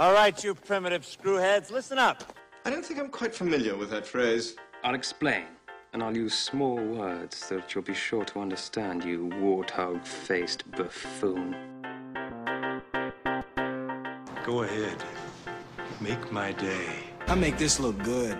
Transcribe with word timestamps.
All 0.00 0.14
right, 0.14 0.42
you 0.42 0.54
primitive 0.54 1.02
screwheads, 1.02 1.70
listen 1.70 1.98
up. 1.98 2.24
I 2.64 2.70
don't 2.70 2.82
think 2.82 2.98
I'm 2.98 3.10
quite 3.10 3.34
familiar 3.34 3.76
with 3.76 3.90
that 3.90 4.06
phrase. 4.06 4.56
I'll 4.82 4.94
explain, 4.94 5.44
and 5.92 6.02
I'll 6.02 6.16
use 6.16 6.32
small 6.32 6.76
words 6.76 7.36
so 7.36 7.56
that 7.56 7.74
you'll 7.74 7.84
be 7.84 7.92
sure 7.92 8.24
to 8.24 8.40
understand, 8.40 9.04
you 9.04 9.28
warthog 9.34 10.06
faced 10.06 10.64
buffoon. 10.70 11.54
Go 14.42 14.62
ahead. 14.62 15.04
Make 16.00 16.32
my 16.32 16.52
day. 16.52 16.86
I 17.26 17.34
make 17.34 17.58
this 17.58 17.78
look 17.78 18.02
good. 18.02 18.38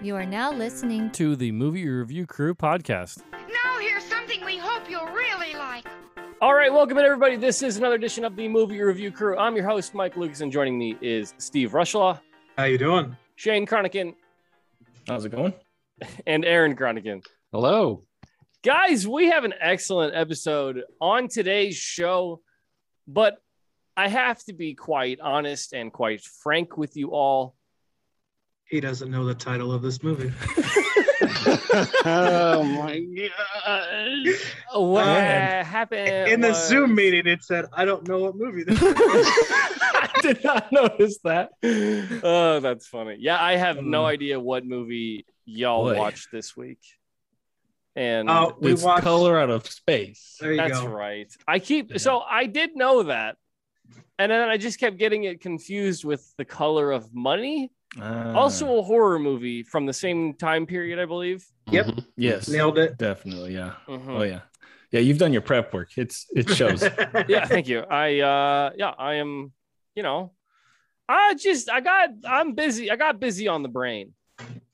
You 0.00 0.16
are 0.16 0.24
now 0.24 0.50
listening 0.50 1.10
to 1.10 1.36
the 1.36 1.52
Movie 1.52 1.86
Review 1.86 2.26
Crew 2.26 2.54
podcast. 2.54 3.22
Now 3.32 3.78
here's 3.80 4.04
something 4.04 4.42
we 4.46 4.56
hope 4.56 4.88
you'll 4.88 5.04
really 5.08 5.52
like. 5.52 5.86
All 6.42 6.52
right, 6.54 6.70
welcome 6.72 6.98
in 6.98 7.04
everybody. 7.04 7.36
This 7.36 7.62
is 7.62 7.78
another 7.78 7.94
edition 7.94 8.24
of 8.24 8.36
the 8.36 8.46
Movie 8.46 8.80
Review 8.80 9.10
Crew. 9.10 9.38
I'm 9.38 9.56
your 9.56 9.66
host, 9.66 9.94
Mike 9.94 10.16
Lucas, 10.18 10.42
and 10.42 10.52
joining 10.52 10.78
me 10.78 10.96
is 11.00 11.32
Steve 11.38 11.72
Rushlaw, 11.72 12.20
How 12.58 12.64
you 12.64 12.76
doing? 12.76 13.16
Shane 13.36 13.66
Cronican, 13.66 14.14
How's 15.08 15.24
it 15.24 15.30
going? 15.30 15.54
and 16.26 16.44
Aaron 16.44 16.76
Cronican. 16.76 17.24
Hello. 17.52 18.04
Guys, 18.62 19.08
we 19.08 19.28
have 19.28 19.44
an 19.44 19.54
excellent 19.60 20.14
episode 20.14 20.82
on 21.00 21.28
today's 21.28 21.76
show, 21.76 22.42
but 23.08 23.38
I 23.96 24.08
have 24.08 24.42
to 24.44 24.52
be 24.52 24.74
quite 24.74 25.20
honest 25.20 25.72
and 25.72 25.90
quite 25.90 26.20
frank 26.20 26.76
with 26.76 26.96
you 26.96 27.12
all. 27.12 27.56
He 28.66 28.80
doesn't 28.80 29.10
know 29.10 29.24
the 29.24 29.34
title 29.34 29.72
of 29.72 29.80
this 29.80 30.02
movie. 30.02 30.32
oh 31.22 32.62
my 32.62 33.00
god. 33.00 34.34
What 34.74 35.06
Man. 35.06 35.64
happened 35.64 36.28
In 36.30 36.40
the 36.40 36.48
was- 36.48 36.68
Zoom 36.68 36.94
meeting, 36.94 37.26
it 37.26 37.42
said, 37.42 37.66
"I 37.72 37.84
don't 37.84 38.06
know 38.08 38.18
what 38.20 38.36
movie 38.36 38.64
this 38.64 38.80
is." 38.80 38.94
I 38.96 40.10
did 40.22 40.44
not 40.44 40.70
notice 40.72 41.18
that. 41.24 41.50
oh, 42.22 42.60
that's 42.60 42.86
funny. 42.86 43.16
Yeah, 43.18 43.42
I 43.42 43.56
have 43.56 43.82
no 43.82 44.04
Uh. 44.04 44.08
idea 44.08 44.38
what 44.40 44.64
movie 44.66 45.26
y'all 45.44 45.84
Boy. 45.84 45.96
watched 45.98 46.30
this 46.32 46.56
week. 46.56 46.80
And 47.94 48.28
Oh, 48.28 48.54
we 48.60 48.72
it's 48.72 48.82
watched. 48.82 49.04
color 49.04 49.38
out 49.40 49.48
of 49.48 49.66
space. 49.66 50.36
There 50.40 50.50
you 50.52 50.58
That's 50.58 50.80
go. 50.80 50.86
right. 50.88 51.32
I 51.48 51.58
keep 51.60 51.92
Yeah. 51.92 51.96
so 51.98 52.20
I 52.20 52.44
did 52.46 52.76
know 52.76 53.04
that. 53.04 53.36
And 54.18 54.30
then 54.32 54.48
I 54.48 54.56
just 54.58 54.78
kept 54.80 54.98
getting 54.98 55.24
it 55.24 55.40
confused 55.40 56.04
with 56.04 56.34
the 56.36 56.44
color 56.44 56.92
of 56.92 57.14
money. 57.14 57.70
Ah, 58.00 58.32
Also 58.34 58.78
a 58.78 58.82
horror 58.82 59.18
movie 59.18 59.62
from 59.62 59.86
the 59.86 59.92
same 59.92 60.34
time 60.34 60.66
period, 60.66 60.98
I 60.98 61.04
believe. 61.06 61.44
Yep, 61.70 61.86
yes, 62.16 62.48
nailed 62.48 62.78
it. 62.78 62.98
definitely. 62.98 63.54
Yeah. 63.54 63.74
Mhm. 63.88 64.08
Oh 64.08 64.22
yeah. 64.22 64.40
Yeah, 64.92 65.00
you've 65.00 65.18
done 65.18 65.32
your 65.32 65.42
prep 65.42 65.72
work. 65.74 65.90
It's 65.96 66.26
it 66.34 66.48
shows. 66.50 66.82
Yeah, 67.28 67.46
thank 67.46 67.66
you. 67.68 67.80
I 67.80 68.20
uh 68.20 68.70
yeah, 68.76 68.92
I 68.98 69.14
am, 69.14 69.52
you 69.94 70.02
know, 70.02 70.32
I 71.08 71.34
just 71.34 71.70
I 71.70 71.80
got 71.80 72.10
I'm 72.24 72.52
busy. 72.54 72.90
I 72.90 72.96
got 72.96 73.18
busy 73.18 73.48
on 73.48 73.62
the 73.62 73.68
brain. 73.68 74.12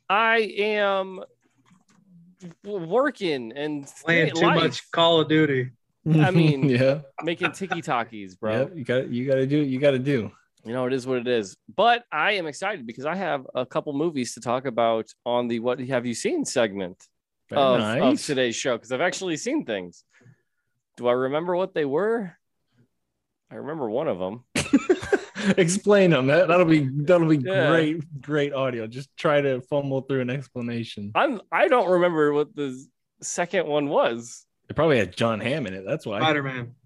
I 0.09 0.39
am 0.59 1.21
working 2.65 3.53
and 3.53 3.87
Playing 4.05 4.35
too 4.35 4.47
life, 4.47 4.61
much 4.63 4.91
Call 4.91 5.21
of 5.21 5.29
Duty. 5.29 5.71
I 6.13 6.31
mean- 6.31 6.69
yeah, 6.69 7.01
making 7.23 7.53
tiki 7.53 7.81
talkies, 7.83 8.35
bro. 8.35 8.53
yeah. 8.53 8.67
You 8.75 8.85
got 8.85 9.09
you 9.11 9.27
got 9.27 9.37
to 9.37 9.47
do 9.47 9.59
what 9.61 9.69
you 9.69 9.79
got 9.79 9.93
to 9.93 9.99
do. 9.99 10.31
You 10.65 10.73
know 10.73 10.87
it 10.87 10.93
is 10.93 11.07
what 11.07 11.19
it 11.19 11.27
is 11.29 11.57
but 11.75 12.05
i 12.13 12.33
am 12.33 12.47
excited 12.47 12.87
because 12.87 13.05
i 13.05 13.15
have 13.17 13.47
a 13.55 13.67
couple 13.67 13.93
movies 13.95 14.35
to 14.35 14.41
talk 14.41 14.65
about 14.65 15.07
on 15.27 15.49
the 15.49 15.59
what 15.59 15.81
have 15.81 16.07
you 16.07 16.15
seen 16.15 16.45
segment 16.45 17.05
Very 17.51 17.61
of, 17.61 17.81
of 18.13 18.23
today's 18.23 18.55
show 18.55 18.77
because 18.77 18.93
i've 18.93 19.01
actually 19.01 19.37
seen 19.37 19.65
things 19.65 20.05
do 20.97 21.09
i 21.09 21.13
remember 21.13 21.57
what 21.57 21.75
they 21.75 21.85
were 21.85 22.37
i 23.51 23.57
remember 23.57 23.91
one 23.91 24.09
of 24.09 24.19
them 24.19 24.45
Explain 25.59 26.11
them. 26.11 26.29
That, 26.29 26.47
that'll 26.47 26.67
be 26.67 26.89
that'll 27.03 27.27
be 27.27 27.37
Yeah. 27.39 27.69
great 27.69 28.21
great 28.23 28.53
audio. 28.53 28.87
Just 28.87 29.09
try 29.17 29.41
to 29.41 29.61
fumble 29.63 30.03
through 30.03 30.21
an 30.21 30.31
explanation. 30.31 31.11
i'm 31.17 31.41
i 31.51 31.67
don't 31.67 31.91
remember 31.91 32.33
what 32.33 32.55
the 32.55 32.81
second 33.23 33.67
one 33.67 33.89
was 33.89 34.47
It 34.69 34.77
probably 34.77 34.99
had 34.99 35.17
Jon 35.17 35.41
Hamm 35.41 35.67
in 35.67 35.75
it. 35.75 35.85
That's 35.85 36.07
why. 36.07 36.21
Spider 36.21 36.45
Man. 36.45 36.77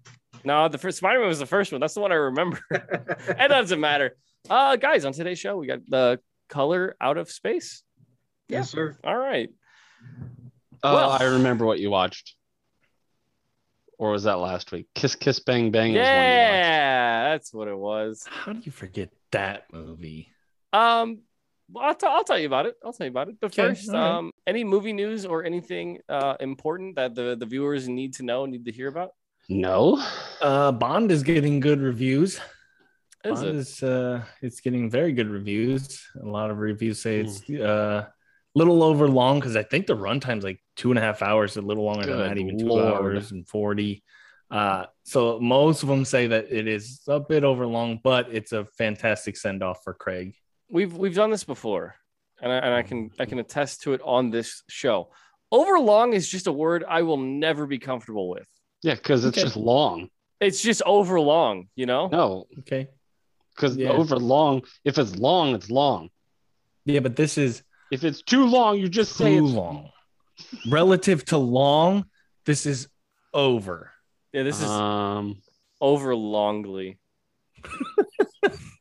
No 0.47 0.67
the 0.67 0.77
first 0.77 0.97
spider-man 0.97 1.27
was 1.27 1.39
the 1.39 1.45
first 1.45 1.71
one 1.71 1.81
that's 1.81 1.93
the 1.93 1.99
one 2.01 2.11
i 2.11 2.15
remember 2.15 2.59
it 2.71 3.47
doesn't 3.49 3.79
matter 3.79 4.15
uh 4.49 4.75
guys 4.75 5.05
on 5.05 5.13
today's 5.13 5.39
show 5.39 5.57
we 5.57 5.67
got 5.67 5.79
the 5.87 6.19
color 6.49 6.95
out 7.01 7.17
of 7.17 7.29
space 7.29 7.83
Yes, 8.49 8.69
sir. 8.71 8.97
all 9.03 9.17
right 9.17 9.49
Oh, 10.83 10.93
Well- 10.93 11.09
I 11.19 11.23
remember 11.25 11.65
what 11.65 11.79
you 11.79 11.89
watched. 11.89 12.35
Or 13.99 14.11
was 14.11 14.23
that 14.23 14.35
last 14.37 14.71
week? 14.71 14.85
Kiss 14.93 15.15
Kiss 15.15 15.39
Bang 15.39 15.71
Bang. 15.71 15.91
is 15.91 15.97
one 15.97 16.05
you 16.05 16.11
watched. 16.11 16.29
yeah 16.29 17.29
that's 17.31 17.51
what 17.53 17.67
it 17.67 17.77
was 17.77 18.23
How 18.29 18.53
do 18.53 18.59
you 18.63 18.71
forget 18.71 19.09
that 19.31 19.65
movie? 19.73 20.29
Um, 20.71 21.19
well, 21.71 21.85
I'll, 21.85 21.95
t- 21.95 22.07
I'll 22.07 22.23
tell 22.23 22.37
you 22.39 22.45
about 22.47 22.67
it. 22.67 22.75
I'll 22.85 22.93
tell 22.93 23.05
you 23.07 23.11
about 23.11 23.27
it. 23.29 23.35
But 23.41 23.47
Okay, 23.47 23.69
first, 23.69 23.89
all 23.89 23.95
right. 23.95 24.17
um, 24.19 24.31
any 24.45 24.63
movie 24.63 24.93
news 24.93 25.25
or 25.25 25.43
anything 25.43 25.97
uh, 26.07 26.35
important 26.39 26.95
that 26.95 27.15
the, 27.15 27.35
the 27.35 27.45
viewers 27.45 27.89
need 27.89 28.13
to 28.15 28.23
know, 28.23 28.45
need 28.45 28.65
to 28.65 28.71
hear 28.71 28.87
about? 28.87 29.11
No. 29.49 30.03
Uh, 30.41 30.71
Bond 30.71 31.11
is 31.11 31.23
getting 31.23 31.59
good 31.59 31.79
reviews. 31.81 32.39
Is 33.23 33.41
Bond 33.41 33.45
it? 33.47 33.55
is 33.55 33.83
uh, 33.83 34.23
it's 34.41 34.59
getting 34.59 34.89
very 34.89 35.11
good 35.13 35.29
reviews. 35.29 36.05
A 36.21 36.25
lot 36.25 36.51
of 36.51 36.57
reviews 36.57 37.01
say 37.01 37.19
it's 37.19 37.41
Hmm. 37.43 37.61
uh, 37.63 38.03
little 38.55 38.83
over 38.83 39.07
long 39.07 39.39
because 39.39 39.55
I 39.55 39.63
think 39.63 39.87
the 39.87 39.95
runtime's 39.95 40.43
like 40.43 40.59
two 40.75 40.89
and 40.91 40.97
a 40.99 41.01
half 41.01 41.21
hours, 41.21 41.57
a 41.57 41.61
little 41.61 41.83
longer 41.85 42.07
than 42.07 42.17
that, 42.19 42.37
even 42.37 42.57
two 42.57 42.65
Lord. 42.67 42.93
hours 42.93 43.31
and 43.31 43.47
forty. 43.47 44.03
Uh, 44.49 44.85
so 45.03 45.39
most 45.39 45.83
of 45.83 45.89
them 45.89 46.05
say 46.05 46.27
that 46.27 46.45
it 46.51 46.67
is 46.67 47.01
a 47.07 47.19
bit 47.19 47.43
over 47.43 47.65
long, 47.65 47.99
but 48.03 48.27
it's 48.31 48.53
a 48.53 48.63
fantastic 48.65 49.35
send 49.35 49.61
off 49.61 49.83
for 49.83 49.93
Craig. 49.93 50.35
We've 50.69 50.93
we've 50.95 51.15
done 51.15 51.31
this 51.31 51.43
before, 51.43 51.95
and 52.41 52.51
I, 52.51 52.55
and 52.57 52.73
I 52.73 52.81
can 52.83 53.11
I 53.19 53.25
can 53.25 53.39
attest 53.39 53.81
to 53.83 53.93
it 53.93 54.01
on 54.03 54.29
this 54.29 54.63
show. 54.69 55.11
Overlong 55.51 56.13
is 56.13 56.27
just 56.29 56.47
a 56.47 56.51
word 56.51 56.83
I 56.87 57.01
will 57.03 57.17
never 57.17 57.65
be 57.65 57.77
comfortable 57.79 58.29
with. 58.29 58.47
Yeah, 58.83 58.95
because 58.95 59.25
it's 59.25 59.37
Okay. 59.37 59.45
just 59.45 59.57
long. 59.57 60.09
It's 60.39 60.61
just 60.61 60.81
over 60.85 61.19
long, 61.19 61.67
you 61.75 61.85
know. 61.85 62.07
No, 62.09 62.45
Okay. 62.59 62.87
because 63.55 63.75
Yeah. 63.75 63.89
over 63.89 64.17
long, 64.17 64.63
if 64.85 64.97
it's 64.97 65.15
long, 65.15 65.55
it's 65.55 65.69
long. 65.69 66.09
Yeah, 66.85 66.99
but 67.01 67.15
this 67.15 67.37
is 67.37 67.63
If 67.89 68.03
it's 68.03 68.21
too 68.21 68.45
long, 68.45 68.77
you 68.79 68.89
just 68.89 69.15
say 69.15 69.37
too 69.37 69.45
it's 69.45 69.53
long. 69.53 69.91
Relative 70.65 71.23
to 71.25 71.37
long, 71.37 72.05
this 72.45 72.65
is 72.65 72.87
over. 73.33 73.91
Yeah, 74.33 74.43
this 74.43 74.59
is 74.61 74.69
um 74.69 75.41
overlongly. 75.81 76.99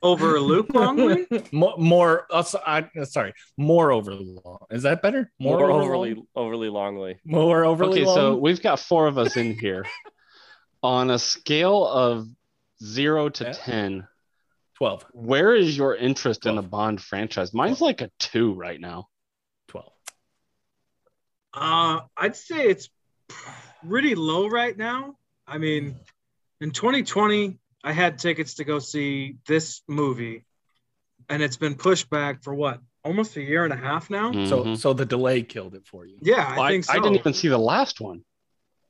Over 0.07 0.41
Luke 0.41 0.73
Longley? 0.73 1.27
more, 1.53 1.75
more 1.79 2.27
uh, 2.31 2.45
I, 2.65 2.89
uh, 2.99 3.05
sorry, 3.05 3.35
more 3.57 3.91
overly 3.91 4.39
long. 4.45 4.59
Is 4.71 4.85
that 4.85 5.03
better? 5.03 5.33
More, 5.41 5.71
over 5.71 5.83
overly 5.83 6.15
long? 6.15 6.27
overly 6.37 6.69
longly. 6.69 7.17
more 7.25 7.65
overly 7.65 8.03
okay. 8.03 8.07
long. 8.07 8.15
So 8.15 8.37
we've 8.37 8.63
got 8.63 8.79
four 8.79 9.09
of 9.09 9.19
us 9.19 9.37
in 9.37 9.59
here. 9.59 9.85
On 10.83 11.11
a 11.11 11.19
scale 11.19 11.85
of 11.87 12.29
zero 12.83 13.29
to 13.31 13.45
Yeah. 13.45 13.53
ten, 13.53 14.09
12. 14.77 15.07
where 15.13 15.55
is 15.55 15.77
your 15.77 15.97
interest 15.97 16.47
in 16.47 16.55
the 16.55 16.63
Bond 16.63 17.01
franchise? 17.01 17.53
Mine's 17.53 17.81
like 17.81 18.03
a 18.03 18.11
two 18.21 18.53
right 18.55 18.81
now. 18.81 19.09
12. 19.69 19.91
Uh, 21.55 22.01
I'd 22.17 22.37
say 22.37 22.67
it's 22.69 22.89
pretty 23.89 24.15
low 24.15 24.49
right 24.49 24.77
now. 24.77 25.17
I 25.47 25.59
mean, 25.59 25.97
in 26.61 26.71
2020, 26.71 27.59
I 27.87 27.93
had 27.93 28.19
tickets 28.19 28.55
to 28.55 28.65
go 28.65 28.81
see 28.81 29.37
this 29.47 29.81
movie, 29.87 30.45
and 31.29 31.41
it's 31.41 31.57
been 31.57 31.77
pushed 31.77 32.11
back 32.11 32.43
for 32.43 32.53
what, 32.53 32.81
almost 33.05 33.37
a 33.37 33.41
year 33.41 33.63
and 33.63 33.73
a 33.73 33.77
half 33.77 34.11
now? 34.11 34.33
So 34.47 34.65
Mhm. 34.65 34.77
so 34.77 34.93
the 34.93 35.07
delay 35.07 35.43
killed 35.45 35.77
it 35.77 35.87
for 35.87 36.05
you. 36.05 36.19
Yeah, 36.21 36.45
I 36.49 36.53
Well, 36.57 36.63
I, 36.63 36.71
think 36.73 36.85
so. 36.85 36.93
I 36.93 36.97
didn't 36.97 37.15
even 37.15 37.33
see 37.33 37.47
the 37.47 37.59
last 37.59 38.01
one. 38.01 38.25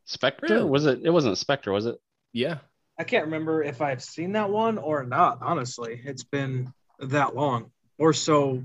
Spectre 0.07 0.47
Really? 0.55 0.71
was 0.71 0.87
it? 0.87 1.01
It 1.05 1.11
wasn't 1.11 1.37
Spectre, 1.37 1.73
was 1.73 1.85
it? 1.85 2.01
Yeah. 2.33 2.59
I 2.99 3.05
can't 3.05 3.27
remember 3.27 3.63
if 3.63 3.83
I've 3.83 4.03
seen 4.03 4.33
that 4.33 4.49
one 4.49 4.79
or 4.79 5.05
not. 5.05 5.39
Honestly, 5.43 6.01
it's 6.03 6.25
been 6.25 6.73
that 6.99 7.37
long, 7.37 7.71
or 7.99 8.15
so 8.15 8.63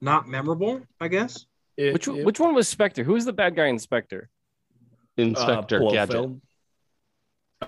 not 0.00 0.26
memorable. 0.28 0.82
I 0.98 1.06
guess. 1.06 1.46
It- 1.76 1.92
Which 1.92 2.08
it- 2.08 2.24
which 2.26 2.40
one 2.40 2.52
was 2.52 2.66
Spectre? 2.68 3.04
Who 3.04 3.12
was 3.12 3.26
the 3.26 3.32
bad 3.32 3.54
guy 3.54 3.66
in 3.68 3.78
Spectre? 3.78 4.28
Inspector 5.16 5.76
uh, 5.86 5.90
Gadget. 5.92 6.16
Blofeld. 6.16 6.40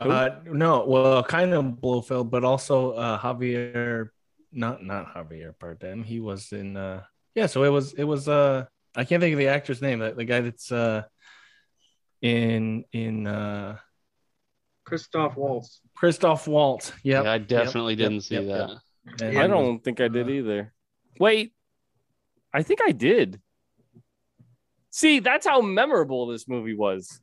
Uh, 0.01 0.31
no, 0.47 0.85
well, 0.87 1.23
kind 1.23 1.53
of 1.53 1.65
Blofeld, 1.81 2.31
but 2.31 2.45
also 2.45 2.93
uh, 2.93 3.19
Javier, 3.19 4.11
not 4.53 4.83
not 4.83 5.15
Javier 5.15 5.55
Bardem. 5.57 6.05
He 6.05 6.21
was 6.21 6.53
in. 6.53 6.77
Uh, 6.77 7.03
yeah, 7.35 7.47
so 7.47 7.65
it 7.65 7.71
was 7.71 7.95
it 7.95 8.05
was. 8.05 8.29
Uh, 8.29 8.67
I 8.97 9.05
can't 9.05 9.21
think 9.21 9.33
of 9.33 9.39
the 9.39 9.49
actor's 9.49 9.83
name. 9.83 9.99
The, 9.99 10.13
the 10.13 10.25
guy 10.25 10.41
that's 10.41 10.71
uh, 10.71 11.03
in 12.23 12.85
in 12.93 13.27
uh, 13.27 13.79
Christoph 14.85 15.37
Waltz. 15.37 15.81
Christoph 15.95 16.47
Waltz. 16.47 16.93
Yep. 17.03 17.25
Yeah, 17.25 17.33
I 17.33 17.39
definitely 17.39 17.95
yep, 17.95 17.99
didn't 17.99 18.15
yep, 18.31 18.43
see 18.43 18.49
yep, 18.49 18.69
that. 18.69 19.25
And 19.25 19.39
I 19.39 19.47
don't 19.47 19.83
think 19.83 20.01
I 20.01 20.09
did 20.09 20.29
uh, 20.29 20.31
either. 20.31 20.73
Wait, 21.19 21.53
I 22.53 22.63
think 22.63 22.81
I 22.85 22.93
did. 22.93 23.41
See, 24.91 25.19
that's 25.19 25.47
how 25.47 25.61
memorable 25.61 26.27
this 26.29 26.47
movie 26.49 26.75
was. 26.75 27.21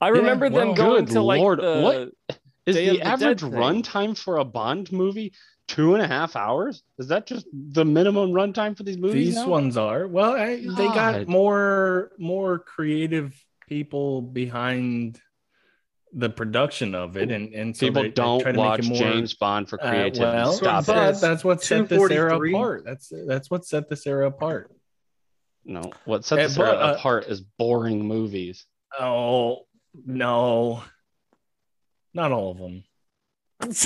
I 0.00 0.08
remember 0.08 0.48
them 0.48 0.68
well, 0.68 0.74
going 0.74 1.06
to 1.06 1.20
like 1.20 1.40
Lord, 1.40 1.60
the 1.60 1.80
what? 1.80 2.38
Is 2.66 2.74
Day 2.76 2.88
the 2.90 2.96
the 2.96 3.02
average 3.02 3.42
runtime 3.42 4.16
for 4.18 4.38
a 4.38 4.44
Bond 4.44 4.90
movie 4.92 5.32
two 5.68 5.94
and 5.94 6.02
a 6.02 6.06
half 6.06 6.34
hours? 6.36 6.82
Is 6.98 7.08
that 7.08 7.26
just 7.26 7.46
the 7.52 7.84
minimum 7.84 8.30
runtime 8.32 8.76
for 8.76 8.82
these 8.82 8.98
movies? 8.98 9.26
These 9.28 9.36
now? 9.36 9.48
ones 9.48 9.76
are 9.76 10.06
well. 10.06 10.32
I, 10.34 10.56
they 10.56 10.86
got 10.88 11.28
more 11.28 12.12
more 12.18 12.58
creative 12.58 13.34
people 13.68 14.20
behind 14.22 15.20
the 16.12 16.28
production 16.30 16.94
of 16.94 17.16
it, 17.16 17.30
and 17.30 17.54
and 17.54 17.76
so 17.76 17.86
People 17.86 18.02
they- 18.02 18.08
they 18.08 18.14
don't 18.14 18.40
try 18.40 18.52
to 18.52 18.56
make 18.58 18.66
watch 18.66 18.80
it 18.80 18.88
more- 18.88 18.98
James 18.98 19.34
Bond 19.34 19.68
for 19.68 19.80
Uh, 19.82 19.88
creativity. 19.90 20.20
well, 20.20 20.52
Stop 20.52 20.86
but- 20.86 21.16
it. 21.16 21.20
that's 21.20 21.44
what 21.44 21.62
set 21.62 21.88
this 21.88 22.10
era 22.10 22.36
apart. 22.38 22.84
That's 22.84 23.12
that's 23.26 23.50
what 23.50 23.64
set 23.64 23.88
this 23.88 24.06
era 24.06 24.26
apart. 24.26 24.72
No, 25.64 25.92
what 26.04 26.24
sets 26.24 26.40
Eh, 26.40 26.46
this 26.46 26.58
era 26.58 26.70
uh, 26.70 26.94
apart 26.96 27.26
is 27.26 27.40
boring 27.40 28.06
movies. 28.06 28.66
Oh 28.98 29.66
no, 30.04 30.82
not 32.14 32.32
all 32.32 32.52
of 32.52 32.58
them. 32.58 32.84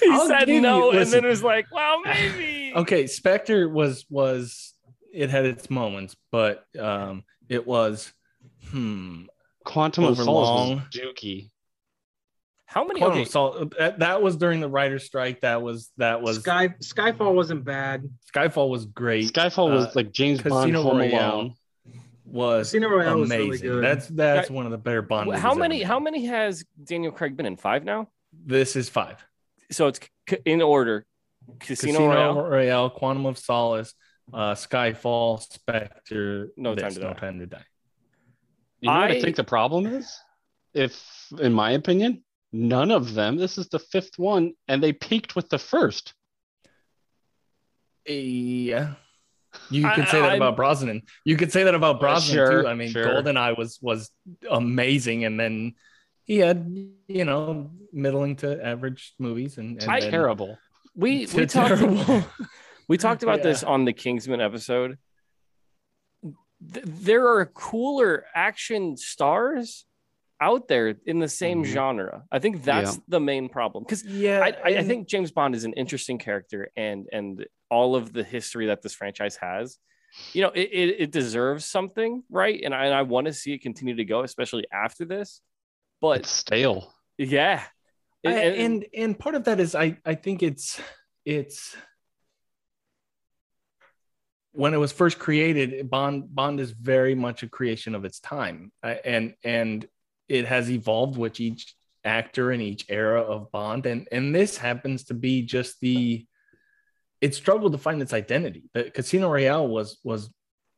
he 0.00 0.08
I'll 0.10 0.26
said 0.26 0.40
give 0.40 0.48
you- 0.48 0.60
no, 0.60 0.90
and 0.90 0.98
listen. 0.98 1.20
then 1.22 1.28
was 1.30 1.42
like, 1.42 1.66
"Well, 1.72 2.00
maybe." 2.04 2.72
Okay, 2.74 3.06
Spectre 3.06 3.68
was 3.68 4.06
was 4.10 4.74
it 5.12 5.30
had 5.30 5.44
its 5.46 5.70
moments, 5.70 6.16
but 6.30 6.64
um, 6.78 7.24
it 7.48 7.66
was 7.66 8.12
hmm. 8.68 9.24
Quantum 9.64 10.04
of 10.04 10.10
Over 10.12 10.24
Solace 10.24 10.48
long. 10.48 10.74
was 10.76 10.84
dookie. 10.94 11.50
How 12.66 12.84
many? 12.84 13.00
Quantum 13.00 13.18
Okay, 13.18 13.22
of 13.22 13.28
Solace- 13.28 13.68
that, 13.78 13.98
that 14.00 14.22
was 14.22 14.36
during 14.36 14.60
the 14.60 14.68
writer's 14.68 15.04
strike. 15.04 15.40
That 15.40 15.62
was 15.62 15.90
that 15.96 16.20
was 16.22 16.40
Sky 16.40 16.68
Skyfall 16.82 17.34
wasn't 17.34 17.64
bad. 17.64 18.08
Skyfall 18.34 18.68
was 18.68 18.84
great. 18.86 19.32
Skyfall 19.32 19.72
was 19.72 19.86
Uh, 19.86 19.92
like 19.94 20.12
James 20.12 20.40
Bond 20.42 20.72
Casino 20.72 20.82
Home 20.82 20.98
Royale. 20.98 21.34
Alone. 21.34 21.54
Was 22.30 22.68
Casino 22.70 22.88
Royale 22.88 23.18
was 23.18 23.28
amazing. 23.30 23.48
really 23.50 23.58
good. 23.58 23.84
That's 23.84 24.06
that's 24.08 24.48
Guy- 24.48 24.54
one 24.54 24.64
of 24.66 24.72
the 24.72 24.78
better 24.78 25.02
Bond. 25.02 25.32
how 25.34 25.48
movies 25.50 25.58
many? 25.60 25.82
ever 25.82 25.88
How 25.92 25.98
many 26.00 26.26
has 26.26 26.64
Daniel 26.84 27.12
Craig 27.12 27.36
been 27.36 27.46
in? 27.46 27.56
Five 27.56 27.84
now. 27.84 28.08
This 28.32 28.76
is 28.76 28.88
five. 28.88 29.24
So 29.70 29.86
it's 29.88 30.00
c- 30.28 30.38
in 30.44 30.60
order: 30.62 31.06
Casino, 31.60 31.92
Casino, 31.98 32.08
Royale, 32.08 32.42
Royale, 32.48 32.90
Quantum 32.90 33.26
of 33.26 33.38
Solace, 33.38 33.94
uh, 34.32 34.52
Skyfall, 34.54 35.40
Spectre, 35.42 36.48
No 36.56 36.74
Time 36.74 36.92
to 36.92 37.00
No 37.00 37.12
Die. 37.14 37.18
Time 37.20 37.38
to 37.40 37.46
Die. 37.46 37.64
You 38.80 38.90
know 38.90 38.94
what 39.00 39.10
I 39.10 39.14
I- 39.16 39.20
think 39.20 39.36
the 39.36 39.44
problem 39.44 39.86
is? 39.86 40.12
If, 40.74 41.26
in 41.40 41.52
my 41.52 41.72
opinion, 41.72 42.22
none 42.52 42.90
of 42.90 43.14
them, 43.14 43.36
this 43.36 43.58
is 43.58 43.68
the 43.68 43.78
fifth 43.78 44.18
one, 44.18 44.52
and 44.68 44.82
they 44.82 44.92
peaked 44.92 45.34
with 45.34 45.48
the 45.48 45.58
first. 45.58 46.14
Yeah. 48.06 48.94
You 49.70 49.86
I- 49.86 49.94
could 49.94 50.08
say 50.08 50.20
that 50.20 50.30
I'm- 50.30 50.36
about 50.36 50.56
Brosnan. 50.56 51.02
You 51.24 51.36
could 51.36 51.52
say 51.52 51.64
that 51.64 51.74
about 51.74 51.96
uh, 51.96 51.98
Brosnan 52.00 52.34
sure, 52.34 52.62
too. 52.62 52.68
I 52.68 52.74
mean, 52.74 52.90
sure. 52.90 53.04
GoldenEye 53.06 53.56
was 53.56 53.78
was 53.82 54.10
amazing, 54.50 55.24
and 55.24 55.38
then 55.38 55.74
he 56.24 56.38
had 56.38 56.66
you 57.06 57.24
know 57.24 57.70
middling 57.92 58.36
to 58.36 58.64
average 58.64 59.14
movies, 59.18 59.58
and, 59.58 59.80
and 59.82 59.90
I- 59.90 60.00
Terrible. 60.00 60.58
we 60.94 61.26
we 61.34 61.46
talked 61.46 61.82
we 62.88 62.96
talked 62.98 63.22
about 63.22 63.38
Yeah. 63.38 63.44
this 63.44 63.62
on 63.62 63.84
the 63.84 63.92
Kingsman 63.92 64.40
episode. 64.40 64.98
Th- 66.72 66.84
there 66.86 67.26
are 67.28 67.46
cooler 67.46 68.24
action 68.34 68.96
stars 68.96 69.84
out 70.40 70.68
there 70.68 70.94
in 71.06 71.18
the 71.18 71.28
same 71.28 71.62
Mhm. 71.62 71.66
genre. 71.66 72.24
I 72.30 72.38
think 72.38 72.62
that's 72.62 72.98
the 73.08 73.20
main 73.20 73.48
problem 73.48 73.84
because 73.84 74.04
yeah, 74.04 74.40
I, 74.40 74.48
I, 74.70 74.78
I 74.78 74.82
think 74.84 75.08
James 75.08 75.30
Bond 75.32 75.54
is 75.54 75.64
an 75.64 75.72
interesting 75.74 76.18
character, 76.18 76.70
and 76.76 77.06
and 77.12 77.46
all 77.70 77.96
of 77.96 78.12
the 78.12 78.22
history 78.24 78.66
that 78.66 78.80
this 78.82 78.94
franchise 78.94 79.36
has, 79.36 79.78
you 80.32 80.42
know, 80.42 80.50
it, 80.50 80.68
it, 80.72 81.00
it 81.00 81.10
deserves 81.12 81.64
something, 81.64 82.22
right? 82.30 82.60
And 82.64 82.74
I, 82.74 82.86
and 82.86 82.94
I 82.94 83.02
want 83.02 83.26
to 83.26 83.32
see 83.32 83.52
it 83.52 83.58
continue 83.62 83.94
to 83.96 84.04
go, 84.04 84.22
especially 84.22 84.64
after 84.72 85.04
this. 85.04 85.40
But 86.00 86.20
It's 86.20 86.30
stale. 86.30 86.94
yeah, 87.18 87.64
I- 88.24 88.30
And- 88.32 88.56
and 88.56 88.86
and 88.94 89.18
part 89.18 89.34
of 89.34 89.44
that 89.44 89.58
is 89.60 89.74
I 89.74 89.98
I 90.04 90.14
think 90.14 90.42
it's 90.42 90.80
it's 91.24 91.76
when 94.52 94.74
it 94.74 94.78
was 94.78 94.92
first 94.92 95.18
created 95.18 95.88
Bond 95.90 96.34
Bond 96.34 96.60
is 96.60 96.70
very 96.72 97.14
much 97.14 97.42
a 97.42 97.48
creation 97.48 97.94
of 97.94 98.04
its 98.04 98.18
time 98.20 98.72
I- 98.82 99.00
and 99.04 99.34
and 99.44 99.86
it 100.28 100.46
has 100.46 100.70
evolved 100.70 101.16
with 101.16 101.40
each 101.40 101.74
actor 102.04 102.52
in 102.52 102.60
each 102.60 102.86
era 102.88 103.20
of 103.20 103.50
Bond 103.50 103.86
and 103.86 104.08
and 104.12 104.34
this 104.34 104.56
happens 104.56 105.04
to 105.04 105.14
be 105.14 105.42
just 105.42 105.80
the 105.80 106.26
it 107.20 107.34
struggled 107.34 107.72
to 107.72 107.78
find 107.78 108.00
its 108.00 108.12
identity 108.12 108.64
the 108.72 108.84
Casino 108.84 109.30
Royale 109.30 109.66
was 109.66 109.98
was 110.04 110.30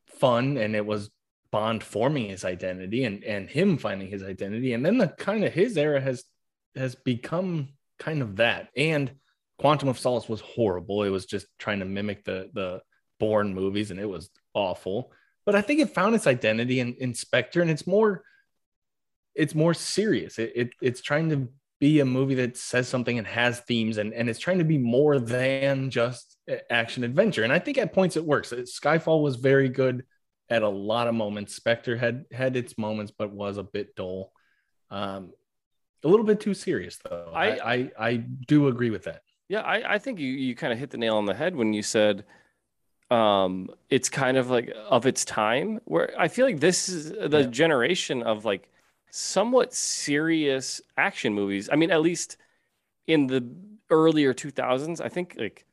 fun 0.06 0.56
and 0.56 0.74
it 0.74 0.84
was 0.84 1.10
Bond 1.52 1.82
forming 1.82 2.28
his 2.28 2.44
identity 2.44 3.04
and 3.04 3.22
and 3.24 3.48
him 3.48 3.76
finding 3.76 4.08
his 4.08 4.22
identity 4.22 4.72
and 4.72 4.84
then 4.84 4.98
the 4.98 5.08
kind 5.08 5.44
of 5.44 5.52
his 5.52 5.76
era 5.76 6.00
has 6.00 6.24
has 6.76 6.94
become 6.94 7.68
kind 8.00 8.22
of 8.22 8.36
that. 8.36 8.70
And 8.76 9.12
Quantum 9.58 9.88
of 9.88 9.98
Solace 9.98 10.28
was 10.28 10.40
horrible. 10.40 11.04
It 11.04 11.10
was 11.10 11.26
just 11.26 11.46
trying 11.58 11.78
to 11.80 11.84
mimic 11.84 12.24
the 12.24 12.50
the 12.52 12.80
Bourne 13.20 13.54
movies, 13.54 13.90
and 13.90 14.00
it 14.00 14.08
was 14.08 14.30
awful. 14.54 15.12
But 15.44 15.54
I 15.54 15.60
think 15.60 15.80
it 15.80 15.94
found 15.94 16.14
its 16.14 16.26
identity 16.26 16.80
in, 16.80 16.94
in 16.94 17.14
Spectre, 17.14 17.60
and 17.60 17.70
it's 17.70 17.86
more 17.86 18.24
it's 19.34 19.54
more 19.54 19.74
serious. 19.74 20.38
It, 20.38 20.52
it 20.54 20.70
it's 20.80 21.00
trying 21.00 21.30
to 21.30 21.48
be 21.80 22.00
a 22.00 22.04
movie 22.04 22.34
that 22.34 22.56
says 22.56 22.88
something 22.88 23.16
and 23.16 23.26
has 23.26 23.60
themes, 23.60 23.96
and, 23.96 24.12
and 24.12 24.28
it's 24.28 24.38
trying 24.38 24.58
to 24.58 24.64
be 24.64 24.76
more 24.78 25.18
than 25.18 25.90
just 25.90 26.36
action 26.68 27.04
adventure. 27.04 27.42
And 27.42 27.52
I 27.52 27.58
think 27.58 27.78
at 27.78 27.92
points 27.92 28.16
it 28.16 28.24
works. 28.24 28.52
Skyfall 28.52 29.22
was 29.22 29.36
very 29.36 29.68
good 29.68 30.04
at 30.50 30.62
a 30.62 30.68
lot 30.68 31.06
of 31.06 31.14
moments. 31.14 31.54
Spectre 31.54 31.96
had 31.96 32.24
had 32.32 32.56
its 32.56 32.76
moments, 32.76 33.12
but 33.16 33.32
was 33.32 33.56
a 33.56 33.62
bit 33.62 33.94
dull. 33.96 34.32
Um, 34.90 35.32
a 36.02 36.08
little 36.08 36.26
bit 36.26 36.40
too 36.40 36.54
serious 36.54 36.98
though. 36.98 37.30
I 37.34 37.72
I- 37.74 37.90
I, 37.98 38.16
do 38.16 38.68
agree 38.68 38.90
with 38.90 39.04
that. 39.04 39.22
Yeah, 39.48 39.60
I, 39.60 39.94
I 39.94 39.98
think 39.98 40.18
you, 40.18 40.28
you 40.28 40.54
kind 40.54 40.72
of 40.72 40.78
hit 40.78 40.90
the 40.90 40.98
nail 40.98 41.16
on 41.16 41.26
the 41.26 41.34
head 41.34 41.56
when 41.56 41.72
you 41.72 41.82
said 41.82 42.24
um 43.10 43.68
it's 43.88 44.08
kind 44.08 44.36
of 44.36 44.50
like 44.50 44.72
of 44.88 45.04
its 45.04 45.24
time 45.24 45.80
where 45.84 46.12
I 46.16 46.28
feel 46.28 46.46
like 46.46 46.60
this 46.60 46.88
is 46.88 47.10
the 47.10 47.40
Yeah. 47.40 47.46
generation 47.46 48.22
of 48.22 48.44
like 48.44 48.69
somewhat 49.10 49.74
serious 49.74 50.80
action 50.96 51.34
movies. 51.34 51.68
I 51.72 51.76
mean, 51.76 51.90
at 51.90 52.00
least 52.00 52.36
in 53.06 53.26
the 53.26 53.48
earlier 53.90 54.32
2000s, 54.34 55.00
I 55.00 55.08
think 55.08 55.34
like 55.38 55.64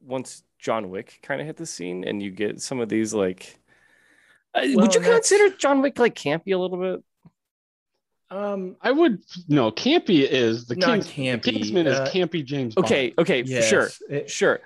once 0.00 0.42
John 0.58 0.90
Wick 0.90 1.18
kind 1.22 1.40
of 1.40 1.46
hit 1.46 1.56
the 1.56 1.66
scene 1.66 2.04
and 2.04 2.22
you 2.22 2.30
get 2.30 2.60
some 2.60 2.80
of 2.80 2.88
these 2.88 3.14
like 3.14 3.58
uh, 4.54 4.62
Well, 4.64 4.80
would 4.86 4.94
you 4.94 5.00
consider 5.00 5.54
John 5.56 5.82
Wick 5.82 5.98
like 5.98 6.14
campy 6.14 6.54
a 6.54 6.58
little 6.58 6.78
bit? 6.78 7.04
Um, 8.30 8.76
I 8.80 8.92
would 8.92 9.22
no 9.48 9.72
campy 9.72 10.20
is 10.28 10.66
the 10.66 10.76
Not 10.76 11.02
Kings, 11.04 11.08
campy, 11.08 11.42
The 11.42 11.52
Kingsman 11.52 11.86
uh, 11.88 11.90
is 11.90 12.10
campy 12.10 12.44
James. 12.44 12.74
Bond. 12.76 12.84
Okay, 12.86 13.14
okay, 13.18 13.42
yes, 13.42 13.68
sure. 13.68 13.88
it- 14.08 14.30
Sure. 14.30 14.60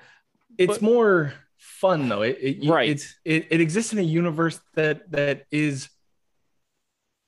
it's 0.59 0.75
but- 0.75 0.83
more 0.83 1.33
fun 1.57 2.09
though. 2.09 2.23
It, 2.23 2.39
it 2.41 2.69
Right. 2.69 2.91
It's, 2.91 3.15
it 3.25 3.47
it 3.51 3.61
exists 3.63 3.93
in 3.93 3.99
a 3.99 4.03
universe 4.03 4.61
that 4.75 5.11
that 5.13 5.47
is. 5.51 5.89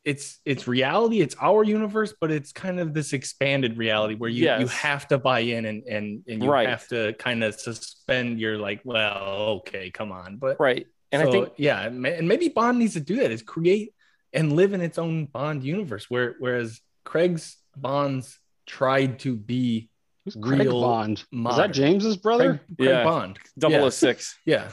It's 0.07 0.39
it's 0.45 0.69
reality. 0.69 1.21
It's 1.21 1.35
our 1.43 1.65
universe, 1.65 2.15
but 2.21 2.31
it's 2.31 2.53
kind 2.53 2.79
of 2.79 2.95
this 2.95 3.13
expanded 3.13 3.77
reality 3.77 4.15
where 4.15 4.31
you 4.31 4.45
you 4.61 4.69
have 4.69 5.09
to 5.09 5.19
buy 5.19 5.41
in 5.41 5.65
and 5.67 5.83
and 5.89 6.23
and 6.29 6.43
you 6.45 6.49
Right. 6.49 6.69
have 6.69 6.87
to 6.89 7.13
kind 7.19 7.43
of 7.43 7.57
suspend 7.57 8.39
your 8.39 8.57
like, 8.57 8.81
well, 8.85 9.59
okay, 9.59 9.91
come 9.91 10.13
on, 10.13 10.37
but 10.37 10.59
Right. 10.61 10.87
And 11.11 11.23
I 11.27 11.31
think 11.31 11.49
yeah, 11.57 11.83
and 11.87 12.29
maybe 12.29 12.49
Bond 12.49 12.79
needs 12.79 12.95
to 12.95 13.01
do 13.01 13.17
that 13.17 13.31
is 13.33 13.43
create 13.43 13.95
and 14.33 14.53
live 14.55 14.73
in 14.75 14.81
its 14.81 14.97
own 14.97 15.27
Bond 15.27 15.65
universe, 15.65 16.09
where 16.09 16.37
whereas 16.39 16.81
Craig's 17.05 17.57
Bonds 17.77 18.39
tried 18.65 19.19
to 19.21 19.35
be 19.37 19.91
Who's 20.25 20.37
Craig 20.41 20.61
real 20.61 20.81
Bond? 20.83 21.25
Is 21.33 21.57
that 21.57 21.73
James's 21.73 22.17
brother? 22.17 22.61
Craig, 22.67 22.77
Craig 22.79 22.89
Yeah. 22.91 23.05
Bond. 23.05 23.39
double 23.59 23.91
yeah. 24.47 24.69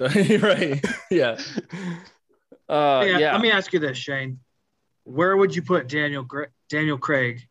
Yeah, 0.00 0.36
right. 0.42 0.84
Yeah, 1.10 1.38
Uh 2.68 3.04
yeah, 3.06 3.18
yeah. 3.18 3.32
Let 3.32 3.40
me 3.40 3.50
ask 3.50 3.72
you 3.72 3.80
this, 3.80 3.98
Shane. 3.98 4.38
Where 5.10 5.36
would 5.36 5.54
you 5.54 5.62
put 5.62 5.88
Daniel 5.88 6.22
Gra- 6.22 6.48
Daniel 6.68 6.98
Craig 6.98 7.46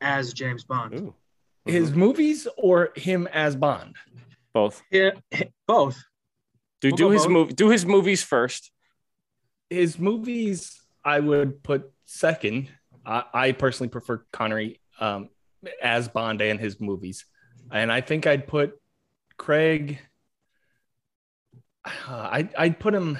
as 0.00 0.32
James 0.32 0.64
Bond? 0.64 0.94
Ooh. 0.94 1.14
his 1.64 1.92
movies 1.92 2.46
or 2.56 2.90
him 2.94 3.26
as 3.32 3.56
Bond. 3.56 3.96
both. 4.52 4.82
Yeah, 4.90 5.10
both. 5.66 6.02
Do 6.80 6.88
We'll 6.88 6.96
do 6.96 7.10
his 7.10 7.22
both. 7.24 7.32
move 7.32 7.56
do 7.56 7.70
his 7.70 7.84
movies 7.84 8.22
first. 8.22 8.70
His 9.68 9.98
movies, 9.98 10.80
I 11.04 11.18
would 11.20 11.62
put 11.64 11.90
second. 12.04 12.68
I, 13.04 13.24
I 13.34 13.52
personally 13.52 13.88
prefer 13.88 14.24
Connery 14.32 14.80
um, 15.00 15.28
as 15.82 16.08
Bond 16.08 16.40
and 16.40 16.60
his 16.60 16.80
movies, 16.80 17.24
and 17.72 17.90
I 17.90 18.00
think 18.00 18.26
I'd 18.28 18.46
put 18.46 18.80
Craig. 19.36 19.98
Uh, 21.84 21.90
I 22.08 22.48
I'd 22.56 22.78
put 22.78 22.94
him. 22.94 23.18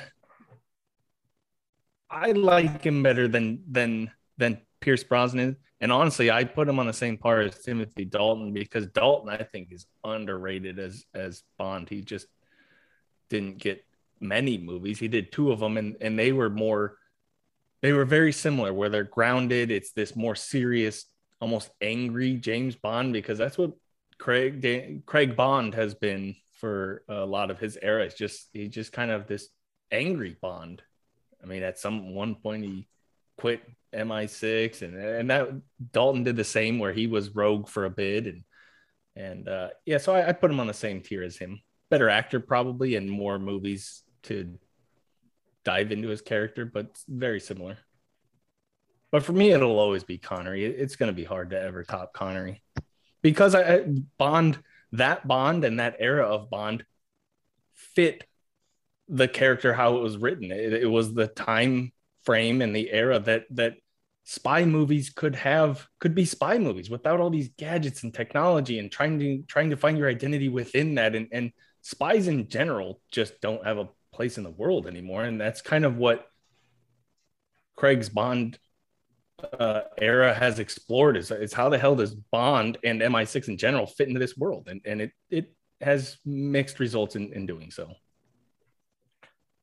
I 2.16 2.32
like 2.32 2.82
him 2.84 3.02
better 3.02 3.28
than 3.28 3.62
than 3.70 4.10
than 4.38 4.62
Pierce 4.80 5.04
Brosnan, 5.04 5.56
and 5.82 5.92
honestly, 5.92 6.30
I 6.30 6.44
put 6.44 6.66
him 6.66 6.78
on 6.78 6.86
the 6.86 6.92
same 6.94 7.18
par 7.18 7.42
as 7.42 7.62
Timothy 7.62 8.06
Dalton 8.06 8.54
because 8.54 8.86
Dalton 8.86 9.28
I 9.28 9.42
think 9.42 9.70
is 9.70 9.86
underrated 10.02 10.78
as 10.78 11.04
as 11.14 11.42
Bond. 11.58 11.90
He 11.90 12.00
just 12.00 12.26
didn't 13.28 13.58
get 13.58 13.84
many 14.18 14.56
movies. 14.56 14.98
He 14.98 15.08
did 15.08 15.30
two 15.30 15.52
of 15.52 15.60
them, 15.60 15.76
and 15.76 15.96
and 16.00 16.18
they 16.18 16.32
were 16.32 16.48
more 16.48 16.96
they 17.82 17.92
were 17.92 18.06
very 18.06 18.32
similar 18.32 18.72
where 18.72 18.88
they're 18.88 19.04
grounded. 19.04 19.70
It's 19.70 19.92
this 19.92 20.16
more 20.16 20.34
serious, 20.34 21.04
almost 21.38 21.70
angry 21.82 22.36
James 22.36 22.76
Bond 22.76 23.12
because 23.12 23.36
that's 23.36 23.58
what 23.58 23.72
Craig 24.16 24.62
Da- 24.62 25.02
Craig 25.04 25.36
Bond 25.36 25.74
has 25.74 25.94
been 25.94 26.34
for 26.54 27.02
a 27.10 27.26
lot 27.26 27.50
of 27.50 27.58
his 27.58 27.78
era. 27.82 28.04
It's 28.04 28.16
just 28.16 28.48
he 28.54 28.68
just 28.68 28.90
kind 28.90 29.10
of 29.10 29.26
this 29.26 29.50
angry 29.92 30.38
Bond. 30.40 30.82
I 31.46 31.48
mean, 31.48 31.62
at 31.62 31.78
some 31.78 32.14
one 32.14 32.34
point 32.34 32.64
he 32.64 32.88
quit 33.38 33.62
MI6 33.94 34.82
and 34.82 34.96
and 34.96 35.30
that 35.30 35.48
Dalton 35.92 36.24
did 36.24 36.36
the 36.36 36.44
same 36.44 36.78
where 36.78 36.92
he 36.92 37.06
was 37.06 37.34
rogue 37.34 37.68
for 37.68 37.84
a 37.84 37.90
bit 37.90 38.26
and 38.26 38.42
and 39.14 39.48
uh, 39.48 39.68
yeah, 39.86 39.98
so 39.98 40.14
I, 40.14 40.28
I 40.28 40.32
put 40.32 40.50
him 40.50 40.60
on 40.60 40.66
the 40.66 40.74
same 40.74 41.00
tier 41.00 41.22
as 41.22 41.38
him. 41.38 41.60
Better 41.88 42.10
actor 42.10 42.38
probably 42.38 42.96
and 42.96 43.10
more 43.10 43.38
movies 43.38 44.02
to 44.24 44.58
dive 45.64 45.90
into 45.90 46.08
his 46.08 46.20
character, 46.20 46.66
but 46.66 46.88
very 47.08 47.40
similar. 47.40 47.78
But 49.10 49.22
for 49.22 49.32
me, 49.32 49.52
it'll 49.52 49.78
always 49.78 50.04
be 50.04 50.18
Connery. 50.18 50.66
It's 50.66 50.96
going 50.96 51.08
to 51.08 51.14
be 51.14 51.24
hard 51.24 51.50
to 51.50 51.60
ever 51.60 51.82
top 51.82 52.12
Connery 52.12 52.62
because 53.22 53.54
I 53.54 53.86
Bond 54.18 54.58
that 54.92 55.26
Bond 55.26 55.64
and 55.64 55.80
that 55.80 55.96
era 55.98 56.26
of 56.26 56.50
Bond 56.50 56.84
fit 57.72 58.24
the 59.08 59.28
character 59.28 59.72
how 59.72 59.96
it 59.96 60.02
was 60.02 60.16
written. 60.16 60.50
It, 60.50 60.72
it 60.72 60.90
was 60.90 61.14
the 61.14 61.28
time 61.28 61.92
frame 62.24 62.60
and 62.60 62.74
the 62.74 62.90
era 62.90 63.20
that 63.20 63.44
that 63.50 63.74
spy 64.24 64.64
movies 64.64 65.10
could 65.10 65.36
have 65.36 65.86
could 66.00 66.14
be 66.14 66.24
spy 66.24 66.58
movies 66.58 66.90
without 66.90 67.20
all 67.20 67.30
these 67.30 67.50
gadgets 67.56 68.02
and 68.02 68.12
technology 68.12 68.80
and 68.80 68.90
trying 68.90 69.18
to 69.20 69.42
trying 69.46 69.70
to 69.70 69.76
find 69.76 69.96
your 69.96 70.08
identity 70.08 70.48
within 70.48 70.96
that 70.96 71.14
and 71.14 71.28
and 71.30 71.52
spies 71.82 72.26
in 72.26 72.48
general 72.48 73.00
just 73.12 73.40
don't 73.40 73.64
have 73.64 73.78
a 73.78 73.88
place 74.12 74.36
in 74.36 74.42
the 74.42 74.50
world 74.50 74.88
anymore 74.88 75.22
and 75.22 75.40
that's 75.40 75.62
kind 75.62 75.84
of 75.84 75.96
what 75.96 76.26
Craig's 77.76 78.08
Bond 78.08 78.58
uh, 79.60 79.82
era 79.98 80.34
has 80.34 80.58
explored 80.58 81.16
is, 81.16 81.30
is 81.30 81.52
how 81.52 81.68
the 81.68 81.78
hell 81.78 81.94
does 81.94 82.14
Bond 82.14 82.78
and 82.82 83.00
MI6 83.00 83.46
in 83.46 83.58
general 83.58 83.86
fit 83.86 84.08
into 84.08 84.18
this 84.18 84.36
world 84.36 84.66
and 84.68 84.80
and 84.84 85.00
it 85.00 85.12
it 85.30 85.54
has 85.80 86.18
mixed 86.24 86.80
results 86.80 87.14
in, 87.14 87.32
in 87.32 87.46
doing 87.46 87.70
so. 87.70 87.92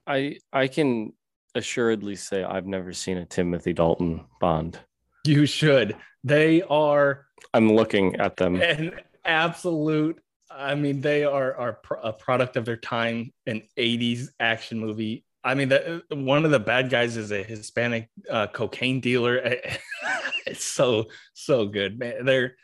I 0.08 0.38
I 0.52 0.68
can 0.68 1.14
assuredly 1.56 2.16
say 2.16 2.44
I've 2.44 2.66
never 2.66 2.94
seen 2.94 3.18
a 3.18 3.26
Timothy 3.26 3.74
Dalton 3.74 4.26
Bond. 4.40 4.80
You 5.26 5.46
should. 5.46 5.96
They 6.24 6.62
are 6.64 7.26
I'm 7.54 7.74
looking 7.74 8.16
at 8.18 8.38
them. 8.38 8.62
an 8.62 8.94
absolute 9.26 10.20
i 10.52 10.76
mean 10.76 11.02
they 11.02 11.24
are 11.24 11.56
are 11.56 11.80
a 12.04 12.14
product 12.14 12.58
of 12.58 12.66
their 12.66 12.78
time 12.78 13.32
an 13.48 13.62
80s 13.78 14.28
action 14.40 14.80
movie 14.80 15.26
i 15.44 15.54
mean 15.54 15.70
the, 15.70 16.04
one 16.10 16.46
of 16.46 16.52
the 16.52 16.60
bad 16.60 16.90
guys 16.90 17.18
is 17.18 17.32
a 17.32 17.44
hispanic 17.44 18.10
uh, 18.30 18.48
cocaine 18.48 19.00
dealer 19.00 19.38
it's 20.46 20.64
so 20.64 21.06
so 21.34 21.66
good 21.66 21.98
man 21.98 22.26
they're 22.26 22.56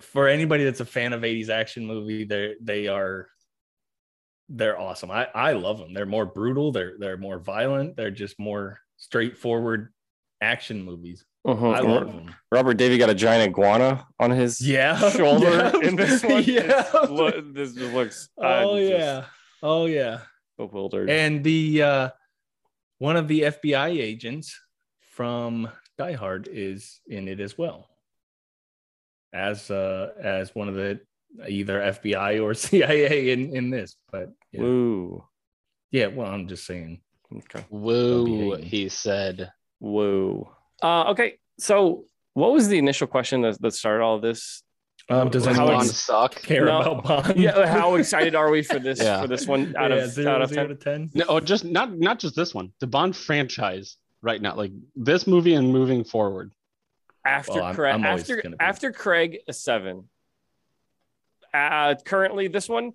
for 0.00 0.28
anybody 0.28 0.64
that's 0.64 0.80
a 0.80 0.84
fan 0.84 1.12
of 1.12 1.22
80s 1.22 1.48
action 1.48 1.86
movie 1.86 2.24
they're 2.24 2.54
they 2.60 2.86
are 2.88 3.28
they're 4.48 4.78
awesome 4.80 5.10
i 5.10 5.26
i 5.34 5.52
love 5.52 5.78
them 5.78 5.92
they're 5.92 6.06
more 6.06 6.24
brutal 6.26 6.72
they're 6.72 6.94
they're 6.98 7.16
more 7.18 7.38
violent 7.38 7.96
they're 7.96 8.10
just 8.10 8.38
more 8.38 8.80
straightforward 8.96 9.92
action 10.40 10.82
movies 10.82 11.24
Mhm. 11.46 11.74
i 11.74 11.80
love 11.80 12.06
them 12.06 12.34
Robert 12.52 12.76
Davi 12.78 12.98
got 12.98 13.10
a 13.10 13.14
giant 13.14 13.50
iguana 13.50 14.06
on 14.18 14.30
his 14.30 14.60
yeah 14.60 14.96
shoulder 15.10 15.50
yeah, 15.50 15.88
in 15.88 15.96
this 15.96 16.22
one. 16.22 16.42
yeah 16.46 16.80
It's- 16.80 17.10
look- 17.10 17.54
this 17.54 17.74
just 17.74 17.92
looks. 17.94 18.28
Oh 18.38 18.76
I'm 18.76 18.82
yeah. 18.82 19.24
Oh 19.62 19.86
yeah. 19.86 20.20
bewildered. 20.56 21.08
And 21.10 21.42
the 21.44 21.82
uh 21.82 22.10
one 22.98 23.16
of 23.16 23.28
the 23.28 23.42
FBI 23.42 23.90
agents 24.00 24.58
from 25.12 25.68
Die 25.98 26.12
Hard 26.14 26.48
is 26.50 27.00
in 27.08 27.28
it 27.28 27.38
as 27.40 27.56
well. 27.56 27.88
As 29.32 29.70
uh 29.70 30.10
as 30.22 30.54
one 30.54 30.68
of 30.68 30.74
the 30.74 31.00
either 31.48 31.80
FBI 31.80 32.42
or 32.42 32.54
CIA 32.66 33.30
in 33.32 33.54
in 33.54 33.70
this, 33.70 33.96
but 34.10 34.30
yeah, 34.52 34.60
Woo. 34.62 35.24
yeah 35.90 36.06
well 36.08 36.28
I'm 36.30 36.48
just 36.48 36.66
saying. 36.66 37.00
Okay. 37.34 37.64
Woo, 37.70 38.54
he 38.56 38.88
said. 38.88 39.52
Woo. 39.80 40.48
Uh, 40.82 41.10
okay. 41.10 41.38
So, 41.58 42.04
what 42.34 42.52
was 42.52 42.68
the 42.68 42.78
initial 42.78 43.06
question 43.06 43.42
that, 43.42 43.60
that 43.60 43.74
started 43.74 44.02
all 44.02 44.16
of 44.16 44.22
this? 44.22 44.62
Um 45.10 45.28
does 45.30 45.44
How 45.44 45.50
anyone 45.52 45.68
Bond 45.74 45.88
ex- 45.88 45.96
suck? 46.00 46.34
care 46.42 46.64
No. 46.66 46.80
about 46.80 47.04
Bond? 47.04 47.38
Yeah. 47.38 47.66
How 47.66 47.94
excited 47.96 48.34
are 48.34 48.50
we 48.50 48.62
for 48.62 48.78
this? 48.78 49.00
Yeah. 49.02 49.20
For 49.22 49.26
this 49.28 49.46
one 49.46 49.74
out 49.76 49.90
Yeah, 49.90 49.96
of 50.04 50.10
zero, 50.10 50.32
out 50.32 50.42
of 50.42 50.50
zero 50.50 50.66
ten? 50.68 50.76
to 50.76 50.84
ten. 50.84 51.10
No, 51.14 51.24
oh, 51.28 51.40
just 51.40 51.64
not 51.64 51.98
not 51.98 52.18
just 52.18 52.34
this 52.36 52.54
one. 52.54 52.72
The 52.80 52.86
Bond 52.86 53.14
franchise 53.16 53.96
right 54.22 54.40
now, 54.40 54.54
like 54.56 54.72
this 54.96 55.26
movie 55.26 55.54
and 55.54 55.70
moving 55.72 56.04
forward. 56.04 56.52
After 57.24 57.52
Well, 57.54 57.64
I'm- 57.64 57.74
Craig, 57.74 57.94
I'm 57.94 58.04
after 58.04 58.42
after 58.60 58.92
Craig 58.92 59.38
a 59.48 59.52
seven. 59.52 60.08
Uh, 61.52 61.94
currently, 62.04 62.48
this 62.48 62.68
one, 62.68 62.92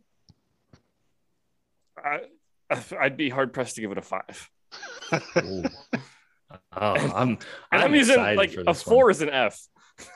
I, 1.98 2.22
I'd 3.00 3.18
be 3.18 3.30
hard 3.30 3.54
pressed 3.54 3.76
to 3.76 3.82
give 3.82 3.92
it 3.92 3.98
a 3.98 4.02
five. 4.02 4.50
Oh, 6.76 6.94
I'm 6.94 7.12
I'm, 7.14 7.38
I'm 7.72 7.96
using 7.96 8.18
like 8.18 8.54
a 8.54 8.58
this 8.64 8.66
one. 8.66 8.76
four 8.76 9.10
is 9.12 9.22
an 9.24 9.30
F. 9.30 9.60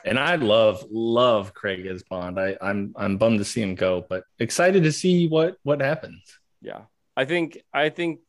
and 0.04 0.18
I 0.18 0.36
love 0.36 0.84
love 0.90 1.52
Craig 1.52 1.86
as 1.86 2.02
Bond. 2.04 2.38
I, 2.38 2.56
I'm 2.60 2.92
I'm 2.96 3.16
bummed 3.16 3.38
to 3.38 3.44
see 3.44 3.60
him 3.62 3.74
go, 3.74 4.04
but 4.08 4.24
excited 4.38 4.84
to 4.84 4.92
see 4.92 5.28
what 5.28 5.56
what 5.64 5.80
happens. 5.80 6.22
Yeah, 6.62 6.82
I 7.16 7.24
think 7.24 7.58
I 7.72 7.88
think 7.90 8.20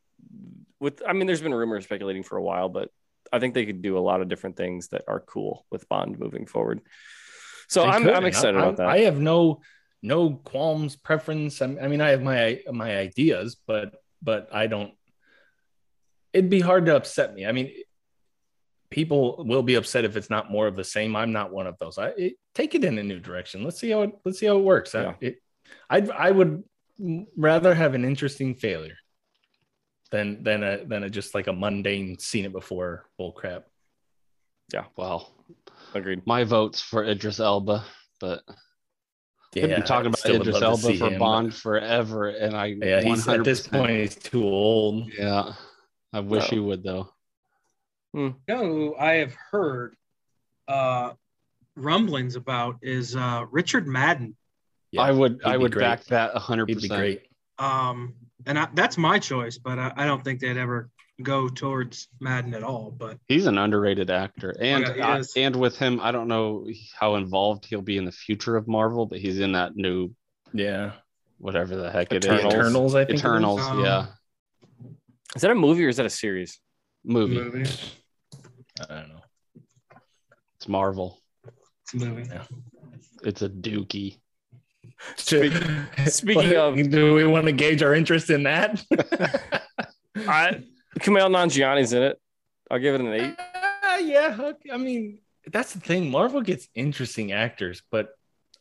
with 0.80 1.02
I 1.08 1.14
mean, 1.14 1.28
there's 1.28 1.42
been 1.42 1.54
rumors 1.54 1.84
speculating 1.84 2.24
for 2.24 2.38
a 2.38 2.42
while, 2.44 2.70
but 2.70 2.90
I 3.32 3.38
think 3.40 3.54
they 3.54 3.66
could 3.66 3.82
do 3.84 3.98
a 3.98 4.00
lot 4.00 4.22
of 4.22 4.28
different 4.28 4.58
things 4.58 4.88
that 4.90 5.04
are 5.08 5.20
cool 5.20 5.66
with 5.70 5.88
Bond 5.88 6.18
moving 6.18 6.46
forward. 6.48 6.82
So 7.68 7.84
They 7.84 7.90
I'm 7.90 8.04
could, 8.04 8.14
I'm 8.14 8.26
excited 8.26 8.58
I, 8.58 8.60
about 8.64 8.78
that. 8.78 8.88
I 8.88 9.00
have 9.02 9.20
no 9.20 9.62
no 10.02 10.32
qualms, 10.36 10.96
preference. 10.96 11.62
I 11.62 11.66
I 11.82 11.88
mean, 11.88 12.02
I 12.02 12.10
have 12.10 12.22
my 12.22 12.62
my 12.72 12.98
ideas, 12.98 13.58
but 13.68 13.94
but 14.22 14.50
I 14.54 14.68
don't. 14.68 14.94
It'd 16.34 16.50
be 16.50 16.60
hard 16.62 16.86
to 16.86 16.96
upset 16.96 17.34
me. 17.34 17.46
I 17.46 17.52
mean, 17.52 17.72
people 18.90 19.44
will 19.46 19.64
be 19.64 19.76
upset 19.76 20.06
if 20.06 20.16
it's 20.16 20.30
not 20.30 20.52
more 20.52 20.68
of 20.68 20.76
the 20.76 20.84
same. 20.84 21.16
I'm 21.16 21.32
not 21.32 21.52
one 21.52 21.68
of 21.68 21.78
those. 21.80 21.98
I 21.98 22.10
it, 22.18 22.34
take 22.54 22.76
it 22.76 22.84
in 22.84 22.98
a 22.98 23.04
new 23.04 23.20
direction. 23.20 23.64
Let's 23.64 23.80
see 23.80 23.90
how 23.92 24.02
it 24.04 24.12
let's 24.26 24.40
see 24.40 24.46
how 24.48 24.58
it 24.58 24.64
works. 24.64 24.96
I- 24.96 25.16
it, 25.22 25.42
I'd 25.90 26.10
I 26.10 26.32
would 26.32 26.64
rather 27.38 27.74
have 27.74 27.94
an 27.94 28.04
interesting 28.06 28.56
failure 28.56 28.98
than 30.12 30.44
than 30.44 30.64
a 30.64 30.86
than 30.86 31.04
a 31.04 31.10
just 31.10 31.36
like 31.36 31.48
a 31.48 31.54
mundane 31.54 32.18
seen 32.20 32.46
it 32.46 32.52
before 32.52 33.06
bull 33.18 33.32
crap. 33.32 33.66
Yeah. 34.74 34.86
Well, 34.98 35.32
Agreed. 35.96 36.22
my 36.26 36.44
vote's 36.44 36.82
for 36.82 37.04
Idris 37.04 37.40
Elba, 37.40 37.84
but 38.20 38.44
Yeah, 39.56 39.66
we've 39.66 39.76
been 39.78 39.84
talking 39.84 40.08
about 40.08 40.20
still 40.20 40.38
would 40.40 40.48
Idris 40.48 40.62
Elba 40.62 40.82
for 40.82 40.92
him, 40.92 41.00
but- 41.14 41.20
Bond 41.20 41.56
forever, 41.56 42.28
and 42.30 42.56
I 42.56 42.66
Yeah, 42.68 43.02
he's 43.02 43.28
at 43.28 43.44
this 43.44 43.68
point 43.68 43.92
he's 43.92 44.16
too 44.16 44.44
old. 44.44 45.12
Yeah, 45.18 45.54
I 46.14 46.20
wish 46.20 46.44
No. 46.44 46.56
he 46.56 46.60
would 46.60 46.84
though. 46.84 47.12
You 48.14 48.36
know 48.48 48.96
I 49.00 49.14
have 49.14 49.34
heard 49.52 49.96
uh, 50.68 51.14
rumblings 51.76 52.36
about 52.36 52.78
is 52.82 53.16
uh, 53.16 53.46
Richard 53.52 53.88
Madden. 53.88 54.36
Yeah, 54.92 55.02
I 55.02 55.12
would, 55.12 55.42
I 55.46 55.52
he'd 55.58 55.72
great. 55.74 55.84
back 55.84 56.04
that 56.06 56.36
hundred 56.36 56.70
He'd 56.70 56.76
be 56.76 56.82
percent. 56.88 57.00
great. 57.00 57.22
Um, 57.60 58.16
and 58.46 58.58
I, 58.58 58.68
that's 58.74 58.98
my 58.98 59.20
choice, 59.20 59.58
but 59.58 59.78
I, 59.80 59.94
I 59.96 60.06
don't 60.06 60.24
think 60.24 60.40
they'd 60.40 60.58
ever 60.58 60.90
go 61.24 61.48
towards 61.50 62.08
Madden 62.20 62.54
at 62.54 62.64
all. 62.64 62.92
But 62.98 63.18
He's 63.28 63.46
an 63.46 63.58
underrated 63.58 64.10
actor, 64.10 64.56
and 64.60 64.84
yeah, 64.84 64.94
he 64.94 65.02
uh, 65.02 65.24
and 65.36 65.56
with 65.56 65.78
him, 65.78 66.00
I 66.02 66.12
don't 66.12 66.28
know 66.28 66.68
how 66.98 67.16
involved 67.16 67.66
he'll 67.66 67.82
be 67.82 67.98
in 67.98 68.06
the 68.06 68.12
future 68.12 68.56
of 68.56 68.68
Marvel, 68.68 69.06
but 69.06 69.20
he's 69.20 69.40
in 69.40 69.52
that 69.54 69.76
new 69.76 70.14
Yeah. 70.54 70.92
whatever 71.38 71.76
the 71.76 71.92
heck 71.92 72.12
it 72.14 72.26
is. 72.26 72.32
Eternals. 72.32 72.54
Eternals, 72.54 72.96
I 72.96 73.06
think. 73.06 73.20
Eternals, 73.20 73.62
Um, 73.62 73.84
yeah, 73.84 74.06
Is 75.36 75.42
that 75.42 75.52
a 75.52 75.56
movie 75.56 75.86
or 75.86 75.90
is 75.90 75.98
that 75.98 76.06
a 76.06 76.10
series? 76.10 76.60
movie. 77.04 77.36
movie, 77.36 77.70
I 78.90 78.96
don't 79.00 79.10
know. 79.10 79.22
It's 80.58 80.68
Marvel. 80.68 81.22
it's 81.84 81.94
a 81.94 81.98
movie. 82.06 82.30
It's 83.24 83.42
a 83.42 83.50
dookie. 83.50 84.20
speaking 85.16 86.56
of- 86.58 86.90
do 86.90 87.14
we 87.14 87.26
want 87.26 87.46
to 87.46 87.52
gauge 87.54 87.82
our 87.84 87.94
interest 87.96 88.30
in 88.30 88.44
that? 88.44 88.84
I 90.28 90.64
Kumail 91.00 91.30
Nanjiani's 91.30 91.94
in 91.94 92.04
it. 92.04 92.18
I'll 92.72 92.80
give 92.80 92.96
it 92.96 93.02
an 93.02 93.14
eight. 93.14 93.36
Uh, 93.84 93.98
yeah. 93.98 94.52
I 94.72 94.78
mean, 94.78 95.20
that's 95.52 95.74
the 95.74 95.80
thing. 95.80 96.12
Marvel 96.12 96.42
gets 96.42 96.68
interesting 96.76 97.32
actors, 97.32 97.82
but 97.92 98.10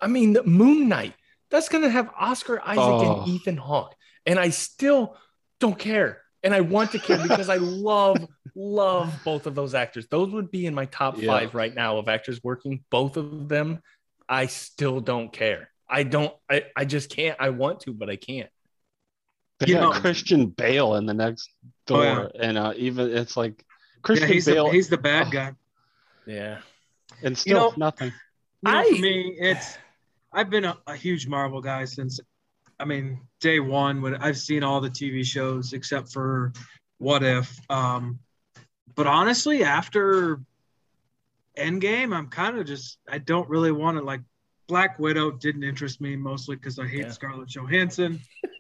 I 0.01 0.07
mean, 0.07 0.33
the 0.33 0.43
Moon 0.45 0.89
Knight, 0.89 1.15
that's 1.51 1.69
going 1.69 1.85
to 1.85 1.91
have 1.91 2.11
Oscar 2.19 2.61
Isaac 2.63 2.79
Oh. 2.79 3.21
and 3.23 3.29
Ethan 3.29 3.57
Hawke. 3.57 3.95
And 4.27 4.39
I 4.39 4.51
still 4.51 5.17
don't 5.61 5.79
care. 5.79 6.23
And 6.43 6.55
I 6.55 6.61
want 6.61 6.93
to 6.93 6.99
care 6.99 7.19
because 7.21 7.49
I 7.49 7.57
love, 7.61 8.17
love 8.55 9.13
both 9.25 9.47
of 9.47 9.55
those 9.55 9.75
actors. 9.75 10.07
Those 10.09 10.31
would 10.33 10.51
be 10.51 10.67
in 10.67 10.75
my 10.75 10.85
top 10.87 11.19
Yeah. 11.21 11.27
five 11.27 11.55
right 11.55 11.75
now 11.75 11.99
of 11.99 12.09
actors 12.09 12.41
working. 12.45 12.85
Both 12.91 13.17
of 13.17 13.49
them, 13.49 13.81
I 14.29 14.47
still 14.47 15.01
don't 15.01 15.33
care. 15.33 15.71
I 15.89 16.03
don't, 16.05 16.33
I, 16.51 16.65
I 16.77 16.85
just 16.85 17.11
can't. 17.11 17.37
I 17.41 17.49
want 17.51 17.81
to, 17.81 17.93
but 17.95 18.09
I 18.11 18.17
can't. 18.17 18.51
They 19.59 19.69
You 19.69 19.75
got 19.75 19.95
know- 19.95 20.01
Christian 20.01 20.47
Bale 20.47 20.95
in 20.97 21.07
the 21.07 21.15
next 21.15 21.51
Oh, 21.63 21.73
door, 22.03 22.31
yeah. 22.35 22.49
and 22.49 22.59
uh, 22.59 22.73
even 22.77 23.11
it's 23.17 23.37
like 23.37 23.65
Christian 24.03 24.29
yeah, 24.29 24.35
he's 24.35 24.47
Bale 24.47 24.67
the, 24.67 24.73
he's 24.73 24.89
the 24.89 24.99
bad 24.99 25.29
Oh. 25.29 25.31
guy. 25.31 25.53
Yeah. 26.27 26.59
and 27.23 27.37
still 27.37 27.71
know- 27.71 27.75
nothing. 27.77 28.13
You 28.63 28.73
know, 28.73 28.79
I- 28.79 28.85
for 28.85 28.93
me, 29.01 29.37
it's 29.39 29.79
I've 30.33 30.51
been 30.51 30.65
a, 30.65 30.77
a 30.87 30.95
huge 30.95 31.27
Marvel 31.27 31.61
guy 31.63 31.87
since, 31.87 32.21
I 32.79 32.85
mean, 32.85 33.21
day 33.41 33.61
one. 33.61 34.03
When 34.03 34.15
I've 34.17 34.37
seen 34.37 34.63
all 34.63 34.81
the 34.81 34.91
TV 34.91 35.25
shows 35.25 35.73
except 35.73 36.13
for 36.13 36.53
What 36.99 37.23
If. 37.23 37.59
Um, 37.71 38.19
but 38.95 39.07
honestly, 39.07 39.65
after 39.65 40.41
Endgame, 41.57 42.15
I'm 42.15 42.29
kind 42.29 42.59
of 42.59 42.67
just 42.67 42.99
I 43.09 43.19
don't 43.19 43.49
really 43.49 43.73
want 43.73 43.97
to 43.99 44.05
like. 44.05 44.21
Black 44.69 44.99
Widow 44.99 45.31
didn't 45.31 45.65
interest 45.65 45.99
me 45.99 46.15
mostly 46.15 46.55
because 46.57 46.79
I 46.79 46.87
hate 46.87 47.01
Yeah. 47.01 47.11
Scarlett 47.11 47.49
Johansson. 47.49 48.21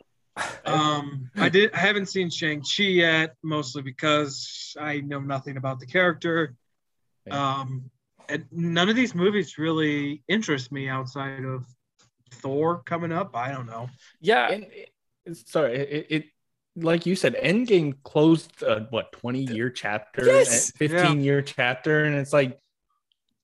Um, 0.64 1.30
I 1.37 1.49
did. 1.49 1.73
I 1.73 1.78
haven't 1.78 2.07
seen 2.07 2.30
Shang 2.30 2.62
Chi 2.62 2.85
yet, 2.85 3.35
mostly 3.42 3.83
because 3.83 4.76
I 4.78 5.00
know 5.00 5.21
nothing 5.21 5.57
about 5.57 5.80
the 5.80 5.87
character. 5.87 6.54
Um, 7.30 7.90
and 8.28 8.47
none 8.50 8.88
of 8.88 8.97
these 8.97 9.14
movies 9.14 9.59
really 9.59 10.23
interest 10.28 10.71
me 10.73 10.88
outside 10.88 11.45
of 11.45 11.64
Thor 12.35 12.83
coming 12.85 13.12
up. 13.12 13.35
I 13.35 13.52
don't 13.52 13.66
know. 13.66 13.88
Yeah, 14.21 14.49
And 14.49 14.64
it, 14.64 15.37
sorry, 15.47 15.76
it, 15.76 16.07
it 16.11 16.25
like 16.76 17.07
you 17.07 17.16
said, 17.16 17.35
Endgame 17.35 17.95
closed 18.02 18.62
a 18.62 18.87
what 18.90 19.12
twenty 19.12 19.42
year 19.42 19.71
chapter, 19.71 20.26
Yes! 20.26 20.73
fifteen 20.73 21.21
year 21.21 21.42
chapter, 21.42 22.04
and 22.04 22.14
it's 22.14 22.33
like, 22.33 22.59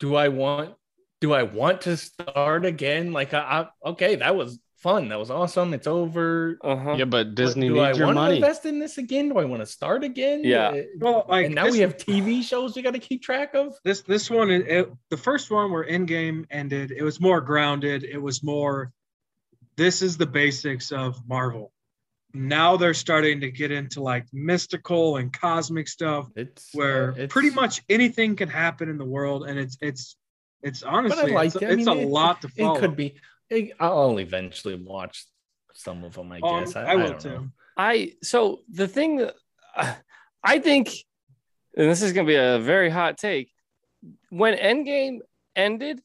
do 0.00 0.14
I 0.14 0.28
want? 0.28 0.74
Do 1.20 1.32
I 1.32 1.44
want 1.44 1.82
to 1.82 1.96
start 1.96 2.66
again? 2.66 3.12
Like, 3.12 3.32
I, 3.32 3.66
I 3.84 3.88
okay, 3.90 4.16
that 4.16 4.36
was 4.36 4.58
fun, 4.84 5.08
that 5.08 5.18
was 5.18 5.30
awesome. 5.30 5.72
It's 5.74 5.86
over. 5.88 6.58
uh-huh. 6.62 6.94
Yeah, 6.98 7.06
but 7.06 7.34
Disney 7.34 7.68
do 7.68 7.80
I 7.80 7.92
your 7.92 8.06
want 8.06 8.18
to 8.18 8.34
invest 8.36 8.66
in 8.66 8.78
this 8.78 8.98
again? 8.98 9.30
Do 9.30 9.38
I 9.38 9.44
want 9.46 9.62
to 9.62 9.66
start 9.66 10.04
again? 10.04 10.42
Yeah. 10.44 10.68
Uh, 10.68 10.82
Well, 10.98 11.24
like 11.28 11.46
and 11.46 11.54
now 11.54 11.64
this, 11.64 11.72
we 11.72 11.80
have 11.80 11.96
TV 11.96 12.42
shows 12.44 12.76
we 12.76 12.82
got 12.82 12.92
to 12.94 13.00
keep 13.00 13.22
track 13.22 13.54
of. 13.54 13.74
this. 13.84 14.02
This 14.02 14.30
one, 14.30 14.50
it, 14.50 14.68
it- 14.68 14.92
the 15.10 15.16
first 15.16 15.50
one 15.50 15.72
where 15.72 15.84
Endgame 15.84 16.44
ended, 16.50 16.92
it 16.92 17.02
was 17.02 17.20
more 17.20 17.40
grounded. 17.40 18.04
It 18.04 18.18
was 18.22 18.42
more. 18.44 18.92
This 19.76 20.02
is 20.02 20.16
the 20.16 20.26
basics 20.26 20.92
of 20.92 21.16
Marvel. 21.26 21.72
Now 22.32 22.76
they're 22.76 22.94
starting 22.94 23.40
to 23.40 23.50
get 23.50 23.70
into 23.72 24.02
like 24.02 24.26
mystical 24.32 25.16
and 25.16 25.32
cosmic 25.32 25.88
stuff. 25.88 26.28
It's 26.36 26.68
where 26.74 27.08
uh, 27.10 27.14
it's- 27.14 27.28
pretty 27.32 27.50
much 27.50 27.82
anything 27.88 28.36
can 28.36 28.48
happen 28.48 28.88
in 28.88 28.98
the 28.98 29.04
world, 29.16 29.48
and 29.48 29.58
it's 29.58 29.76
it's 29.80 30.16
it's 30.62 30.82
honestly 30.82 31.32
liked 31.32 31.54
it's, 31.56 31.62
it. 31.62 31.66
I 31.68 31.72
it's 31.72 31.86
mean, 31.86 31.88
a 31.88 32.00
it- 32.02 32.08
lot 32.08 32.42
to 32.42 32.48
follow. 32.48 32.76
It 32.76 32.80
could 32.80 32.96
be. 32.96 33.14
It- 33.50 33.72
I'll 33.80 34.18
eventually 34.18 34.74
watch 34.76 35.24
some 35.72 36.04
of 36.04 36.14
them. 36.14 36.32
I 36.32 36.40
Um, 36.40 36.64
guess. 36.64 36.76
I, 36.76 36.84
I 36.84 36.94
will 36.96 37.06
don't 37.10 37.20
too. 37.20 37.28
know. 37.30 37.48
I 37.76 38.12
so 38.22 38.60
the 38.70 38.86
thing 38.88 39.16
that 39.16 39.34
uh, 39.76 39.94
I 40.44 40.58
think, 40.58 40.88
and 41.76 41.88
this 41.90 42.02
is 42.02 42.12
going 42.12 42.26
to 42.26 42.30
be 42.30 42.36
a 42.36 42.58
very 42.58 42.90
hot 42.90 43.16
take, 43.18 43.50
when 44.30 44.56
Endgame 44.56 45.18
ended, 45.56 46.00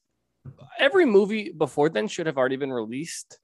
every 0.80 1.06
movie 1.06 1.52
before 1.52 1.90
then 1.90 2.08
should 2.08 2.26
have 2.26 2.38
already 2.38 2.56
been 2.56 2.72
released, 2.72 3.38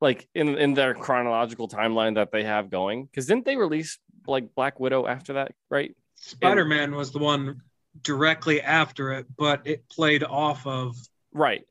like 0.00 0.28
in 0.34 0.58
in 0.58 0.74
their 0.74 0.94
chronological 0.94 1.68
timeline 1.68 2.16
that 2.16 2.32
they 2.32 2.44
have 2.44 2.70
going. 2.70 3.04
Because 3.04 3.26
didn't 3.26 3.44
they 3.44 3.56
release 3.56 3.98
like 4.26 4.54
Black 4.54 4.78
Widow 4.80 5.06
after 5.06 5.34
that, 5.34 5.52
right? 5.70 5.94
Spider 6.16 6.64
Man 6.66 6.94
was 6.94 7.12
the 7.12 7.18
one 7.18 7.62
directly 8.02 8.60
after 8.60 9.12
it, 9.12 9.26
but 9.38 9.62
it 9.66 9.88
played 9.88 10.22
off 10.24 10.66
of. 10.66 10.96
Right. 11.32 11.62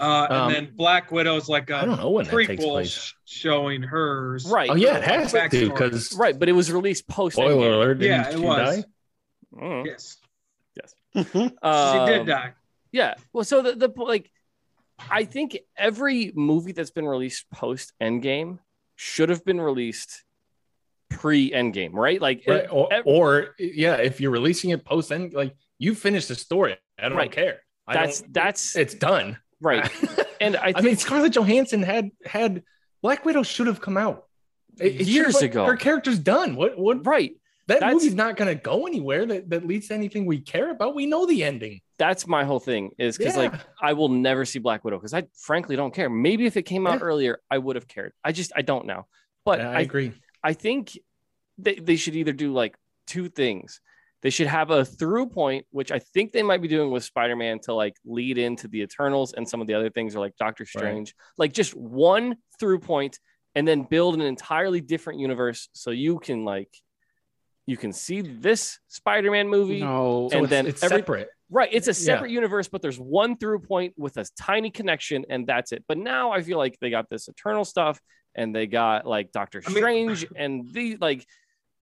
Uh, 0.00 0.26
and 0.30 0.32
Um, 0.38 0.52
then 0.52 0.72
Black 0.76 1.10
Widow's 1.10 1.48
like 1.48 1.70
a 1.70 1.76
I 1.76 1.84
don't 1.84 1.98
know 1.98 2.10
when 2.10 2.24
that 2.26 2.30
takes 2.30 2.62
prequel 2.64 2.70
place. 2.70 3.14
showing 3.24 3.82
hers. 3.82 4.46
Right. 4.46 4.70
Oh 4.70 4.74
yeah, 4.74 4.96
it 4.98 5.04
has 5.04 5.32
to 5.32 5.48
because 5.70 6.14
Right, 6.16 6.38
but 6.38 6.48
it 6.48 6.52
was 6.52 6.70
released 6.70 7.08
post. 7.08 7.36
spoiler 7.36 7.72
alert. 7.72 8.00
Yeah, 8.00 8.30
it 8.30 8.38
was. 8.38 8.84
die? 8.84 8.84
Mm. 9.54 9.86
Yes, 9.86 10.16
Mhm. 11.16 11.50
she 11.50 11.56
Um, 11.62 12.06
did 12.06 12.26
die. 12.26 12.52
Yeah. 12.92 13.14
Well, 13.32 13.44
so 13.44 13.62
the, 13.62 13.74
the 13.74 13.88
like, 14.02 14.30
I 15.10 15.24
think 15.24 15.58
every 15.76 16.32
movie 16.34 16.72
that's 16.72 16.90
been 16.90 17.06
released 17.06 17.50
post 17.50 17.92
Endgame 18.00 18.58
should 18.96 19.28
have 19.30 19.44
been 19.44 19.60
released 19.60 20.22
pre 21.10 21.50
Endgame, 21.50 21.92
right? 21.94 22.20
Like, 22.20 22.44
Right, 22.46 22.64
it- 22.64 22.72
or, 22.72 22.92
ev- 22.92 23.02
or 23.06 23.54
yeah, 23.58 23.96
if 23.96 24.20
you're 24.20 24.30
releasing 24.30 24.70
it 24.70 24.84
post 24.84 25.10
end, 25.10 25.32
like 25.32 25.54
you 25.78 25.94
finished 25.94 26.28
the 26.28 26.34
story, 26.34 26.76
I 26.98 27.08
don't 27.08 27.16
Right. 27.16 27.32
care. 27.32 27.62
I 27.86 27.94
that's 27.94 28.20
don't- 28.20 28.32
that's 28.34 28.76
it's 28.76 28.94
done. 28.94 29.38
Right. 29.60 29.90
And 30.40 30.56
I 30.56 30.72
I, 30.76 30.80
mean, 30.82 30.96
Scarlett 30.96 31.32
Johansson 31.34 31.82
had 31.82 32.12
had 32.24 32.62
Black 33.02 33.24
Widow 33.24 33.42
should 33.42 33.66
have 33.66 33.80
come 33.80 33.96
out 33.96 34.26
It- 34.78 35.00
it 35.00 35.06
Years 35.08 35.42
ago. 35.42 35.64
Her 35.64 35.76
character's 35.76 36.20
done. 36.20 36.54
What 36.54 36.78
what 36.78 37.04
right. 37.04 37.32
that 37.66 37.80
That's- 37.80 37.92
movie's 37.94 38.14
not 38.14 38.36
going 38.36 38.46
to 38.56 38.62
go 38.62 38.86
anywhere 38.86 39.26
that, 39.26 39.50
that 39.50 39.66
leads 39.66 39.88
to 39.88 39.94
anything 39.94 40.26
we 40.26 40.40
care 40.40 40.70
about. 40.70 40.94
We 40.94 41.06
know 41.06 41.26
the 41.26 41.42
ending. 41.42 41.80
That's 41.98 42.28
my 42.28 42.44
whole 42.44 42.60
thing 42.60 42.92
is 42.98 43.18
because 43.18 43.36
like 43.36 43.52
I 43.82 43.94
will 43.94 44.08
never 44.08 44.44
see 44.44 44.60
Black 44.60 44.84
Widow 44.84 44.98
because 44.98 45.12
I 45.12 45.24
frankly 45.34 45.74
don't 45.74 45.92
care. 45.92 46.08
Maybe 46.08 46.46
if 46.46 46.56
it 46.56 46.62
came 46.62 46.86
out 46.86 47.00
Yeah. 47.00 47.06
earlier, 47.06 47.40
I 47.50 47.58
would 47.58 47.74
have 47.74 47.88
cared. 47.88 48.12
I 48.22 48.30
just 48.30 48.52
I 48.54 48.62
don't 48.62 48.86
know. 48.86 49.06
But 49.44 49.58
Yeah, 49.58 49.70
I 49.70 49.78
I 49.78 49.80
agree. 49.80 50.12
I 50.44 50.52
think 50.52 50.96
they, 51.58 51.74
they 51.74 51.96
should 51.96 52.14
either 52.14 52.32
do 52.32 52.52
like 52.52 52.76
two 53.08 53.28
things. 53.28 53.80
They 54.22 54.30
should 54.30 54.48
have 54.48 54.70
a 54.70 54.84
through 54.84 55.28
point, 55.28 55.66
which 55.70 55.92
I 55.92 56.00
think 56.00 56.32
they 56.32 56.42
might 56.42 56.60
be 56.60 56.66
doing 56.68 56.90
with 56.90 57.04
Spider 57.04 57.36
Man 57.36 57.60
to 57.60 57.74
like 57.74 57.94
lead 58.04 58.36
into 58.38 58.66
the 58.66 58.82
Eternals 58.82 59.32
and 59.32 59.48
some 59.48 59.60
of 59.60 59.66
the 59.68 59.74
other 59.74 59.90
things 59.90 60.16
are 60.16 60.20
like 60.20 60.36
Doctor 60.36 60.66
Strange, 60.66 61.14
like 61.36 61.52
just 61.52 61.74
one 61.76 62.36
through 62.58 62.80
point 62.80 63.18
and 63.54 63.66
then 63.66 63.82
build 63.84 64.14
an 64.14 64.20
entirely 64.20 64.80
different 64.80 65.20
universe 65.20 65.68
so 65.72 65.90
you 65.90 66.18
can 66.18 66.44
like 66.44 66.68
you 67.66 67.76
can 67.76 67.92
see 67.92 68.22
this 68.22 68.78
Spider 68.88 69.30
Man 69.30 69.48
movie. 69.48 69.80
No, 69.80 70.30
and 70.32 70.42
it's, 70.44 70.50
then 70.50 70.66
it's 70.66 70.82
every- 70.82 70.98
separate. 70.98 71.28
Right. 71.50 71.68
It's 71.72 71.86
a 71.86 71.90
Yeah. 71.92 71.94
separate 72.14 72.30
universe, 72.30 72.68
but 72.68 72.82
there's 72.82 72.98
one 72.98 73.36
through 73.36 73.60
point 73.60 73.94
with 73.96 74.16
a 74.18 74.26
tiny 74.38 74.70
connection, 74.70 75.24
and 75.30 75.46
that's 75.46 75.72
it. 75.72 75.82
But 75.88 75.96
now 75.96 76.30
I 76.32 76.42
feel 76.42 76.58
like 76.58 76.76
they 76.80 76.90
got 76.90 77.08
this 77.08 77.28
eternal 77.28 77.64
stuff 77.64 78.00
and 78.34 78.54
they 78.54 78.66
got 78.66 79.06
like 79.06 79.32
Doctor 79.32 79.62
I 79.64 79.68
mean- 79.70 79.78
Strange 79.78 80.26
and 80.36 80.72
the 80.72 80.96
like 81.00 81.24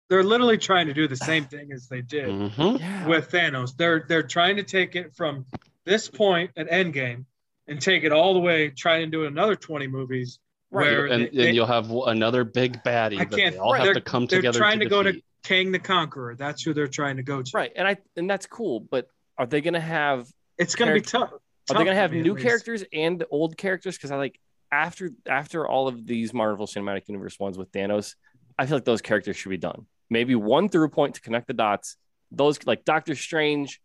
They're 0.08 0.24
literally 0.24 0.58
trying 0.58 0.86
to 0.86 0.94
do 0.94 1.06
the 1.06 1.16
same 1.16 1.44
thing 1.44 1.70
as 1.72 1.86
they 1.88 2.00
did 2.00 2.28
Mhm. 2.28 3.06
with 3.08 3.30
Thanos. 3.30 3.76
They're 3.76 4.04
they're 4.08 4.22
trying 4.22 4.56
to 4.56 4.62
take 4.62 4.96
it 4.96 5.14
from 5.14 5.44
this 5.84 6.08
point 6.08 6.50
at 6.56 6.68
Endgame 6.70 7.24
and 7.66 7.80
take 7.80 8.04
it 8.04 8.12
all 8.12 8.32
the 8.34 8.40
way, 8.40 8.70
try 8.70 8.98
and 8.98 9.12
do 9.12 9.24
another 9.26 9.54
20 9.54 9.86
movies. 9.86 10.38
Right. 10.70 10.84
Where 10.90 11.06
and, 11.06 11.24
they- 11.24 11.28
they- 11.30 11.46
and 11.48 11.54
you'll 11.56 11.66
have 11.66 11.90
another 11.90 12.44
big 12.44 12.82
baddie 12.84 13.18
I 13.18 13.24
can't- 13.24 13.54
they 13.54 13.58
all 13.58 13.72
right, 13.72 13.78
have 13.78 13.86
they're- 13.86 13.94
to 13.94 14.00
come 14.00 14.26
together. 14.26 14.52
they're 14.52 14.60
trying 14.60 14.80
to 14.80 14.86
go 14.86 15.02
to- 15.02 15.20
Kang 15.44 15.72
the 15.72 15.78
Conqueror. 15.78 16.34
That's 16.34 16.62
who 16.62 16.74
they're 16.74 16.88
trying 16.88 17.16
to 17.16 17.22
go 17.22 17.40
to. 17.42 17.50
right. 17.54 17.72
And 17.74 17.86
I 17.88 17.96
and 18.16 18.28
that's 18.28 18.46
cool, 18.46 18.80
but 18.80 19.08
are 19.38 19.46
they 19.46 19.60
gonna 19.60 19.80
have 19.80 20.26
It's 20.58 20.74
going 20.74 20.88
to 20.88 20.94
be 20.94 21.00
tough. 21.00 21.32
are 21.32 21.40
tough 21.66 21.78
they 21.78 21.84
gonna 21.84 21.94
have 21.94 22.12
new 22.12 22.34
characters 22.34 22.84
and 22.92 23.24
old 23.30 23.56
characters? 23.56 23.96
Because 23.96 24.10
I 24.10 24.16
like 24.16 24.38
after 24.72 25.10
after 25.26 25.66
all 25.66 25.86
of 25.88 26.06
these 26.06 26.34
Marvel 26.34 26.66
Cinematic 26.66 27.08
Universe 27.08 27.38
ones 27.38 27.56
with 27.56 27.70
Thanos, 27.72 28.14
I 28.58 28.66
feel 28.66 28.76
like 28.78 28.84
those 28.84 29.00
characters 29.00 29.36
should 29.36 29.48
be 29.50 29.56
done. 29.58 29.86
Maybe 30.10 30.34
one 30.34 30.68
through 30.68 30.88
point 30.88 31.14
to 31.14 31.20
connect 31.20 31.46
the 31.46 31.54
dots. 31.54 31.96
Those 32.30 32.58
like 32.66 32.84
Doctor 32.84 33.14
Strange, 33.14 33.80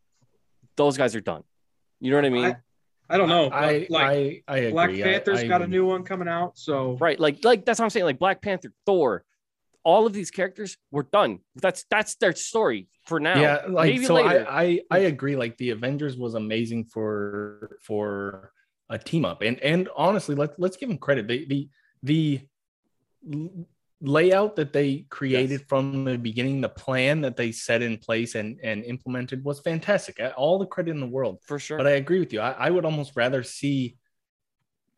those 0.75 0.97
guys 0.97 1.15
are 1.15 1.21
done. 1.21 1.43
You 1.99 2.11
know 2.11 2.17
what 2.17 2.25
I 2.25 2.29
mean? 2.29 2.57
I 3.09 3.17
don't 3.17 3.29
know. 3.29 3.49
I, 3.49 3.85
like 3.89 4.03
I, 4.05 4.43
I 4.47 4.57
agree. 4.57 4.71
Black 4.71 4.89
I- 4.89 5.01
Panther's 5.01 5.39
I 5.39 5.47
got 5.47 5.61
a 5.61 5.67
new 5.67 5.85
one 5.85 6.03
coming 6.03 6.27
out. 6.27 6.57
So 6.57 6.97
right 6.99 7.19
like 7.19 7.43
like 7.43 7.65
that's 7.65 7.79
what 7.79 7.85
i'm 7.85 7.89
saying 7.89 8.05
like 8.05 8.19
black 8.19 8.41
panther 8.41 8.71
thor 8.85 9.23
all 9.83 10.05
of 10.07 10.13
these 10.13 10.31
characters 10.31 10.77
were 10.91 11.03
done 11.03 11.39
that's 11.57 11.85
that's 11.89 12.15
their 12.15 12.33
story 12.33 12.87
for 13.05 13.19
now 13.19 13.39
yeah 13.39 13.61
like 13.67 13.91
maybe 13.93 14.05
so 14.05 14.15
later. 14.15 14.45
I, 14.49 14.79
I 14.89 14.97
i 14.97 14.99
agree 14.99 15.35
like 15.35 15.57
the 15.57 15.71
avengers 15.71 16.17
was 16.17 16.35
amazing 16.35 16.85
for 16.85 17.77
for 17.81 18.51
a 18.89 18.97
team 18.97 19.25
up 19.25 19.41
and 19.41 19.59
and 19.59 19.89
honestly 19.95 20.35
let's 20.35 20.55
let's 20.57 20.77
give 20.77 20.87
them 20.89 20.97
credit 20.97 21.27
the 21.27 21.45
the 21.45 21.69
the 22.03 22.41
l- 23.33 23.67
layout 24.03 24.57
that 24.57 24.73
they 24.73 25.05
created 25.09 25.61
Yes. 25.61 25.67
from 25.69 26.03
the 26.03 26.17
beginning 26.17 26.59
the 26.59 26.69
plan 26.69 27.21
that 27.21 27.37
they 27.37 27.51
set 27.51 27.81
in 27.81 27.97
place 27.97 28.35
and 28.35 28.59
and 28.61 28.83
implemented 28.83 29.43
was 29.43 29.61
fantastic 29.61 30.19
all 30.35 30.59
the 30.59 30.65
credit 30.65 30.91
in 30.91 30.99
the 30.99 31.07
world. 31.07 31.39
For 31.45 31.57
sure. 31.57 31.77
But 31.77 31.87
i 31.87 31.91
agree 31.91 32.19
with 32.19 32.33
you. 32.33 32.41
I, 32.41 32.51
I 32.51 32.69
would 32.69 32.85
almost 32.85 33.13
rather 33.15 33.43
see 33.43 33.97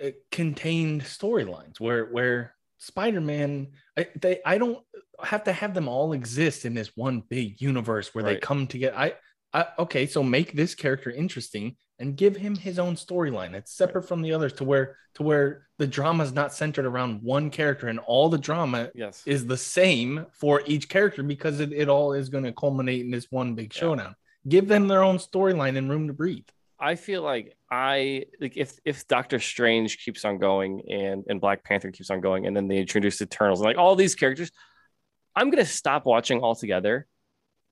uh, 0.04 0.10
contained 0.32 1.04
storylines 1.04 1.80
where 1.80 2.06
where 2.08 2.56
spider-man 2.80 3.68
I, 3.98 4.08
they 4.20 4.42
i 4.46 4.58
don't 4.58 4.80
have 5.24 5.46
to 5.46 5.54
have 5.54 5.74
them 5.74 5.88
all 5.88 6.12
exist 6.12 6.66
in 6.66 6.74
this 6.74 6.92
one 6.96 7.24
big 7.30 7.62
universe 7.62 8.14
where 8.14 8.24
they 8.24 8.36
come 8.36 8.68
together 8.68 8.98
i 8.98 9.14
I, 9.56 9.66
okay, 9.80 10.06
so 10.06 10.22
make 10.24 10.50
this 10.54 10.76
character 10.76 11.10
interesting 11.12 11.78
and 12.00 12.18
give 12.18 12.36
him 12.36 12.56
his 12.56 12.78
own 12.78 12.96
storyline. 12.96 13.52
that's 13.54 13.72
separate 13.72 14.04
from 14.08 14.22
the 14.22 14.34
others 14.34 14.54
to 14.54 14.64
where 14.66 14.98
to 15.16 15.24
where 15.24 15.68
the 15.78 15.88
drama 15.88 16.24
is 16.26 16.34
not 16.34 16.54
centered 16.54 16.86
around 16.86 17.22
one 17.24 17.50
character 17.50 17.88
and 17.88 18.00
all 18.00 18.28
the 18.30 18.38
drama 18.50 18.90
yes 18.94 19.24
is 19.26 19.46
the 19.46 19.56
same 19.58 20.26
for 20.34 20.62
each 20.66 20.90
character 20.90 21.24
because 21.24 21.62
it, 21.62 21.72
it 21.72 21.88
all 21.88 22.12
is 22.12 22.28
going 22.30 22.44
to 22.44 22.52
culminate 22.52 23.02
in 23.06 23.12
this 23.12 23.28
one 23.32 23.56
big 23.56 23.74
Yeah. 23.74 23.80
showdown. 23.80 24.16
Give 24.48 24.68
them 24.68 24.88
their 24.90 25.04
own 25.04 25.18
storyline 25.20 25.78
and 25.78 25.90
room 25.90 26.08
to 26.08 26.14
breathe. 26.14 26.50
i 26.92 26.96
feel 26.96 27.22
like 27.24 27.48
i 27.72 28.26
like 28.42 28.58
if 28.58 28.70
if 28.92 29.08
doctor 29.08 29.40
strange 29.40 29.90
keeps 30.04 30.26
on 30.26 30.38
going 30.38 30.72
and 31.02 31.24
and 31.30 31.40
black 31.46 31.64
panther 31.64 31.90
keeps 31.92 32.10
on 32.12 32.20
going 32.20 32.46
and 32.46 32.54
then 32.58 32.68
they 32.68 32.78
introduce 32.86 33.22
eternals 33.22 33.60
and 33.62 33.66
like 33.70 33.78
all 33.84 33.96
these 33.96 34.16
characters 34.22 34.52
i'm 35.38 35.50
gonna 35.50 35.66
stop 35.82 36.06
watching 36.06 36.42
altogether 36.48 37.08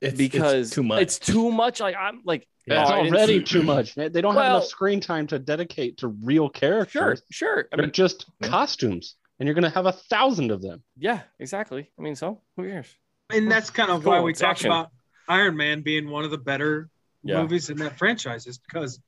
It's, 0.03 0.17
because 0.17 0.53
it's 0.67 0.69
too 0.75 0.83
much. 0.83 1.01
It's 1.01 1.19
too 1.19 1.51
much. 1.51 1.79
Like 1.79 1.95
I'm 1.95 2.21
like 2.25 2.47
Yeah. 2.65 2.81
It's 2.83 2.91
oh, 2.91 2.93
I 2.93 3.03
didn't 3.03 3.15
already 3.17 3.39
see- 3.39 3.43
too 3.45 3.63
much. 3.63 3.95
They 3.95 4.09
don't 4.21 4.35
have 4.35 4.45
enough 4.45 4.65
screen 4.65 4.99
time 5.01 5.27
to 5.27 5.39
dedicate 5.39 5.97
to 5.97 6.07
real 6.07 6.45
Sure, 6.45 6.85
characters. 6.85 7.21
sure. 7.31 7.67
I 7.71 7.75
They're 7.77 7.85
mean, 7.85 7.91
just 7.93 8.25
Yeah. 8.41 8.47
costumes, 8.49 9.15
and 9.39 9.47
you're 9.47 9.53
gonna 9.55 9.69
have 9.69 9.85
a 9.85 9.91
thousand 9.91 10.51
of 10.51 10.61
them. 10.61 10.83
yeah, 10.97 11.21
exactly. 11.39 11.89
I 11.97 12.01
mean, 12.01 12.15
so 12.15 12.41
who 12.55 12.67
cares? 12.67 12.87
And 13.29 13.51
that's 13.51 13.69
kind 13.69 13.89
of 13.91 14.03
Cool, 14.03 14.11
why 14.11 14.21
we 14.21 14.31
it's 14.31 14.39
talk 14.41 14.51
action. 14.51 14.67
about 14.71 14.91
Iron 15.27 15.55
Man 15.57 15.81
being 15.81 16.09
one 16.09 16.23
of 16.25 16.31
the 16.31 16.37
better 16.37 16.89
Yeah. 17.23 17.41
movies 17.41 17.69
in 17.69 17.77
that 17.77 17.97
franchise, 17.97 18.47
is 18.47 18.57
because 18.57 18.99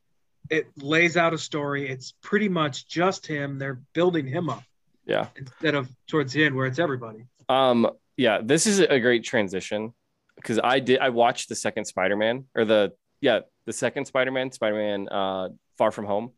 it 0.50 0.68
lays 0.78 1.18
out 1.18 1.34
a 1.34 1.38
story. 1.38 1.90
It's 1.90 2.14
pretty 2.22 2.48
much 2.50 2.88
just 2.88 3.26
him. 3.28 3.58
They're 3.58 3.82
building 3.94 4.28
him 4.28 4.50
up 4.50 4.64
Yeah. 5.06 5.28
instead 5.36 5.76
of 5.76 5.90
towards 6.08 6.34
the 6.34 6.46
end 6.46 6.56
where 6.56 6.66
it's 6.68 6.80
everybody. 6.80 7.26
Um, 7.50 7.90
yeah, 8.18 8.40
this 8.42 8.66
is 8.68 8.80
a 8.80 9.00
great 9.00 9.24
transition 9.24 9.94
because 10.36 10.60
I 10.64 10.80
did 10.80 11.00
I 11.00 11.10
watched 11.10 11.50
the 11.50 11.56
second 11.56 11.86
Spider-Man 11.86 12.46
or 12.56 12.66
the 12.66 12.92
yeah, 13.22 13.40
the 13.66 13.74
second 13.74 14.06
Spider-Man, 14.06 14.52
Spider-Man 14.52 15.08
uh 15.10 15.50
Far 15.78 15.92
From 15.92 16.06
Home. 16.06 16.32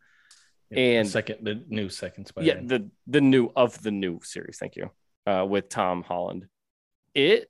Yeah, 0.69 0.79
and- 0.79 1.07
the 1.07 1.11
second, 1.11 1.37
the 1.45 1.63
new 1.67 1.89
second 1.89 2.23
Yeah, 2.37 2.53
Spider-Man. 2.53 2.67
the 2.67 2.89
the 3.07 3.21
new 3.21 3.49
of 3.55 3.81
the 3.81 3.91
new 3.91 4.19
series, 4.23 4.57
thank 4.57 4.75
you. 4.75 4.89
Uh 5.25 5.45
with 5.49 5.69
Tom 5.69 6.03
Holland. 6.03 6.45
It 7.13 7.49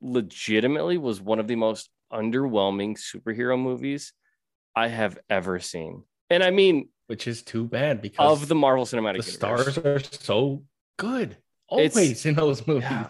legitimately 0.00 0.98
was 0.98 1.20
one 1.20 1.38
of 1.38 1.46
the 1.48 1.56
most 1.56 1.88
underwhelming 2.12 2.96
superhero 2.98 3.58
movies 3.60 4.12
I 4.74 4.88
have 4.88 5.18
ever 5.30 5.58
seen. 5.60 6.02
And 6.30 6.42
I 6.42 6.50
mean 6.50 6.88
which 7.08 7.26
is 7.26 7.42
too 7.42 7.64
bad 7.66 8.00
because 8.00 8.42
of 8.42 8.48
the 8.48 8.54
Marvel 8.54 8.84
Cinematic 8.86 9.24
the 9.24 9.32
Universe. 9.32 9.74
stars 9.74 9.78
are 9.78 10.00
so 10.00 10.64
good 10.98 11.32
It's- 11.32 11.94
always 11.96 12.24
in 12.26 12.34
those 12.34 12.66
movies. 12.66 12.82
Yeah. 12.90 13.08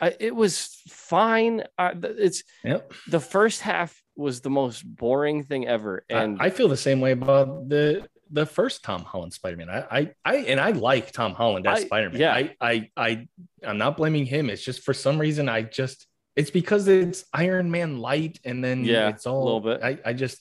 I, 0.00 0.14
it 0.20 0.34
was 0.34 0.80
fine. 0.88 1.64
It's 1.78 2.42
Yep. 2.64 2.92
the 3.08 3.20
first 3.20 3.60
half 3.60 4.00
was 4.16 4.40
the 4.40 4.50
most 4.50 4.82
boring 4.82 5.42
thing 5.44 5.66
ever, 5.66 6.04
and 6.08 6.40
I, 6.40 6.46
I 6.46 6.50
feel 6.50 6.68
the 6.68 6.76
same 6.76 7.00
way 7.00 7.12
about 7.12 7.68
the 7.68 8.06
the 8.30 8.46
first 8.46 8.82
Tom 8.82 9.02
Holland 9.04 9.32
Spider-Man. 9.32 9.68
I 9.70 9.84
I, 9.90 10.10
I 10.24 10.36
and 10.36 10.58
I 10.60 10.70
like 10.70 11.12
Tom 11.12 11.34
Holland 11.34 11.66
as 11.66 11.82
Spider-Man. 11.82 12.20
yeah. 12.20 12.32
I, 12.34 12.56
I 12.60 12.90
I 12.96 13.28
I'm 13.64 13.78
not 13.78 13.96
blaming 13.96 14.26
him. 14.26 14.50
It's 14.50 14.64
just 14.64 14.82
for 14.82 14.94
some 14.94 15.18
reason 15.18 15.48
I 15.48 15.62
just 15.62 16.06
it's 16.36 16.50
because 16.50 16.88
it's 16.88 17.24
Iron 17.32 17.70
Man 17.70 17.98
light 17.98 18.40
and 18.44 18.62
then 18.64 18.84
Yeah, 18.84 19.08
it's 19.08 19.26
all 19.26 19.42
a 19.42 19.44
little 19.44 19.60
bit. 19.60 19.82
I, 19.84 19.98
I 20.04 20.12
just 20.14 20.40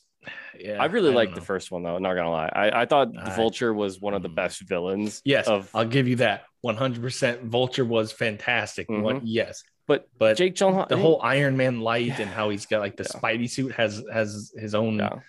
yeah. 0.59 0.81
I 0.81 0.85
really 0.85 1.07
don't 1.07 1.15
liked 1.15 1.35
the 1.35 1.41
first 1.41 1.71
one 1.71 1.83
though. 1.83 1.97
Not 1.97 2.13
gonna 2.15 2.29
lie, 2.31 2.49
I, 2.53 2.81
I 2.81 2.85
thought 2.85 3.13
the 3.13 3.31
I- 3.31 3.35
Vulture 3.35 3.73
was 3.73 3.99
one 3.99 4.13
of 4.13 4.21
the 4.21 4.29
Mm. 4.29 4.35
best 4.35 4.61
villains. 4.61 5.21
Yes, 5.25 5.47
of 5.47 5.69
I'll 5.73 5.85
give 5.85 6.07
you 6.07 6.17
that. 6.17 6.43
100% 6.65 7.43
Vulture 7.43 7.85
was 7.85 8.11
fantastic. 8.11 8.87
Mhm. 8.87 9.01
One, 9.01 9.21
yes. 9.23 9.63
but 9.87 10.07
But 10.17 10.37
Jake 10.37 10.55
Gyllenhaal. 10.55 10.87
the 10.87 10.97
whole 10.97 11.19
Iron 11.21 11.57
Man 11.57 11.81
light 11.81 12.19
and 12.19 12.29
how 12.29 12.49
he's 12.49 12.65
got 12.65 12.79
like 12.79 12.95
the 12.97 13.03
Yeah. 13.13 13.19
Spidey 13.19 13.49
suit 13.49 13.73
has 13.73 14.01
has 14.11 14.53
his 14.57 14.73
own 14.75 14.99
yeah, 14.99 15.19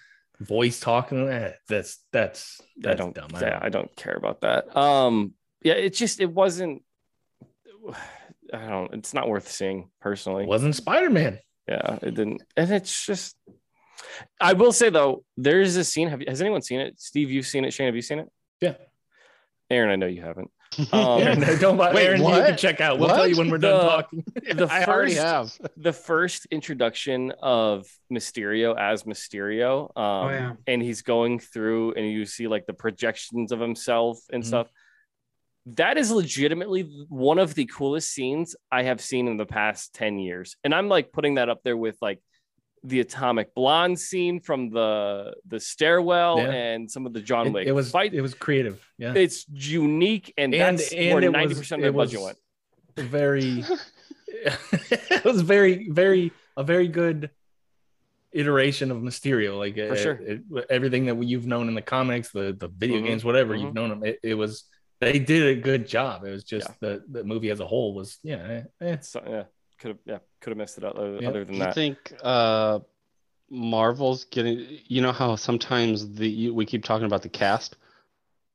voice 0.41 0.79
talking. 0.79 1.29
eh, 1.29 1.53
that's 1.69 1.99
that's 2.13 2.61
I 2.61 2.65
that's 2.79 2.99
don't. 3.01 3.15
dumb. 3.15 3.31
I 3.35 3.41
yeah, 3.41 3.51
don't- 3.51 3.63
I 3.65 3.69
don't 3.71 3.97
care 3.97 4.15
about 4.15 4.43
that. 4.43 4.77
Um, 4.77 5.35
yeah, 5.63 5.75
it 5.75 5.95
just 5.95 6.21
it 6.21 6.31
wasn't. 6.31 6.83
I 8.53 8.67
don't. 8.69 8.93
It's 8.95 9.15
not 9.15 9.29
worth 9.29 9.51
seeing 9.51 9.91
personally. 10.01 10.45
It 10.45 10.49
wasn't 10.49 10.77
Spider 10.77 11.11
Man. 11.11 11.41
Yeah, 11.69 11.99
it 12.03 12.15
didn't, 12.15 12.43
and 12.57 12.71
it's 12.71 13.07
just. 13.07 13.37
I 14.41 14.53
will 14.53 14.73
say 14.73 14.91
though, 14.91 15.25
there 15.37 15.61
is 15.61 15.77
a 15.77 15.85
scene. 15.85 16.09
Have 16.09 16.23
has 16.27 16.41
anyone 16.41 16.63
seen 16.63 16.81
it? 16.81 17.01
Steve, 17.01 17.31
you've 17.31 17.47
seen 17.47 17.65
it. 17.65 17.73
Shane, 17.73 17.87
have 17.87 17.97
you 17.97 18.03
seen 18.03 18.19
it? 18.21 18.29
Yeah. 18.61 18.75
Aaron, 19.71 19.91
I 19.91 19.97
know 19.97 20.07
you 20.07 20.23
haven't. 20.23 20.51
Um, 20.93 21.21
Aaron, 21.23 21.41
don't 21.61 21.77
Wait, 21.77 22.05
Aaron, 22.05 22.21
you 22.21 22.27
can 22.29 22.57
check 22.57 22.81
out. 22.81 22.99
We'll 22.99 23.09
What? 23.09 23.15
tell 23.15 23.29
you 23.29 23.37
when 23.37 23.49
we're 23.49 23.59
done 23.59 23.77
The- 23.79 23.89
talking. 23.91 24.25
the 24.57 24.67
I 24.69 24.85
already 24.87 25.15
have. 25.15 25.53
the 25.77 25.93
first 25.93 26.47
introduction 26.51 27.33
of 27.41 27.87
Mysterio 28.13 28.77
as 28.77 29.05
Mysterio. 29.05 29.85
Um, 29.97 30.03
Oh, 30.05 30.29
yeah. 30.31 30.53
and 30.67 30.83
he's 30.83 31.03
going 31.03 31.39
through 31.39 31.93
and 31.95 32.11
you 32.11 32.27
see 32.27 32.49
like 32.49 32.67
the 32.67 32.73
projections 32.75 33.53
of 33.53 33.61
himself 33.61 34.19
and 34.33 34.43
Mhm. 34.43 34.47
stuff. 34.47 34.69
That 35.67 35.97
is 35.97 36.11
legitimately 36.11 37.07
one 37.09 37.39
of 37.39 37.55
the 37.55 37.67
coolest 37.67 38.11
scenes 38.11 38.57
I 38.73 38.83
have 38.83 39.01
seen 39.01 39.29
in 39.29 39.37
the 39.37 39.47
past 39.47 39.95
10 39.95 40.19
years. 40.19 40.57
And 40.65 40.75
I'm 40.75 40.89
like 40.89 41.13
putting 41.13 41.37
that 41.37 41.49
up 41.49 41.61
there 41.63 41.77
with 41.77 41.97
like 42.03 42.21
the 42.87 43.01
atomic 43.01 43.55
blonde 43.55 43.99
scene 43.99 44.39
from 44.41 44.69
the 44.71 45.33
the 45.49 45.59
stairwell 45.59 46.37
Yeah. 46.39 46.51
and 46.53 46.91
some 46.91 47.07
of 47.07 47.13
the 47.15 47.21
John 47.21 47.53
Wick 47.53 47.67
it 47.67 47.73
was 47.73 47.91
fight. 47.91 48.13
it 48.15 48.21
was 48.21 48.35
creative. 48.35 48.79
Yeah. 48.99 49.15
it's 49.15 49.47
unique 49.49 50.33
and, 50.37 50.55
and 50.55 50.79
that's 50.79 50.93
and 50.93 51.15
where 51.15 51.31
90% 51.33 51.77
of 51.77 51.81
the 51.81 51.87
it 51.89 51.93
budget 51.95 52.21
went. 52.21 52.39
very 52.97 53.65
it 54.29 55.25
was 55.25 55.41
very 55.41 55.89
very 55.91 56.31
a 56.57 56.63
very 56.63 56.89
good 56.89 57.31
iteration 58.33 58.91
of 58.91 58.99
Mysterio 58.99 59.57
like 59.59 59.77
For 59.77 59.93
uh, 59.93 59.97
sure. 59.97 60.15
it- 60.21 60.43
everything 60.69 61.07
that 61.07 61.23
you've 61.23 61.47
known 61.47 61.69
in 61.69 61.75
the 61.75 61.83
comics 61.83 62.31
the 62.33 62.53
the 62.59 62.69
video 62.69 62.99
Mhm, 63.01 63.07
games 63.07 63.25
whatever 63.25 63.55
mhm. 63.55 63.61
you've 63.63 63.75
known 63.75 63.89
them 63.91 64.05
it, 64.05 64.19
it 64.23 64.35
was 64.35 64.65
they 65.01 65.19
did 65.19 65.57
a 65.57 65.61
good 65.61 65.87
job 65.87 66.25
it 66.25 66.31
was 66.31 66.45
just 66.45 66.69
the 66.81 67.03
the 67.11 67.23
movie 67.25 67.51
as 67.51 67.61
a 67.61 67.67
whole 67.67 67.95
was 67.95 68.19
yeah 68.23 68.63
eh. 68.81 68.97
So 69.01 69.23
yeah, 69.27 69.45
could 69.79 69.89
have 69.93 69.99
yeah, 70.05 70.19
could 70.45 70.51
have 70.51 70.59
messed 70.59 70.79
it 70.79 70.85
up 70.85 70.97
other, 70.97 71.19
Yeah. 71.21 71.29
other 71.31 71.45
than 71.45 71.55
Do 71.55 71.59
you 71.59 71.65
that. 71.65 71.75
think 71.75 72.13
uh, 72.23 72.81
Marvel's 73.51 74.25
getting? 74.25 74.67
You 74.87 75.01
know 75.03 75.13
how 75.13 75.37
sometimes 75.37 76.15
the 76.17 76.29
you, 76.29 76.55
we 76.55 76.67
keep 76.67 76.85
talking 76.85 77.07
about 77.07 77.23
the 77.23 77.29
cast. 77.29 77.77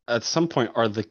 At 0.08 0.24
some 0.24 0.48
point, 0.48 0.72
are 0.76 0.88
the 0.88 1.06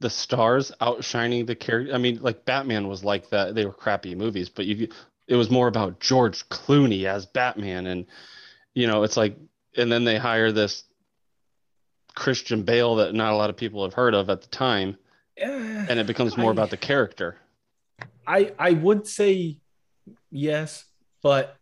the 0.00 0.10
stars 0.10 0.72
outshining 0.80 1.46
the 1.46 1.54
character? 1.54 1.94
I 1.94 1.98
mean, 1.98 2.20
like 2.22 2.44
Batman 2.44 2.88
was 2.88 3.02
like 3.04 3.30
that. 3.30 3.54
They 3.54 3.66
were 3.66 3.72
crappy 3.72 4.14
movies, 4.14 4.48
but 4.48 4.66
you 4.66 4.88
it 5.26 5.36
was 5.36 5.50
more 5.50 5.68
about 5.68 6.00
George 6.00 6.48
Clooney 6.48 7.04
as 7.06 7.26
Batman, 7.26 7.86
and 7.86 8.06
you 8.74 8.86
know, 8.86 9.02
it's 9.02 9.16
like, 9.16 9.36
and 9.76 9.90
then 9.90 10.04
they 10.04 10.16
hire 10.18 10.52
this 10.52 10.84
Christian 12.14 12.62
Bale 12.62 12.96
that 12.96 13.14
not 13.14 13.32
a 13.32 13.36
lot 13.36 13.50
of 13.50 13.56
people 13.56 13.82
have 13.84 13.94
heard 13.94 14.14
of 14.14 14.30
at 14.30 14.42
the 14.42 14.48
time, 14.48 14.96
Eh, 15.36 15.46
and 15.88 15.98
it 15.98 16.06
becomes 16.06 16.36
more 16.36 16.50
I- 16.50 16.52
about 16.52 16.70
the 16.70 16.76
character. 16.76 17.36
I 18.26 18.52
I 18.58 18.72
would 18.72 19.06
say 19.06 19.58
yes, 20.30 20.84
but 21.22 21.56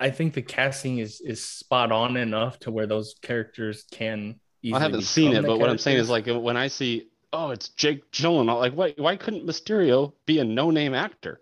I 0.00 0.10
think 0.10 0.34
the 0.34 0.42
casting 0.42 0.98
is 0.98 1.20
is 1.20 1.44
spot 1.44 1.92
on 1.92 2.16
enough 2.16 2.58
to 2.60 2.70
where 2.70 2.86
those 2.86 3.14
characters 3.22 3.84
can. 3.90 4.40
I 4.72 4.78
haven't 4.78 5.02
seen 5.02 5.32
it, 5.34 5.42
the 5.42 5.48
but 5.48 5.58
what 5.58 5.68
I'm 5.68 5.78
saying 5.78 5.98
is 5.98 6.08
like 6.08 6.26
when 6.26 6.56
I 6.56 6.68
see, 6.68 7.08
oh, 7.32 7.50
it's 7.50 7.68
Jake 7.70 8.10
Gyllenhaal, 8.10 8.58
like 8.58 8.72
why 8.74 8.94
why 8.96 9.16
couldn't 9.16 9.46
Mysterio 9.46 10.12
be 10.26 10.38
a 10.38 10.44
no 10.44 10.70
name 10.70 10.94
actor? 10.94 11.40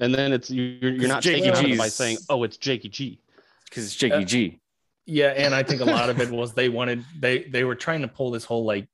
And 0.00 0.14
then 0.14 0.32
it's 0.32 0.50
you're, 0.50 0.64
you're 0.90 0.98
'Cause 0.98 1.08
not 1.08 1.22
Jakey 1.22 1.42
taking 1.50 1.56
on 1.56 1.70
it 1.72 1.78
by 1.78 1.88
saying, 1.88 2.18
oh, 2.28 2.42
it's 2.42 2.56
Jakey 2.56 2.88
G. 2.88 3.20
Because 3.66 3.86
it's 3.86 3.94
Jakey 3.94 4.14
Uh, 4.16 4.22
G. 4.24 4.60
yeah, 5.06 5.28
and 5.28 5.54
I 5.54 5.62
think 5.62 5.80
a 5.80 5.84
lot 5.84 6.10
of 6.10 6.20
it 6.20 6.30
was 6.30 6.54
they 6.54 6.68
wanted 6.68 7.04
they 7.20 7.44
they 7.44 7.62
were 7.64 7.74
trying 7.76 8.00
to 8.02 8.08
pull 8.08 8.30
this 8.30 8.44
whole 8.44 8.64
like, 8.64 8.88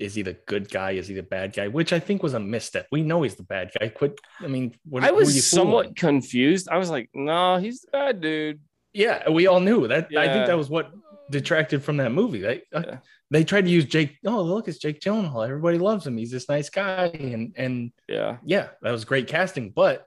is 0.00 0.14
he 0.14 0.22
the 0.22 0.32
good 0.46 0.68
guy? 0.70 0.92
Is 0.92 1.06
he 1.06 1.14
the 1.14 1.22
bad 1.22 1.52
guy? 1.52 1.68
Which 1.68 1.92
I 1.92 2.00
think 2.00 2.22
was 2.22 2.34
a 2.34 2.40
misstep. 2.40 2.86
We 2.90 3.02
know 3.02 3.22
he's 3.22 3.36
the 3.36 3.42
bad 3.44 3.70
guy. 3.78 3.88
Quit. 3.88 4.18
I 4.40 4.46
mean, 4.48 4.74
what, 4.88 5.04
I 5.04 5.10
was 5.12 5.46
somewhat 5.46 5.84
fooling? 5.84 5.94
confused. 5.94 6.68
I 6.68 6.78
was 6.78 6.90
like, 6.90 7.10
no, 7.14 7.58
he's 7.58 7.82
the 7.82 7.90
bad 7.92 8.20
dude. 8.20 8.60
Yeah, 8.92 9.28
we 9.28 9.46
all 9.46 9.60
knew 9.60 9.86
that. 9.86 10.08
I 10.16 10.26
think 10.32 10.46
that 10.46 10.56
was 10.58 10.68
what 10.68 10.90
detracted 11.30 11.84
from 11.84 11.98
that 11.98 12.10
movie. 12.10 12.40
They 12.40 12.62
uh, 12.74 12.82
Yeah. 12.86 12.98
they 13.30 13.44
tried 13.44 13.66
to 13.66 13.70
use 13.70 13.84
Jake. 13.84 14.16
Oh, 14.26 14.42
look, 14.42 14.66
it's 14.66 14.78
Jake 14.78 15.00
Gyllenhaal. 15.00 15.44
Everybody 15.46 15.78
loves 15.78 16.06
him. 16.06 16.16
He's 16.16 16.32
this 16.32 16.48
nice 16.48 16.70
guy, 16.70 17.06
and 17.14 17.52
and 17.56 17.92
Yeah. 18.08 18.38
yeah, 18.44 18.70
that 18.82 18.90
was 18.90 19.04
great 19.04 19.28
casting. 19.28 19.70
But 19.70 20.06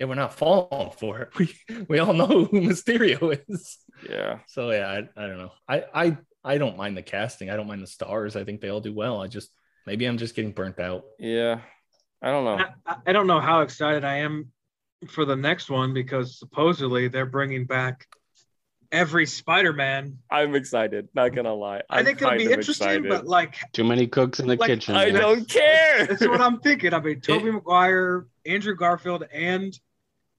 yeah, 0.00 0.06
we're 0.06 0.14
not 0.16 0.34
falling 0.34 0.90
for 0.98 1.20
it. 1.20 1.28
We 1.38 1.54
we 1.88 1.98
all 2.00 2.14
know 2.14 2.26
who 2.26 2.48
Mysterio 2.48 3.38
is. 3.48 3.78
Yeah. 4.08 4.38
So 4.48 4.70
yeah, 4.70 4.88
I, 4.88 5.22
I 5.22 5.26
don't 5.28 5.38
know. 5.38 5.52
I 5.68 5.84
I 5.94 6.16
I 6.44 6.58
don't 6.58 6.76
mind 6.76 6.96
the 6.96 7.02
casting. 7.02 7.50
I 7.50 7.56
don't 7.56 7.66
mind 7.66 7.82
the 7.82 7.86
stars. 7.86 8.36
I 8.36 8.44
think 8.44 8.60
they 8.60 8.68
all 8.70 8.80
do 8.80 8.94
well. 8.94 9.20
I 9.22 9.26
just 9.26 9.50
maybe 9.86 10.06
I'm 10.06 10.18
just 10.18 10.34
getting 10.34 10.52
burnt 10.52 10.78
out. 10.80 11.04
Yeah. 11.18 11.60
I 12.22 12.30
don't 12.30 12.44
know. 12.44 12.56
I, 12.56 12.66
I- 12.86 12.96
I 13.06 13.12
don't 13.12 13.26
know 13.26 13.40
how 13.40 13.60
excited 13.60 14.04
I 14.04 14.16
am 14.18 14.52
for 15.08 15.24
the 15.24 15.36
next 15.36 15.70
one 15.70 15.94
because 15.94 16.38
supposedly 16.38 17.08
they're 17.08 17.24
bringing 17.26 17.64
back 17.66 18.06
every 18.92 19.24
Spider-Man. 19.24 20.18
I'm 20.30 20.54
excited. 20.54 21.08
Not 21.14 21.34
gonna 21.34 21.54
lie. 21.54 21.82
i 21.88 21.98
I'm 22.00 22.04
think 22.04 22.20
it'll 22.20 22.36
be 22.36 22.44
interesting, 22.52 22.88
excited. 22.88 23.08
but 23.08 23.26
like 23.26 23.56
Too 23.72 23.84
many 23.84 24.06
cooks 24.06 24.40
in 24.40 24.46
the 24.48 24.56
Like, 24.56 24.68
kitchen. 24.68 24.96
I 24.96 25.10
man. 25.12 25.20
don't 25.20 25.48
care. 25.48 26.06
that's 26.06 26.26
what 26.26 26.40
I'm 26.40 26.60
thinking. 26.60 26.92
I 26.92 27.00
mean, 27.00 27.20
Tobey 27.22 27.50
Maguire, 27.52 28.26
Andrew 28.44 28.74
Garfield, 28.74 29.24
and 29.32 29.78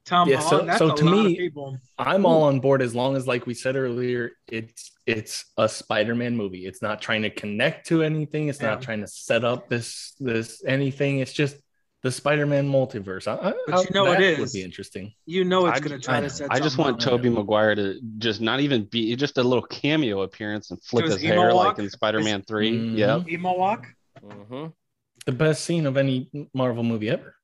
Tom 0.06 0.28
Yeah, 0.30 0.40
so- 0.40 0.48
Holland. 0.48 0.70
That's 0.70 0.80
so 0.80 0.96
to 0.96 1.04
me- 1.06 1.52
I'm 1.98 2.26
all 2.26 2.44
on 2.44 2.60
board 2.60 2.82
as 2.82 2.96
long 2.96 3.16
as, 3.16 3.28
like 3.28 3.46
we 3.46 3.54
said 3.54 3.76
earlier, 3.76 4.32
it's 4.48 4.92
it's 5.08 5.46
a 5.58 5.68
Spider-Man 5.68 6.36
movie. 6.38 6.66
It's 6.66 6.82
not 6.82 7.02
trying 7.02 7.24
to 7.24 7.30
connect 7.30 7.88
to 7.88 8.04
anything. 8.04 8.48
It's 8.50 8.62
Yeah. 8.62 8.72
not 8.72 8.82
trying 8.82 9.02
to 9.02 9.08
set 9.08 9.44
up 9.44 9.68
this 9.70 10.16
this 10.20 10.64
anything. 10.66 11.20
It's 11.20 11.34
just 11.34 11.58
the 12.04 12.12
Spider-Man 12.12 12.68
multiverse. 12.68 13.28
I, 13.28 13.50
I, 13.50 13.54
But 13.68 13.84
you 13.86 13.94
know 13.94 14.06
that 14.06 14.22
it 14.22 14.40
would 14.40 14.52
be 14.52 14.64
interesting. 14.64 15.14
You 15.28 15.44
know 15.44 15.68
it's 15.68 15.80
going 15.82 16.00
to 16.00 16.04
try 16.04 16.16
I 16.18 16.22
to 16.22 16.24
know. 16.24 16.28
set. 16.30 16.52
I 16.52 16.60
just 16.60 16.78
want 16.80 16.96
up. 16.96 17.00
Tobey 17.00 17.30
Maguire 17.30 17.76
to 17.76 18.00
just 18.18 18.42
not 18.42 18.60
even 18.60 18.86
be 18.86 19.16
just 19.16 19.38
a 19.38 19.44
little 19.44 19.62
cameo 19.64 20.22
appearance 20.22 20.72
and 20.72 20.82
flick 20.84 21.06
his 21.06 21.16
his, 21.16 21.24
hair 21.24 21.54
walk? 21.54 21.78
like 21.78 21.80
in 21.80 21.90
Spider-Man 21.92 22.42
3. 22.48 22.72
Mhm. 22.72 22.98
Yep. 22.98 23.30
emo 23.30 23.56
walk. 23.58 23.88
Mm-hmm. 24.24 24.68
The 25.28 25.32
best 25.32 25.64
scene 25.64 25.86
of 25.86 25.98
any 25.98 26.30
Marvel 26.56 26.84
movie 26.84 27.10
ever. 27.10 27.36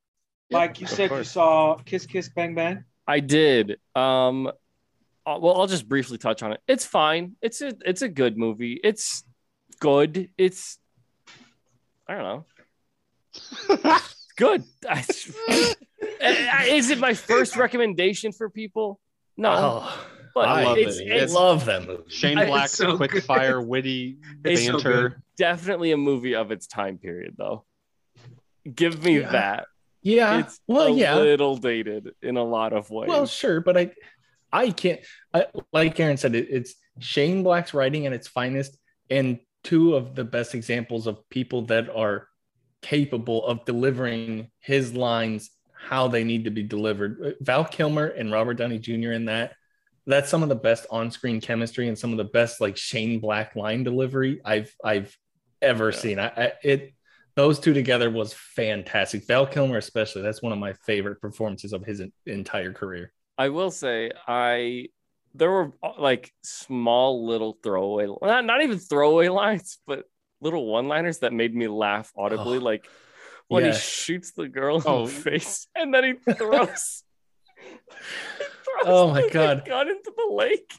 Like 0.50 0.80
you 0.80 0.86
of 0.86 0.92
said, 0.92 1.12
you 1.12 1.24
saw 1.24 1.76
Kiss 1.86 2.06
Kiss 2.06 2.30
Bang 2.30 2.56
Bang. 2.56 2.84
I 3.08 3.20
did. 3.20 3.78
Um, 3.96 4.48
uh, 4.48 5.38
well, 5.42 5.60
I'll 5.60 5.68
just 5.68 5.88
briefly 5.90 6.18
touch 6.18 6.42
on 6.44 6.54
it. 6.54 6.62
It's 6.68 6.86
fine. 6.86 7.36
It's 7.42 7.62
a 7.62 7.74
it's 7.86 8.02
a 8.02 8.08
good 8.10 8.38
movie. 8.38 8.80
It's 8.84 9.24
good. 9.80 10.30
It's 10.38 10.78
I 12.08 12.16
don't 12.16 12.24
know. 12.24 13.98
Good. 14.38 14.64
Is 16.22 16.90
it 16.92 17.00
my 17.00 17.14
first 17.16 17.58
recommendation 17.58 18.32
for 18.32 18.50
people? 18.52 19.00
No, 19.36 19.50
Oh, 19.52 20.08
but 20.36 20.48
I 20.48 20.64
love 20.64 20.78
it's, 20.78 21.00
it. 21.00 21.12
I 21.12 21.26
love 21.26 21.66
that 21.66 21.88
movie. 21.88 22.04
Shane 22.10 22.36
Black's 22.38 22.74
so 22.74 22.98
quick 22.98 23.12
good. 23.12 23.24
fire, 23.24 23.60
witty 23.66 24.18
It's 24.46 24.64
so 24.66 24.74
banter. 24.74 25.24
definitely 25.38 25.92
a 25.92 25.98
movie 25.98 26.36
of 26.36 26.52
its 26.52 26.68
time 26.68 27.00
period, 27.00 27.34
though. 27.38 27.66
Give 28.74 29.04
me 29.04 29.22
Yeah. 29.22 29.32
that. 29.32 29.66
Yeah. 30.02 30.40
It's 30.40 30.60
well, 30.68 30.96
yeah 30.98 31.16
a 31.16 31.20
little 31.20 31.58
dated 31.58 32.12
in 32.22 32.38
a 32.38 32.44
lot 32.44 32.74
of 32.74 32.90
ways. 32.90 33.10
Well, 33.10 33.26
sure, 33.26 33.62
but 33.62 33.78
I, 33.78 33.92
I 34.52 34.72
can't. 34.72 35.02
I, 35.34 35.48
like 35.74 36.00
Aaron 36.00 36.18
said, 36.18 36.36
it, 36.36 36.48
it's 36.50 36.76
Shane 37.00 37.44
Black's 37.44 37.74
writing 37.74 38.06
at 38.06 38.14
its 38.14 38.28
finest, 38.28 38.78
and 39.10 39.40
two 39.64 39.96
of 39.96 40.16
the 40.16 40.24
best 40.24 40.56
examples 40.56 41.08
of 41.08 41.28
people 41.30 41.64
that 41.64 41.90
are 41.94 42.28
capable 42.82 43.46
of 43.46 43.66
delivering 43.66 44.50
his 44.60 44.94
lines 44.94 45.50
how 45.74 46.08
they 46.08 46.24
need 46.24 46.46
to 46.46 46.52
be 46.52 46.64
delivered. 46.64 47.36
Val 47.42 47.66
Kilmer 47.66 48.08
and 48.08 48.32
Robert 48.32 48.56
Downey 48.56 48.80
Jr. 48.80 49.12
in 49.12 49.26
that. 49.26 49.54
That's 50.06 50.30
some 50.30 50.42
of 50.42 50.48
the 50.50 50.56
best 50.56 50.86
on-screen 50.90 51.42
chemistry 51.42 51.88
and 51.90 51.98
some 51.98 52.12
of 52.12 52.18
the 52.18 52.24
best 52.24 52.62
like 52.62 52.78
Shane 52.78 53.20
Black 53.20 53.56
line 53.56 53.84
delivery 53.84 54.40
I've 54.46 54.74
I've 54.84 55.16
ever 55.62 55.90
Yeah. 55.90 55.98
seen. 55.98 56.20
I, 56.20 56.28
I 56.28 56.52
it 56.64 56.94
those 57.38 57.60
two 57.60 57.72
together 57.72 58.10
was 58.10 58.34
fantastic. 58.34 59.28
Val 59.28 59.46
Kilmer 59.46 59.78
especially. 59.78 60.24
That's 60.24 60.42
one 60.42 60.52
of 60.52 60.58
my 60.58 60.74
favorite 60.74 61.22
performances 61.22 61.72
of 61.72 61.86
his 61.86 62.02
entire 62.26 62.74
career. 62.74 63.14
I 63.38 63.50
will 63.50 63.70
say 63.70 64.12
I 64.28 64.88
there 65.36 65.52
were 65.52 65.72
uh, 65.84 65.92
like 66.00 66.34
small 66.44 67.28
little 67.28 67.56
throwaway 67.62 68.08
not, 68.24 68.44
not 68.44 68.64
even 68.64 68.80
throwaway 68.80 69.28
lines, 69.44 69.78
but 69.86 70.06
little 70.42 70.66
one-liners 70.66 71.20
that 71.20 71.32
made 71.32 71.54
me 71.54 71.68
laugh 71.68 72.12
audibly. 72.18 72.58
Oh, 72.58 72.62
like 72.62 72.88
when 73.50 73.66
yes. 73.66 73.76
he 73.84 73.88
shoots 73.88 74.32
the 74.32 74.48
girl 74.48 74.78
in 74.78 74.84
Oh. 74.88 75.06
the 75.06 75.12
face 75.12 75.68
and 75.76 75.94
then 75.94 76.04
he 76.04 76.34
throws, 76.34 77.04
he 77.62 77.76
throws 78.40 78.84
Oh 78.86 79.12
my 79.12 79.30
God. 79.30 79.64
gun 79.64 79.88
into 79.90 80.12
the 80.18 80.34
lake. 80.34 80.74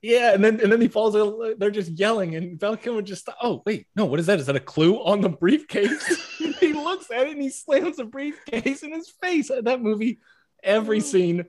Yeah, 0.00 0.32
and 0.32 0.44
then 0.44 0.60
and 0.60 0.70
then 0.70 0.80
he 0.80 0.88
falls. 0.88 1.14
They're 1.58 1.70
just 1.70 1.90
yelling, 1.90 2.36
and 2.36 2.58
Val 2.58 2.76
Kilmer 2.76 3.02
just. 3.02 3.28
Oh 3.42 3.62
wait, 3.66 3.86
no, 3.96 4.04
what 4.04 4.20
is 4.20 4.26
that? 4.26 4.38
Is 4.38 4.46
that 4.46 4.54
a 4.54 4.60
clue 4.60 4.96
on 4.96 5.20
the 5.20 5.28
briefcase? 5.28 6.38
he 6.60 6.72
looks 6.72 7.10
at 7.10 7.26
it 7.26 7.32
and 7.32 7.42
he 7.42 7.50
slams 7.50 7.96
the 7.96 8.04
briefcase 8.04 8.82
in 8.82 8.92
his 8.92 9.12
face. 9.20 9.50
That 9.62 9.82
movie, 9.82 10.20
every 10.62 10.98
oh. 10.98 11.00
scene, 11.00 11.46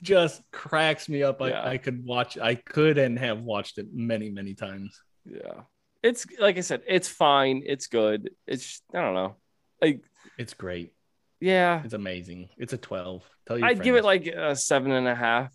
just 0.00 0.42
cracks 0.50 1.08
me 1.08 1.22
up. 1.22 1.40
Yeah. 1.40 1.60
I, 1.60 1.72
I 1.72 1.78
could 1.78 2.04
watch. 2.06 2.38
I 2.38 2.54
could 2.54 2.96
and 2.96 3.18
have 3.18 3.42
watched 3.42 3.78
it 3.78 3.88
many 3.92 4.30
many 4.30 4.54
times. 4.54 4.98
Yeah. 5.26 5.62
It's 6.02 6.26
like 6.38 6.56
I 6.56 6.60
said, 6.60 6.82
it's 6.86 7.08
fine. 7.08 7.62
It's 7.66 7.88
good. 7.88 8.30
It's 8.46 8.82
I 8.94 9.00
don't 9.00 9.14
know. 9.14 9.36
Like 9.82 10.04
It's 10.38 10.54
great. 10.54 10.92
yeah, 11.40 11.82
It's 11.84 11.94
amazing. 11.94 12.48
It's 12.56 12.72
a 12.72 12.78
twelve. 12.78 13.28
Tell 13.46 13.58
your 13.58 13.66
I'd 13.66 13.82
give 13.82 13.96
it 13.96 14.04
like 14.04 14.26
a 14.26 14.54
seven 14.54 14.92
and 14.92 15.08
a 15.08 15.14
half, 15.14 15.52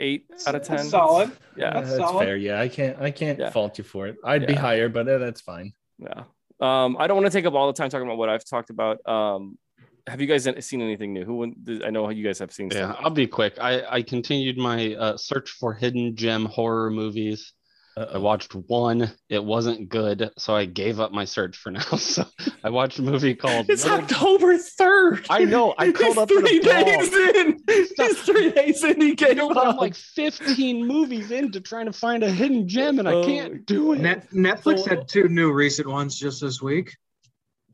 eight 0.00 0.26
out 0.46 0.54
of 0.54 0.62
ten. 0.62 0.76
That's 0.76 0.90
solid. 0.90 1.32
Yeah. 1.56 1.72
That's 1.72 1.88
that's 1.88 2.00
solid. 2.00 2.24
fair. 2.24 2.36
Yeah, 2.36 2.60
I 2.60 2.68
can't. 2.68 3.00
I 3.00 3.10
can't 3.10 3.38
Yeah. 3.38 3.50
fault 3.50 3.78
you 3.78 3.84
for 3.84 4.06
it. 4.06 4.16
I'd 4.24 4.46
be 4.46 4.54
higher, 4.54 4.88
but 4.88 5.08
uh, 5.08 5.18
that's 5.18 5.40
fine. 5.40 5.72
Yeah. 5.98 6.24
Um, 6.60 6.96
I 6.98 7.06
don't 7.06 7.16
want 7.16 7.26
to 7.26 7.36
take 7.36 7.44
up 7.46 7.54
all 7.54 7.66
the 7.66 7.72
time 7.72 7.90
talking 7.90 8.06
about 8.06 8.18
what 8.18 8.28
I've 8.28 8.44
talked 8.44 8.70
about. 8.70 9.06
Um, 9.08 9.58
have 10.06 10.20
you 10.20 10.26
guys 10.26 10.48
seen 10.64 10.80
anything 10.80 11.12
new? 11.12 11.24
Who 11.24 11.52
I 11.84 11.90
know 11.90 12.08
you 12.10 12.24
guys 12.24 12.38
have 12.38 12.52
seen. 12.52 12.70
Yeah, 12.70 12.92
Stuff. 12.92 12.96
I'll 13.00 13.10
be 13.10 13.26
quick. 13.26 13.58
I, 13.60 13.82
I 13.90 14.02
continued 14.02 14.56
my 14.56 14.94
uh, 14.94 15.16
search 15.16 15.50
for 15.50 15.74
hidden 15.74 16.14
gem 16.14 16.44
horror 16.44 16.90
movies. 16.90 17.52
I 17.98 18.02
Uh-oh. 18.02 18.20
watched 18.20 18.54
one. 18.54 19.10
It 19.30 19.42
wasn't 19.42 19.88
good, 19.88 20.30
so 20.36 20.54
I 20.54 20.66
gave 20.66 21.00
up 21.00 21.12
my 21.12 21.24
search 21.24 21.56
for 21.56 21.70
now. 21.70 21.80
So 21.96 22.24
I 22.62 22.68
watched 22.68 22.98
a 22.98 23.02
movie 23.02 23.34
called. 23.34 23.66
It's 23.70 23.84
Little- 23.84 24.00
October 24.00 24.58
third. 24.58 25.24
I 25.30 25.44
know. 25.44 25.74
I 25.78 25.92
called 25.92 26.18
up 26.18 26.28
three 26.28 26.58
days 26.60 27.12
in. 27.12 27.58
It's 27.68 28.20
three 28.22 28.50
days 28.50 28.84
in. 28.84 29.00
He 29.00 29.14
gave 29.14 29.36
No, 29.38 29.48
but 29.48 29.56
up. 29.58 29.66
I'm 29.74 29.76
like 29.76 29.94
15 29.94 30.86
movies 30.86 31.30
into 31.30 31.60
trying 31.60 31.86
to 31.86 31.92
find 31.92 32.22
a 32.22 32.30
hidden 32.30 32.68
gem, 32.68 32.98
and 32.98 33.08
I 33.08 33.12
Oh, 33.14 33.24
can't 33.24 33.64
do 33.64 33.92
it. 33.94 34.00
Net, 34.00 34.30
Netflix 34.30 34.80
So- 34.80 34.90
had 34.90 35.08
two 35.08 35.28
new 35.28 35.52
recent 35.52 35.88
ones 35.88 36.18
just 36.18 36.40
this 36.42 36.60
week. 36.60 36.94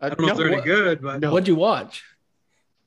I 0.00 0.06
I 0.06 0.08
don't 0.10 0.20
know 0.26 0.28
if 0.32 0.36
they're 0.38 0.52
any 0.52 0.62
good, 0.62 1.02
but 1.02 1.20
No. 1.20 1.32
What'd 1.32 1.48
you 1.48 1.56
watch? 1.56 2.02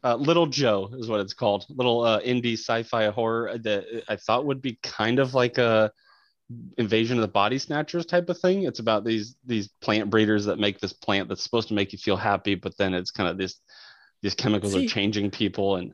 Uh, 0.03 0.15
Little 0.15 0.45
Joe 0.47 0.89
is 0.93 1.07
what 1.09 1.19
it's 1.19 1.33
called. 1.33 1.65
Little 1.69 2.01
uh, 2.03 2.21
indie 2.21 2.53
sci-fi 2.53 3.07
horror 3.09 3.57
that 3.57 4.03
I 4.07 4.15
thought 4.15 4.45
would 4.45 4.61
be 4.61 4.77
kind 4.83 5.19
of 5.19 5.33
like 5.33 5.57
a 5.57 5.91
invasion 6.77 7.17
of 7.17 7.21
the 7.21 7.27
body 7.27 7.57
snatchers 7.57 8.05
type 8.05 8.29
of 8.29 8.39
thing. 8.39 8.63
It's 8.63 8.79
about 8.79 9.03
these 9.03 9.35
these 9.45 9.67
plant 9.81 10.09
breeders 10.09 10.45
that 10.45 10.59
make 10.59 10.79
this 10.79 10.93
plant 10.93 11.29
that's 11.29 11.43
supposed 11.43 11.67
to 11.69 11.73
make 11.73 11.91
you 11.91 11.97
feel 11.99 12.17
happy, 12.17 12.55
but 12.55 12.77
then 12.77 12.93
it's 12.93 13.11
kind 13.11 13.29
of 13.29 13.37
this 13.37 13.59
these 14.21 14.35
chemicals 14.35 14.73
See- 14.73 14.85
are 14.85 14.89
changing 14.89 15.31
people 15.31 15.77
and 15.77 15.93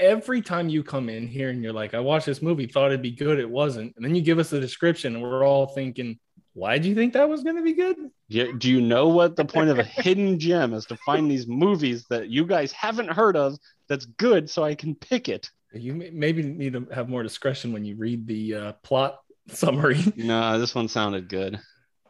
Every 0.00 0.40
time 0.40 0.68
you 0.68 0.84
come 0.84 1.08
in 1.08 1.26
here 1.26 1.50
and 1.50 1.60
you're 1.60 1.72
like, 1.72 1.92
I 1.92 1.98
watched 1.98 2.26
this 2.26 2.40
movie, 2.40 2.66
thought 2.68 2.92
it'd 2.92 3.02
be 3.02 3.10
good, 3.10 3.40
it 3.40 3.50
wasn't. 3.50 3.92
And 3.96 4.04
then 4.04 4.14
you 4.14 4.22
give 4.22 4.38
us 4.38 4.48
the 4.48 4.60
description, 4.60 5.14
and 5.16 5.22
we're 5.24 5.44
all 5.44 5.66
thinking, 5.66 6.20
why 6.52 6.78
do 6.78 6.88
you 6.88 6.94
think 6.94 7.14
that 7.14 7.28
was 7.28 7.42
going 7.42 7.56
to 7.56 7.62
be 7.62 7.72
good? 7.72 7.96
do 8.30 8.56
do 8.58 8.70
you 8.70 8.80
know 8.80 9.08
what 9.08 9.34
the 9.34 9.44
point 9.44 9.70
of 9.70 9.80
a 9.80 9.82
hidden 9.82 10.38
gem 10.38 10.72
is 10.72 10.84
to 10.86 10.96
find 10.98 11.28
these 11.28 11.48
movies 11.48 12.04
that 12.10 12.28
you 12.28 12.46
guys 12.46 12.70
haven't 12.70 13.10
heard 13.10 13.36
of 13.36 13.58
that's 13.88 14.04
good 14.04 14.48
so 14.48 14.62
I 14.62 14.76
can 14.76 14.94
pick 14.94 15.28
it. 15.28 15.50
You 15.72 15.94
may- 15.94 16.10
maybe 16.10 16.44
need 16.44 16.74
to 16.74 16.86
have 16.94 17.08
more 17.08 17.24
discretion 17.24 17.72
when 17.72 17.84
you 17.84 17.96
read 17.96 18.24
the 18.26 18.54
uh, 18.54 18.72
plot 18.84 19.18
summary. 19.54 20.02
No, 20.16 20.58
this 20.58 20.74
one 20.74 20.88
sounded 20.88 21.28
good. 21.28 21.58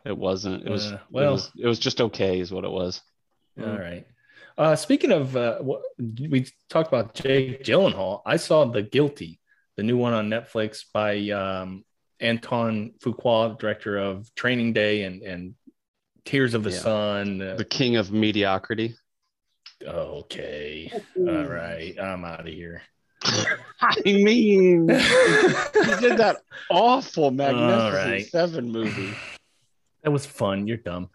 It 0.05 0.17
wasn't. 0.17 0.67
It 0.67 0.71
was 0.71 0.87
Uh, 0.93 0.99
well, 1.11 1.25
well- 1.25 1.29
it 1.29 1.33
was, 1.33 1.51
it 1.61 1.67
was 1.67 1.79
just 1.79 2.01
okay, 2.01 2.41
is 2.41 2.51
what 2.53 2.65
it 2.65 2.71
was. 2.71 3.01
All 3.61 3.67
right. 3.79 4.07
Uh, 4.57 4.75
speaking 4.77 5.13
of, 5.13 5.37
uh, 5.37 5.59
what, 5.59 5.83
we 5.99 6.47
talked 6.69 6.89
about 6.89 7.15
Jake 7.15 7.63
Gyllenhaal. 7.65 8.23
I 8.27 8.37
saw 8.37 8.65
The 8.65 8.83
Guilty, 8.83 9.41
the 9.77 9.83
new 9.85 9.97
one 9.97 10.13
on 10.13 10.29
Netflix 10.29 10.85
by 10.93 11.31
um, 11.31 11.85
Anton 12.21 12.95
Fuqua, 13.01 13.57
director 13.59 13.99
of 13.99 14.33
Training 14.35 14.73
Day 14.73 15.03
and 15.05 15.23
and 15.23 15.55
Tears 16.25 16.55
of 16.55 16.63
the 16.65 16.71
Yeah. 16.71 16.79
Sun. 16.79 17.39
The 17.39 17.65
king 17.69 17.97
of 17.97 18.11
mediocrity. 18.13 18.97
okay, 19.87 20.93
all 21.17 21.45
right, 21.45 21.95
I'm 22.01 22.25
out 22.25 22.41
of 22.41 22.47
here. 22.47 22.83
I 23.25 23.97
mean, 24.05 24.89
he 24.89 26.01
did 26.01 26.19
that 26.19 26.39
awful 26.71 27.31
Magnificent 27.31 27.95
right. 27.95 28.27
Seven 28.27 28.71
movie. 28.71 29.15
That 30.03 30.11
was 30.11 30.27
fun. 30.27 30.67
You're 30.67 30.77
dumb. 30.79 31.11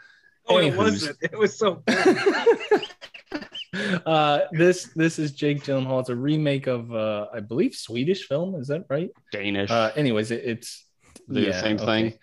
oh, 0.48 0.58
it 0.58 0.74
Anywho's. 0.74 0.78
wasn't. 0.78 1.18
It 1.22 1.38
was 1.38 1.58
so 1.58 1.84
uh, 4.06 4.40
this 4.52 4.90
this 4.96 5.20
is 5.20 5.32
Jake 5.32 5.64
Gyllenhaal. 5.64 6.02
It's 6.02 6.10
a 6.10 6.16
remake 6.16 6.68
of 6.68 6.94
uh, 6.94 7.28
I 7.34 7.40
believe 7.40 7.76
Swedish 7.76 8.28
film. 8.28 8.56
Is 8.56 8.68
that 8.68 8.86
right? 8.90 9.10
Danish. 9.32 9.72
Uh, 9.72 9.92
anyways, 9.96 10.32
it, 10.32 10.44
it's 10.46 10.86
They're 11.28 11.46
the 11.46 11.60
same 11.60 11.78
thing? 11.78 12.14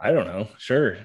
I 0.00 0.12
don't 0.12 0.26
know. 0.26 0.48
Sure, 0.58 0.98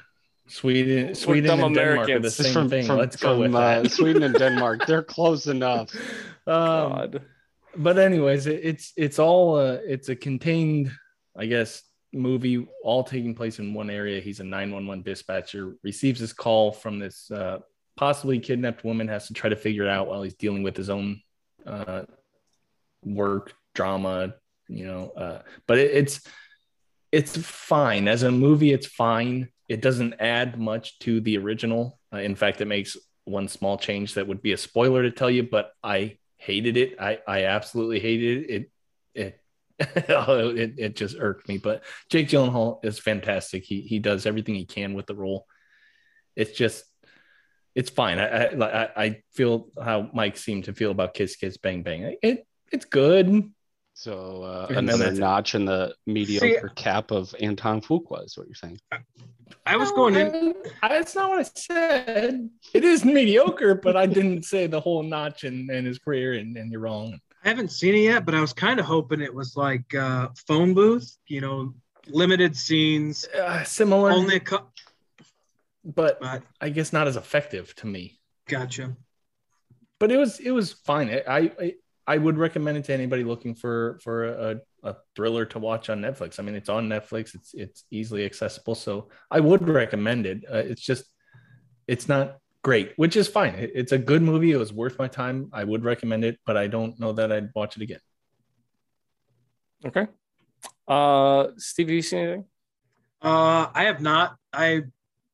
Sweden, 0.48 1.14
Sweden, 1.14 1.50
dumb 1.50 1.64
and 1.64 1.76
Denmark 1.76 2.10
are 2.10 2.20
the 2.20 2.32
same 2.32 2.54
from, 2.54 2.70
thing. 2.70 2.86
from, 2.86 2.98
Let's 2.98 3.16
go 3.16 3.40
with 3.40 3.54
uh, 3.54 3.84
that. 3.84 3.92
Sweden 3.92 4.24
and 4.24 4.34
Denmark. 4.34 4.88
They're 4.88 5.04
close 5.04 5.48
enough. 5.48 5.94
Um, 6.48 6.50
God. 6.92 7.22
But 7.76 7.98
anyways, 7.98 8.48
it, 8.48 8.62
it's 8.64 8.94
it's 8.96 9.20
all 9.20 9.56
uh, 9.56 9.78
it's 9.86 10.10
a 10.10 10.16
contained, 10.16 10.92
I 11.38 11.46
guess, 11.46 11.84
movie 12.14 12.68
all 12.84 13.04
taking 13.04 13.36
place 13.36 13.60
in 13.60 13.74
one 13.74 13.90
area. 13.90 14.22
He's 14.22 14.40
a 14.40 14.44
nine 14.44 14.72
one 14.72 14.88
one 14.88 15.02
dispatcher, 15.02 15.76
receives 15.84 16.20
this 16.20 16.34
call 16.34 16.72
from 16.72 17.00
this 17.00 17.30
uh, 17.32 17.60
possibly 17.98 18.40
kidnapped 18.40 18.84
woman, 18.84 19.08
has 19.08 19.28
to 19.28 19.34
try 19.34 19.50
to 19.50 19.56
figure 19.56 19.84
it 19.84 19.90
out 19.90 20.08
while 20.08 20.24
he's 20.24 20.36
dealing 20.36 20.64
with 20.64 20.76
his 20.76 20.90
own 20.90 21.22
uh, 21.66 22.04
work 23.04 23.54
drama, 23.76 24.34
you 24.68 24.86
know. 24.86 25.10
Uh, 25.10 25.42
but 25.68 25.78
it, 25.78 25.92
it's 25.92 26.22
it's 27.12 27.38
fine 27.38 28.08
as 28.08 28.24
a 28.24 28.32
movie. 28.32 28.72
It's 28.74 28.88
fine. 28.88 29.50
It 29.68 29.82
doesn't 29.82 30.16
add 30.20 30.60
much 30.60 31.00
to 31.00 31.22
the 31.22 31.38
original. 31.38 32.00
Uh, 32.14 32.18
in 32.18 32.36
fact, 32.36 32.62
it 32.62 32.66
makes 32.66 32.98
one 33.26 33.48
small 33.48 33.78
change 33.78 34.16
that 34.16 34.28
would 34.28 34.42
be 34.42 34.54
a 34.54 34.58
spoiler 34.58 35.04
to 35.04 35.12
tell 35.12 35.30
you, 35.30 35.44
but 35.44 35.72
I 35.84 36.18
hated 36.40 36.78
it. 36.78 37.00
I 37.00 37.20
I 37.28 37.46
absolutely 37.46 38.00
hated 38.00 38.50
it. 38.50 38.72
It 39.14 39.42
oh, 40.10 40.50
it 40.50 40.58
it, 40.58 40.74
it 40.78 40.96
just 40.96 41.16
irked 41.20 41.48
me. 41.48 41.58
But 41.58 41.84
Jake 42.10 42.30
Gyllenhaal 42.30 42.84
is 42.84 43.00
fantastic. 43.00 43.64
He 43.66 43.82
he 43.82 44.00
does 44.00 44.26
everything 44.26 44.56
he 44.56 44.66
can 44.66 44.94
with 44.94 45.06
the 45.08 45.16
role. 45.16 45.46
It's 46.36 46.52
just 46.52 46.84
it's 47.76 47.90
fine. 47.90 48.20
I 48.20 48.46
I, 48.48 48.84
I- 48.84 49.04
I 49.06 49.22
feel 49.34 49.70
how 49.82 50.10
Mike 50.14 50.38
seemed 50.38 50.66
to 50.66 50.74
feel 50.74 50.92
about 50.92 51.14
Kiss 51.14 51.36
Kiss 51.36 51.58
Bang 51.58 51.84
Bang. 51.84 52.18
It 52.22 52.46
it's 52.72 52.86
good. 52.86 53.52
So 54.00 54.44
uh, 54.44 54.68
another 54.70 55.12
notch 55.12 55.56
in 55.56 55.66
the 55.66 55.94
mediocre 56.08 56.72
cap 56.74 57.12
of 57.12 57.36
Anton 57.42 57.82
Fuqua 57.82 58.24
is 58.24 58.38
what 58.38 58.48
you're 58.48 58.56
saying. 58.56 58.80
I 59.66 59.76
was 59.76 59.92
going 59.92 60.16
in. 60.16 60.54
I, 60.82 60.88
that's 60.88 61.16
not 61.16 61.30
what 61.30 61.40
I 61.40 61.44
said. 61.44 62.50
It 62.74 62.86
is 62.86 63.04
mediocre, 63.04 63.76
but 63.76 63.98
I 63.98 64.06
didn't 64.06 64.44
say 64.46 64.68
the 64.68 64.80
whole 64.80 65.04
notch 65.04 65.44
in, 65.44 65.70
in 65.70 65.84
his 65.84 66.00
career, 66.00 66.36
and, 66.36 66.56
and 66.56 66.72
you're 66.72 66.80
wrong. 66.80 67.20
I 67.44 67.50
haven't 67.50 67.74
seen 67.74 67.94
it 67.94 68.04
yet, 68.04 68.26
but 68.26 68.36
I 68.36 68.40
was 68.40 68.54
kind 68.54 68.80
of 68.80 68.86
hoping 68.86 69.20
it 69.20 69.34
was 69.34 69.58
like 69.58 69.94
uh, 69.94 70.30
phone 70.48 70.74
booth. 70.74 71.18
You 71.28 71.42
know, 71.42 71.74
limited 72.08 72.56
scenes, 72.56 73.26
Uh, 73.36 73.66
similar, 73.66 74.12
only 74.12 74.38
a 74.38 74.40
couple. 74.40 74.72
but 75.84 76.22
But 76.22 76.44
I 76.62 76.70
guess 76.70 76.94
not 76.94 77.08
as 77.08 77.18
effective 77.18 77.76
to 77.76 77.88
me. 77.88 78.18
gotcha. 78.48 78.96
But 80.00 80.10
it 80.14 80.16
was 80.18 80.40
it 80.40 80.52
was 80.52 80.72
fine. 80.72 81.10
I 81.10 81.52
I, 81.60 81.74
I 82.10 82.18
would 82.18 82.40
recommend 82.40 82.76
it 82.80 82.86
to 82.86 82.94
anybody 82.94 83.24
looking 83.24 83.54
for 83.54 84.00
for 84.04 84.16
a, 84.26 84.62
a 84.84 84.96
thriller 85.16 85.46
to 85.46 85.60
watch 85.60 85.92
on 85.92 86.02
Netflix. 86.02 86.40
I 86.40 86.44
mean, 86.44 86.56
it's 86.56 86.68
on 86.78 86.90
Netflix. 86.90 87.36
It's 87.36 87.54
it's 87.54 87.84
easily 87.92 88.26
accessible, 88.26 88.74
so 88.74 89.10
I 89.30 89.40
would 89.40 89.68
recommend 89.82 90.26
it. 90.26 90.44
Uh, 90.52 90.58
it's 90.72 90.82
just 90.82 91.04
it's 91.88 92.08
not 92.08 92.40
great, 92.64 92.94
which 92.96 93.16
is 93.16 93.28
fine. 93.28 93.54
It- 93.54 93.74
it's 93.76 93.92
a 93.92 93.98
good 94.12 94.24
movie. 94.24 94.52
It 94.52 94.58
was 94.58 94.74
worth 94.74 94.98
my 94.98 95.08
time. 95.08 95.38
I 95.54 95.64
would 95.64 95.84
recommend 95.84 96.26
it, 96.26 96.40
but 96.48 96.58
I 96.58 96.66
don't 96.66 97.00
know 97.00 97.14
that 97.14 97.32
I'd 97.32 97.50
watch 97.54 97.78
it 97.78 97.84
again. 97.84 98.02
Okay. 99.86 100.08
Uh, 100.88 101.50
Steve, 101.58 101.88
have 101.88 101.96
you 101.96 102.02
seen 102.02 102.20
anything? 102.20 102.46
Uh, 103.22 103.68
I 103.74 103.84
have 103.84 104.02
not. 104.02 104.36
I 104.52 104.82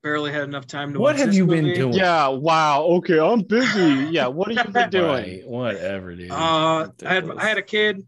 barely 0.06 0.32
had 0.32 0.44
enough 0.44 0.68
time 0.68 0.94
to. 0.94 1.00
What 1.00 1.14
watch 1.16 1.20
have 1.22 1.30
this 1.30 1.38
you 1.38 1.48
been 1.48 1.74
doing? 1.74 1.94
Yeah. 1.94 2.28
Wow. 2.28 2.84
Okay. 2.84 3.20
I'm 3.20 3.42
busy. 3.42 4.08
Yeah. 4.12 4.28
What 4.28 4.56
have 4.56 4.68
you 4.68 4.72
been 4.72 4.90
doing? 5.02 5.08
Right, 5.08 5.48
whatever, 5.48 6.16
dude. 6.16 6.30
Uh, 6.32 6.90
I 7.04 7.14
had 7.14 7.30
I 7.32 7.44
had 7.44 7.58
a 7.58 7.64
kid 7.64 8.06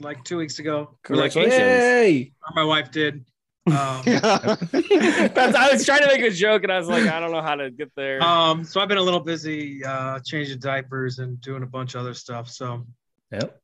like 0.00 0.24
two 0.24 0.38
weeks 0.38 0.58
ago. 0.58 0.96
Or, 1.10 1.16
like, 1.16 1.32
Congratulations. 1.32 1.82
Yay! 1.82 2.32
my 2.54 2.64
wife 2.64 2.90
did. 2.90 3.26
Um, 3.66 3.74
That's, 4.06 5.54
I 5.56 5.72
was 5.72 5.84
trying 5.84 6.02
to 6.02 6.06
make 6.06 6.22
a 6.22 6.30
joke 6.30 6.62
and 6.62 6.72
I 6.72 6.78
was 6.78 6.88
like, 6.88 7.04
I 7.06 7.20
don't 7.20 7.32
know 7.32 7.42
how 7.42 7.56
to 7.56 7.70
get 7.70 7.90
there. 7.96 8.22
um, 8.22 8.64
so 8.64 8.80
I've 8.80 8.88
been 8.88 8.96
a 8.98 9.02
little 9.02 9.20
busy 9.20 9.84
uh, 9.84 10.20
changing 10.24 10.58
diapers 10.60 11.18
and 11.18 11.38
doing 11.42 11.62
a 11.62 11.66
bunch 11.66 11.94
of 11.94 12.00
other 12.00 12.14
stuff. 12.14 12.48
So 12.48 12.86
Yep. 13.32 13.60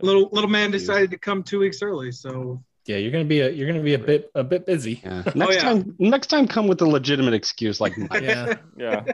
little 0.00 0.30
little 0.32 0.48
man 0.48 0.70
decided 0.70 1.10
to 1.10 1.18
come 1.18 1.42
two 1.42 1.58
weeks 1.58 1.82
early. 1.82 2.12
So 2.12 2.62
Yeah, 2.86 2.96
you're 2.98 3.10
gonna 3.12 3.24
be 3.24 3.40
a 3.40 3.50
you're 3.50 3.66
gonna 3.66 3.82
be 3.82 3.94
a 3.94 3.98
bit 3.98 4.30
a 4.34 4.44
bit 4.44 4.66
busy. 4.66 5.00
Yeah. 5.02 5.22
Next 5.34 5.54
yeah. 5.56 5.60
time, 5.62 5.94
next 5.98 6.26
time, 6.28 6.46
come 6.46 6.66
with 6.66 6.80
a 6.82 6.86
legitimate 6.86 7.34
excuse 7.34 7.80
like 7.80 7.96
Mike. 8.10 8.22
Yeah. 8.22 8.54
yeah. 8.76 9.04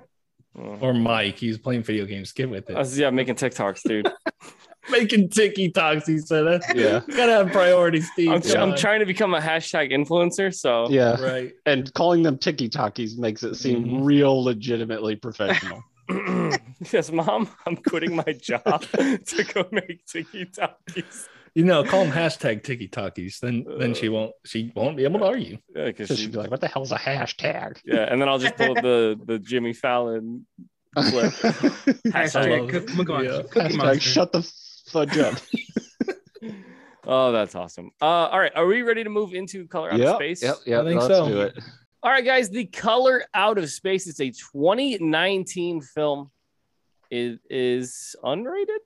Oh. 0.59 0.78
or 0.80 0.92
Mike, 0.92 1.38
he's 1.38 1.59
playing 1.59 1.83
video 1.85 2.04
games. 2.04 2.33
Get 2.33 2.50
with 2.50 2.68
I 2.68 2.72
it. 2.72 2.78
was, 2.78 2.98
yeah, 2.98 3.11
making 3.11 3.37
TikToks, 3.37 3.83
dude. 3.83 4.11
Making 4.90 5.28
ticky 5.28 5.70
talks. 5.70 6.06
He 6.06 6.18
said 6.18 6.42
that. 6.44 6.62
Yeah. 6.74 7.02
You 7.06 7.14
gotta 7.16 7.33
have 7.33 7.52
priorities, 7.52 8.11
Steve. 8.12 8.30
I'm, 8.30 8.40
Come 8.42 8.70
I'm 8.72 8.76
trying 8.76 9.00
to 9.00 9.06
become 9.06 9.35
a 9.35 9.40
hashtag 9.40 9.92
influencer, 9.92 10.52
so 10.52 10.88
Yeah. 10.90 11.20
Right. 11.20 11.52
And 11.66 11.92
calling 11.94 12.22
them 12.24 12.38
tiki 12.38 12.68
talkies 12.68 13.16
makes 13.16 13.42
it 13.44 13.54
seem 13.54 13.85
Mhm. 13.85 14.04
real 14.04 14.42
legitimately 14.42 15.16
professional. 15.16 15.85
yes, 16.92 17.12
mom, 17.12 17.48
I'm 17.66 17.76
quitting 17.76 18.16
my 18.16 18.33
job 18.40 18.83
to 18.90 19.44
go 19.54 19.68
make 19.70 20.04
tiki 20.06 20.46
talkies. 20.46 21.28
You 21.54 21.64
know, 21.64 21.82
call 21.84 22.04
them 22.04 22.12
hashtag 22.12 22.62
ticky 22.62 22.88
talkies. 22.88 23.38
Then 23.40 23.64
then 23.78 23.94
she 23.94 24.08
won't 24.08 24.32
she 24.44 24.72
won't 24.74 24.96
be 24.96 25.04
able 25.04 25.20
to 25.20 25.26
argue. 25.26 25.58
Yeah, 25.74 25.86
because 25.86 26.08
So 26.08 26.14
she, 26.14 26.22
she'd 26.22 26.32
be 26.32 26.38
like, 26.38 26.50
what 26.50 26.60
the 26.60 26.68
hell's 26.68 26.92
a 26.92 26.96
hashtag? 26.96 27.78
yeah, 27.84 28.06
and 28.10 28.20
then 28.20 28.28
I'll 28.28 28.38
just 28.38 28.56
pull 28.56 28.76
up 28.76 28.82
the 28.82 29.18
the 29.24 29.38
Jimmy 29.38 29.72
Fallon 29.72 30.46
clip. 30.94 31.32
hashtag 32.12 32.60
love- 32.60 32.70
cook, 32.70 32.94
Maguire, 32.94 33.24
yeah. 33.24 33.42
Hashtag 33.42 33.76
Monster. 33.76 34.00
shut 34.00 34.32
the 34.32 34.42
fudge 34.90 35.18
up. 35.18 35.34
Oh, 37.06 37.32
that's 37.32 37.54
awesome. 37.54 37.90
Uh, 38.00 38.04
all 38.04 38.38
right, 38.38 38.52
are 38.54 38.66
we 38.66 38.82
ready 38.82 39.02
to 39.02 39.10
move 39.10 39.32
into 39.34 39.66
color 39.66 39.88
out 39.88 39.94
of 39.94 40.00
yep, 40.00 40.16
space? 40.16 40.42
yep, 40.42 40.56
yep. 40.66 40.82
I 40.82 40.84
think 40.84 41.00
let's 41.00 41.12
so. 41.14 41.28
do 41.28 41.40
it. 41.40 41.58
All 42.02 42.10
right, 42.12 42.24
guys, 42.24 42.50
the 42.50 42.66
color 42.66 43.24
out 43.34 43.58
of 43.58 43.68
space 43.70 44.06
is 44.06 44.20
a 44.20 44.30
2019 44.30 45.80
film. 45.80 46.30
It 47.10 47.40
is 47.48 48.14
unrated 48.22 48.78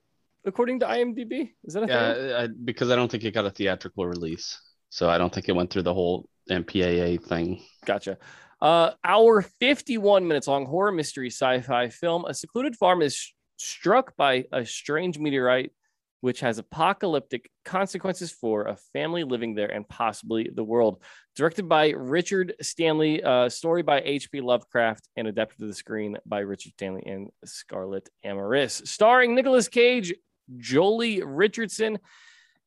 according 0.45 0.81
to 0.81 0.87
IMDb. 0.87 1.51
Is 1.65 1.75
that 1.75 1.85
a 1.85 1.87
thing? 1.87 2.29
Yeah, 2.29 2.43
I, 2.43 2.49
because 2.65 2.91
I 2.91 2.97
don't 2.97 3.11
think 3.11 3.25
it 3.25 3.33
got 3.33 3.47
a 3.47 3.51
theatrical 3.51 4.07
release, 4.07 4.61
so 4.91 5.09
I 5.09 5.19
don't 5.19 5.33
think 5.33 5.49
it 5.49 5.53
went 5.53 5.71
through 5.71 5.83
the 5.83 5.95
whole 5.95 6.29
MPAA 6.51 7.23
thing. 7.25 7.63
Gotcha. 7.85 8.19
Uh, 8.61 8.93
our 9.05 9.43
51 9.43 10.27
minutes 10.27 10.49
long 10.49 10.67
horror 10.67 10.93
mystery 10.93 11.29
sci-fi 11.29 11.89
film. 11.89 12.25
A 12.27 12.35
secluded 12.35 12.77
farm 12.77 13.03
is 13.03 13.15
sh- 13.15 13.33
struck 13.59 14.17
by 14.17 14.45
a 14.53 14.65
strange 14.65 15.19
meteorite, 15.19 15.73
which 16.21 16.41
has 16.41 16.59
apocalyptic 16.59 17.51
consequences 17.67 18.33
for 18.33 18.63
a 18.67 18.77
family 18.95 19.25
living 19.25 19.55
there 19.55 19.69
and 19.69 19.87
possibly 19.89 20.51
the 20.55 20.65
world. 20.65 21.03
Directed 21.37 21.69
by 21.69 21.91
Richard 21.91 22.55
Stanley, 22.63 23.23
uh, 23.23 23.51
story 23.51 23.83
by 23.83 24.01
H.P. 24.01 24.41
Lovecraft, 24.41 25.07
and 25.17 25.29
adapted 25.29 25.59
to 25.59 25.67
the 25.67 25.75
screen 25.75 26.17
by 26.25 26.39
Richard 26.39 26.73
Stanley 26.73 27.03
and 27.05 27.29
Scarlett 27.45 28.09
Amaris. 28.25 28.87
Starring 28.87 29.35
Nicolas 29.35 29.69
Cage, 29.69 30.15
Joely 30.59 31.23
Richardson, 31.25 31.99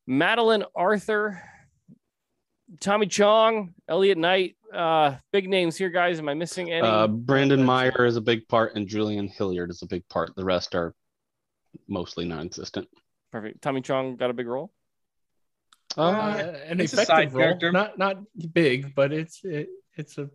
Madeline 0.06 0.64
Arthur, 0.76 1.42
Tommy 2.80 3.08
Chong, 3.08 3.74
Elliot 3.88 4.18
Knight. 4.18 4.56
Uh, 4.74 5.16
big 5.32 5.48
names 5.50 5.78
here, 5.78 5.90
guys. 5.90 6.20
Am 6.20 6.28
I 6.30 6.34
missing 6.34 6.72
any? 6.72 6.82
Uh, 6.86 7.08
Brendan 7.08 7.64
Meyer 7.64 8.06
is 8.06 8.16
a 8.18 8.22
big 8.22 8.48
part, 8.48 8.76
and 8.76 8.88
Julian 8.88 9.28
Hilliard 9.28 9.70
is 9.70 9.82
a 9.82 9.86
big 9.88 10.08
part. 10.10 10.36
The 10.36 10.44
rest 10.44 10.76
are 10.76 10.94
mostly 11.88 12.26
non-existent. 12.26 12.88
Perfect. 13.32 13.62
Tommy 13.62 13.82
Chong 13.82 14.16
got 14.18 14.30
a 14.30 14.34
big 14.34 14.48
role. 14.48 14.72
Uh, 15.98 16.02
Uh, 16.10 16.58
an 16.66 16.80
it's 16.82 16.94
a 16.94 16.98
side 16.98 17.04
effective 17.06 17.34
role. 17.36 17.44
character. 17.46 17.72
Not 17.72 17.98
not 17.98 18.18
big, 18.54 18.94
but 18.94 19.12
it's 19.14 19.40
it, 19.44 19.70
it's 19.96 20.18
a 20.18 20.30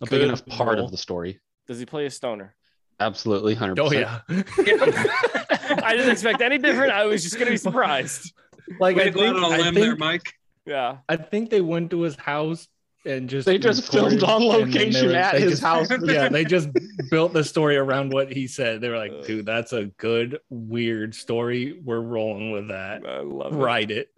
a 0.00 0.06
big 0.06 0.22
enough 0.22 0.44
part 0.46 0.76
role. 0.76 0.84
of 0.86 0.90
the 0.90 0.96
story. 0.98 1.40
Does 1.66 1.78
he 1.78 1.86
play 1.86 2.06
a 2.06 2.10
stoner? 2.10 2.54
Absolutely, 3.00 3.54
hundred 3.54 3.78
Oh 3.80 3.88
percent. 3.88 4.08
Oh 4.28 4.34
yeah. 4.66 5.42
I 5.82 5.96
didn't 5.96 6.10
expect 6.10 6.40
any 6.40 6.58
different. 6.58 6.92
I 6.92 7.04
was 7.04 7.22
just 7.22 7.38
gonna 7.38 7.50
be 7.50 7.56
surprised. 7.56 8.32
like 8.78 8.96
Way 8.96 9.02
I 9.02 9.04
to 9.06 9.10
go 9.12 9.20
think, 9.20 9.36
on 9.36 9.44
a 9.44 9.46
I 9.46 9.56
limb 9.58 9.74
there, 9.74 9.84
think, 9.90 9.98
Mike. 9.98 10.32
Yeah. 10.66 10.98
I 11.08 11.16
think 11.16 11.50
they 11.50 11.60
went 11.60 11.90
to 11.90 12.02
his 12.02 12.16
house 12.16 12.68
and 13.06 13.28
just 13.30 13.46
They 13.46 13.56
just 13.58 13.90
filmed 13.90 14.22
on 14.22 14.42
and 14.42 14.50
then 14.52 14.70
they 14.70 14.76
location 14.84 15.08
were- 15.08 15.14
at 15.14 15.34
his 15.40 15.52
just- 15.52 15.62
house. 15.62 15.88
yeah, 16.04 16.28
they 16.28 16.44
just 16.44 16.68
built 17.10 17.32
the 17.32 17.42
story 17.42 17.76
around 17.76 18.12
what 18.12 18.30
he 18.30 18.46
said. 18.46 18.80
They 18.80 18.88
were 18.90 18.98
like, 18.98 19.24
dude, 19.26 19.46
that's 19.46 19.72
a 19.72 19.86
good 19.86 20.38
weird 20.50 21.14
story. 21.14 21.80
We're 21.82 22.00
rolling 22.00 22.50
with 22.52 22.68
that. 22.68 23.04
I 23.06 23.20
love 23.20 23.52
it. 23.54 23.56
Write 23.56 23.90
it. 23.90 24.08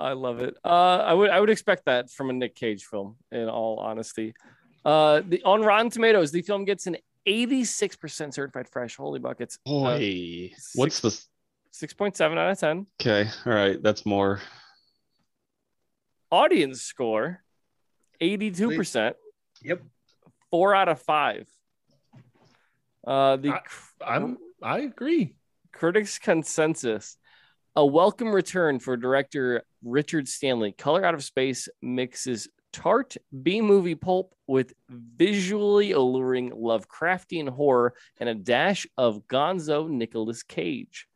I 0.00 0.14
love 0.14 0.40
it. 0.40 0.56
Uh, 0.64 0.68
I 1.06 1.12
would 1.14 1.30
I 1.30 1.38
would 1.38 1.50
expect 1.50 1.84
that 1.84 2.10
from 2.10 2.30
a 2.30 2.32
Nick 2.32 2.56
Cage 2.56 2.84
film. 2.86 3.16
In 3.30 3.48
all 3.48 3.78
honesty, 3.78 4.34
uh, 4.84 5.20
the 5.28 5.42
on 5.44 5.62
Rotten 5.62 5.90
Tomatoes, 5.90 6.32
the 6.32 6.42
film 6.42 6.64
gets 6.64 6.88
an 6.88 6.96
86% 7.26 8.34
certified 8.34 8.68
fresh. 8.68 8.96
Holy 8.96 9.18
buckets. 9.18 9.58
Uh, 9.66 9.70
Boy, 9.70 10.50
what's 10.74 11.00
the? 11.00 11.08
6.7 11.72 12.36
out 12.38 12.50
of 12.50 12.58
10. 12.58 12.86
Okay, 13.00 13.30
all 13.46 13.52
right, 13.52 13.82
that's 13.82 14.04
more. 14.04 14.40
Audience 16.30 16.82
score 16.82 17.42
82%. 18.20 19.14
Yep. 19.62 19.82
Four 20.50 20.74
out 20.74 20.88
of 20.88 21.00
five. 21.00 21.48
Uh, 23.06 23.36
the 23.36 23.50
I- 23.52 23.60
I'm 24.06 24.36
I 24.62 24.80
agree. 24.80 25.34
critics' 25.72 26.18
consensus: 26.18 27.16
a 27.74 27.84
welcome 27.84 28.28
return 28.32 28.78
for 28.78 28.96
director 28.96 29.62
Richard 29.82 30.28
Stanley. 30.28 30.72
Color 30.72 31.04
Out 31.04 31.14
of 31.14 31.24
Space 31.24 31.68
mixes 31.80 32.48
tart 32.72 33.16
B 33.42 33.60
movie 33.60 33.94
pulp 33.94 34.34
with 34.46 34.72
visually 34.88 35.92
alluring 35.92 36.50
Lovecraftian 36.50 37.48
horror 37.48 37.94
and 38.18 38.28
a 38.28 38.34
dash 38.34 38.86
of 38.96 39.26
Gonzo 39.28 39.88
Nicolas 39.88 40.42
Cage. 40.42 41.06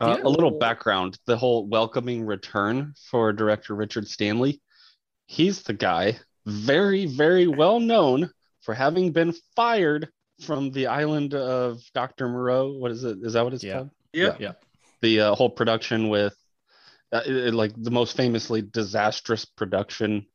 Uh, 0.00 0.16
Yeah. 0.18 0.24
A 0.24 0.28
little 0.28 0.50
background: 0.50 1.18
the 1.26 1.36
whole 1.36 1.66
welcoming 1.66 2.24
return 2.24 2.94
for 3.10 3.32
director 3.32 3.74
Richard 3.74 4.08
Stanley. 4.08 4.60
He's 5.26 5.62
the 5.62 5.72
guy, 5.72 6.18
very, 6.46 7.06
very 7.06 7.46
well 7.46 7.80
known 7.80 8.30
for 8.60 8.74
having 8.74 9.12
been 9.12 9.32
fired 9.54 10.08
from 10.40 10.70
the 10.72 10.86
island 10.88 11.34
of 11.34 11.80
Dr. 11.94 12.28
Moreau. 12.28 12.72
What 12.72 12.90
is 12.90 13.04
it? 13.04 13.18
Is 13.22 13.34
that 13.34 13.44
what 13.44 13.54
it's 13.54 13.62
Yeah. 13.64 13.74
called? 13.74 13.90
Yeah. 14.12 14.36
Yeah. 14.40 14.52
The 15.00 15.20
uh, 15.20 15.34
whole 15.34 15.50
production 15.50 16.08
with, 16.08 16.34
uh, 17.14 17.22
it- 17.26 17.36
it- 17.48 17.54
like 17.54 17.72
the 17.76 17.90
most 17.90 18.16
famously 18.16 18.60
disastrous 18.62 19.44
production 19.44 20.26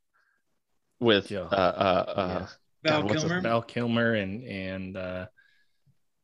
with 0.99 1.29
Yeah. 1.31 1.41
uh, 1.41 1.45
uh, 1.55 2.11
uh, 2.19 2.47
Val 2.83 3.03
God, 3.03 3.17
Kilmer. 3.17 3.41
Val 3.41 3.61
Kilmer 3.61 4.13
and 4.15 4.43
and 4.43 4.97
uh 4.97 5.25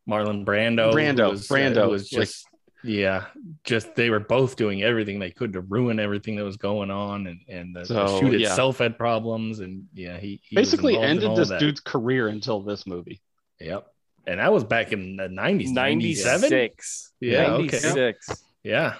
Marlon 0.10 0.46
Brando. 0.46 0.94
Brando, 0.94 1.32
was, 1.32 1.50
uh, 1.50 1.56
Brando, 1.56 1.84
who 1.86 1.90
was 1.90 2.12
like- 2.14 2.22
just 2.22 2.46
yeah, 2.84 3.26
just 3.64 3.96
they 3.96 4.12
were 4.12 4.20
both 4.20 4.56
doing 4.58 4.84
everything 4.84 5.18
they 5.18 5.32
could 5.32 5.54
to 5.54 5.62
ruin 5.62 6.00
everything 6.00 6.36
that 6.36 6.44
was 6.44 6.58
going 6.58 6.92
on, 6.92 7.26
and 7.26 7.40
and 7.50 7.76
the, 7.76 7.84
the 7.84 8.20
shoot 8.20 8.40
yeah. 8.40 8.50
itself 8.50 8.78
had 8.78 8.96
problems, 8.98 9.60
and 9.60 9.86
yeah, 9.96 10.18
he, 10.20 10.40
he 10.48 10.56
basically 10.56 10.96
ended 10.96 11.36
this 11.36 11.50
that. 11.50 11.60
dude's 11.60 11.80
career 11.80 12.28
until 12.28 12.62
this 12.62 12.86
movie. 12.86 13.22
Yep, 13.60 13.88
and 14.28 14.40
that 14.40 14.54
was 14.54 14.64
back 14.64 14.94
in 14.94 15.16
the 15.16 15.28
nineties, 15.28 15.72
ninety 15.72 16.14
seven. 16.14 16.52
96. 16.52 17.12
Yeah, 17.20 17.54
okay. 17.54 17.80
96. 17.82 18.44
Yeah, 18.64 18.96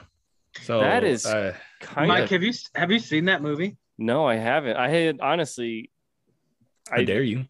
so 0.62 0.80
That 0.80 1.04
is- 1.04 1.26
uh, 1.26 1.56
Kind 1.82 2.08
Mike, 2.08 2.24
of. 2.26 2.30
have 2.32 2.44
you 2.44 2.54
have 2.74 2.92
you 2.92 3.00
seen 3.00 3.26
that 3.26 3.42
movie? 3.42 3.78
No, 3.98 4.26
I 4.26 4.36
haven't. 4.36 4.78
I 4.78 4.90
had 4.90 5.20
honestly. 5.22 5.92
I 6.92 7.04
dare 7.04 7.22
you. 7.24 7.46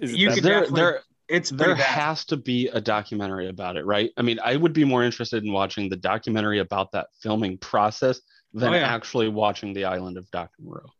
Is 0.00 0.14
You 0.14 0.30
could 0.30 0.42
There, 0.42 0.66
there, 0.68 1.00
It's 1.28 1.50
there 1.50 1.74
bad. 1.74 1.78
has 1.84 2.24
to 2.26 2.36
be 2.36 2.68
a 2.68 2.80
documentary 2.80 3.48
about 3.48 3.76
it, 3.76 3.84
right? 3.84 4.10
I 4.16 4.22
mean, 4.22 4.38
I 4.44 4.56
would 4.56 4.72
be 4.72 4.84
more 4.84 5.02
interested 5.04 5.44
in 5.44 5.52
watching 5.52 5.88
the 5.88 5.96
documentary 5.96 6.58
about 6.60 6.92
that 6.92 7.08
filming 7.20 7.58
process 7.58 8.20
than 8.52 8.72
Oh, 8.72 8.76
yeah. 8.76 8.86
actually 8.94 9.28
watching 9.28 9.72
the 9.72 9.84
island 9.84 10.16
of 10.16 10.30
Dr. 10.30 10.62
Moreau. 10.62 10.90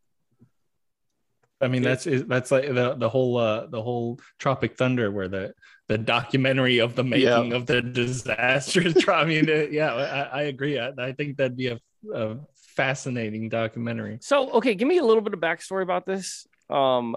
I 1.61 1.69
mean, 1.69 1.83
that's 1.83 2.05
that's 2.05 2.51
like 2.51 2.67
the 2.67 2.95
the 2.97 3.09
whole 3.09 3.39
uh 3.39 3.67
the 3.67 3.83
whole 3.83 4.21
Tropic 4.39 4.77
Thunder, 4.77 5.11
where 5.11 5.29
the 5.29 5.55
the 5.89 5.97
documentary 5.97 6.79
of 6.79 6.95
the 6.95 7.05
making 7.05 7.53
of 7.53 7.67
the 7.67 7.81
disaster. 8.03 8.83
I 9.11 9.25
mean, 9.25 9.49
uh, 9.49 9.67
yeah, 9.71 9.95
I, 9.95 10.41
I 10.41 10.43
agree. 10.43 10.79
I, 10.79 10.91
I 10.99 11.13
think 11.13 11.37
that'd 11.39 11.57
be 11.57 11.69
a, 11.69 11.79
a 12.13 12.37
fascinating 12.77 13.49
documentary. 13.49 14.19
So 14.21 14.51
okay, 14.53 14.75
give 14.75 14.89
me 14.89 14.99
a 14.99 15.05
little 15.05 15.23
bit 15.23 15.33
of 15.33 15.41
backstory 15.41 15.83
about 15.83 16.05
this. 16.05 16.47
Um, 16.69 17.17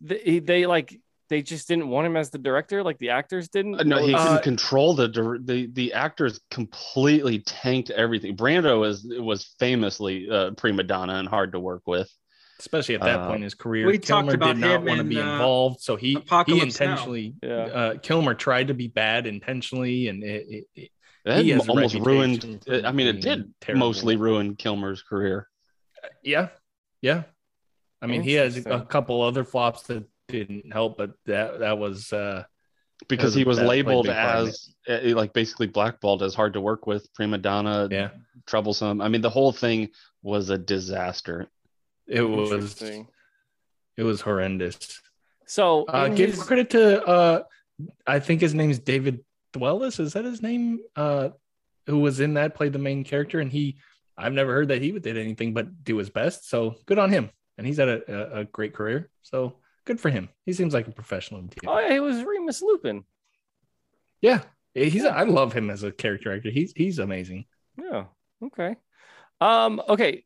they, 0.00 0.40
they 0.40 0.66
like 0.66 0.98
they 1.28 1.40
just 1.40 1.68
didn't 1.68 1.88
want 1.88 2.06
him 2.06 2.16
as 2.16 2.30
the 2.30 2.38
director, 2.38 2.82
like 2.82 2.98
the 2.98 3.10
actors 3.10 3.48
didn't. 3.48 3.76
Uh, 3.80 3.84
No, 3.84 4.04
he 4.04 4.12
Uh, 4.12 4.22
couldn't 4.24 4.42
control 4.42 4.94
the 4.94 5.08
the 5.44 5.68
the 5.72 5.92
actors 5.92 6.40
completely 6.50 7.38
tanked 7.38 7.90
everything. 7.90 8.36
Brando 8.36 8.80
was 8.80 9.06
was 9.18 9.54
famously 9.58 10.28
uh, 10.28 10.50
prima 10.52 10.82
donna 10.82 11.14
and 11.14 11.28
hard 11.28 11.52
to 11.52 11.60
work 11.60 11.82
with. 11.86 12.10
Especially 12.62 12.94
at 12.94 13.00
that 13.00 13.18
Uh, 13.20 13.26
point 13.26 13.36
in 13.38 13.42
his 13.42 13.54
career, 13.54 13.86
we 13.88 13.98
talked 13.98 14.28
Kilmer 14.28 14.34
about 14.34 14.54
did 14.54 14.60
not 14.60 14.84
want 14.84 14.98
to 14.98 15.04
be 15.04 15.18
uh, 15.20 15.32
involved, 15.32 15.80
so 15.80 15.96
he 15.96 16.10
he 16.10 16.14
Apocalypse 16.14 16.60
Now. 16.78 16.84
intentionally. 16.86 17.34
Yeah. 17.42 17.50
Uh, 17.50 17.98
Kilmer 17.98 18.34
tried 18.34 18.68
to 18.68 18.74
be 18.74 18.86
bad 18.86 19.26
intentionally, 19.26 20.06
and 20.08 20.22
it, 20.22 20.46
it, 20.48 20.64
it 20.76 20.90
It 21.24 21.44
He 21.44 21.50
has 21.50 21.68
almost 21.68 21.96
ruined. 21.96 22.62
I 22.68 22.92
mean, 22.92 23.08
it 23.08 23.20
did 23.20 23.52
terrible. 23.60 23.86
mostly 23.88 24.14
ruin 24.16 24.54
Kilmer's 24.54 25.02
career. 25.02 25.48
yeah, 26.22 26.48
yeah. 27.00 27.24
I 28.00 28.06
mean, 28.06 28.22
he 28.22 28.34
has 28.34 28.56
a 28.64 28.80
couple 28.80 29.22
other 29.22 29.44
flops 29.44 29.82
that 29.88 30.04
didn't 30.28 30.72
help, 30.72 30.98
but 30.98 31.10
that 31.26 31.58
that 31.60 31.78
was 31.78 32.12
uh 32.12 32.44
because 33.08 33.32
That 33.34 33.40
he 33.40 33.44
was- 33.44 33.56
was 33.56 33.58
that 33.58 33.66
played 33.66 33.84
a 33.84 33.88
labeled 33.88 34.06
big 34.06 34.14
part 34.14 34.38
in 34.42 34.46
as 34.48 34.74
uh, 34.88 35.16
like 35.16 35.32
basically 35.32 35.66
blackballed 35.66 36.22
as 36.22 36.34
hard 36.34 36.52
to 36.54 36.60
work 36.60 36.86
with, 36.86 37.12
prima 37.14 37.38
donna, 37.38 37.88
yeah. 37.90 38.10
troublesome. 38.46 39.00
I 39.00 39.08
mean, 39.08 39.20
the 39.20 39.30
whole 39.38 39.50
thing 39.52 39.88
was 40.22 40.50
a 40.50 40.58
disaster. 40.58 41.48
It 42.06 42.22
was 42.22 42.80
it 42.82 44.02
was 44.02 44.20
horrendous. 44.20 45.00
So 45.46 45.84
Uh, 45.84 46.08
give 46.08 46.30
his- 46.30 46.42
credit 46.42 46.70
to 46.70 47.04
uh, 47.06 47.42
I 48.06 48.20
think 48.20 48.40
his 48.40 48.54
name's 48.54 48.78
David 48.78 49.24
Thewlis. 49.52 50.00
Is 50.00 50.12
that 50.14 50.24
his 50.24 50.42
name? 50.42 50.80
Uh, 50.96 51.30
who 51.86 51.98
was 51.98 52.20
in 52.20 52.34
that 52.34 52.54
played 52.54 52.72
the 52.72 52.78
main 52.78 53.04
character, 53.04 53.40
and 53.40 53.50
he 53.50 53.76
I've 54.16 54.32
never 54.32 54.52
heard 54.52 54.68
that 54.68 54.80
he 54.82 54.92
did 54.92 55.16
anything 55.16 55.52
but 55.54 55.84
do 55.84 55.96
his 55.96 56.10
best. 56.10 56.48
So 56.48 56.76
good 56.86 56.98
on 56.98 57.10
him, 57.10 57.30
and 57.58 57.66
he's 57.66 57.78
had 57.78 57.88
a, 57.88 58.00
a, 58.08 58.40
a 58.40 58.44
great 58.44 58.72
career. 58.74 59.10
So 59.22 59.58
good 59.84 59.98
for 60.00 60.10
him. 60.10 60.28
He 60.46 60.52
seems 60.52 60.74
like 60.74 60.86
a 60.86 60.92
professional. 60.92 61.42
too. 61.42 61.66
oh 61.66 61.78
yeah, 61.80 61.92
he 61.92 62.00
was 62.00 62.22
Remus 62.22 62.62
Lupin. 62.62 63.04
Yeah, 64.20 64.42
he's. 64.74 65.04
I 65.04 65.24
love 65.24 65.52
him 65.52 65.70
as 65.70 65.82
a 65.82 65.90
character 65.92 66.32
actor. 66.34 66.50
He's 66.50 66.72
he's 66.76 66.98
amazing. 66.98 67.46
Yeah. 67.76 68.04
Okay. 68.44 68.76
Um. 69.40 69.82
Okay. 69.88 70.24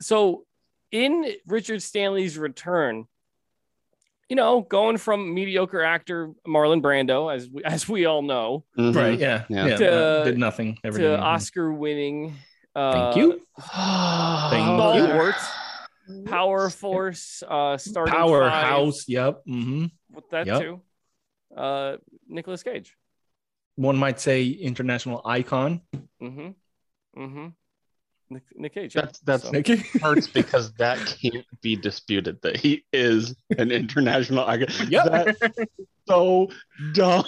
So 0.00 0.44
in 0.92 1.34
Richard 1.46 1.82
Stanley's 1.82 2.38
return, 2.38 3.06
you 4.28 4.36
know, 4.36 4.60
going 4.60 4.96
from 4.98 5.34
mediocre 5.34 5.82
actor 5.82 6.32
Marlon 6.46 6.82
Brando, 6.82 7.32
as 7.34 7.48
we, 7.48 7.62
as 7.64 7.88
we 7.88 8.06
all 8.06 8.22
know, 8.22 8.64
Mhm. 8.78 8.94
Right? 8.94 9.18
Yeah. 9.18 9.44
Yeah. 9.48 9.66
Yeah. 9.66 10.24
Did 10.24 10.38
nothing. 10.38 10.78
Never 10.82 10.98
did 10.98 11.04
to 11.04 11.08
anything. 11.10 11.24
Oscar-winning. 11.24 12.34
Uh, 12.74 12.92
Thank 12.92 13.16
you. 13.16 13.40
Thank 14.50 14.66
you. 14.66 15.04
Stalwart, 15.06 15.34
Power 16.26 16.70
Force, 16.70 17.42
uh, 17.48 17.76
starting 17.78 18.12
five, 18.14 18.22
Powerhouse. 18.22 19.08
Yep. 19.08 19.42
hmm 19.46 19.86
with 20.12 20.28
that 20.30 20.46
Yep. 20.46 20.60
too. 20.60 20.80
Uh, 21.56 21.96
Nicolas 22.28 22.62
Cage. 22.62 22.94
One 23.76 23.96
might 23.96 24.20
say 24.20 24.46
international 24.46 25.20
icon. 25.24 25.80
Mm-hmm. 26.22 26.48
Mm-hmm. 27.20 27.46
Nick, 28.30 28.42
Nick 28.54 28.74
Cage. 28.74 28.94
yeah. 28.94 29.02
That's 29.02 29.18
that's 29.20 29.44
So- 29.44 29.98
hurts 30.00 30.26
because 30.26 30.72
that 30.74 30.98
can't 31.20 31.44
be 31.62 31.76
disputed 31.76 32.40
that 32.42 32.56
he 32.56 32.84
is 32.92 33.34
an 33.58 33.70
international 33.70 34.44
icon. 34.46 34.68
Yep. 34.90 35.04
That's 35.10 35.70
so 36.08 36.48
dumb. 36.92 37.24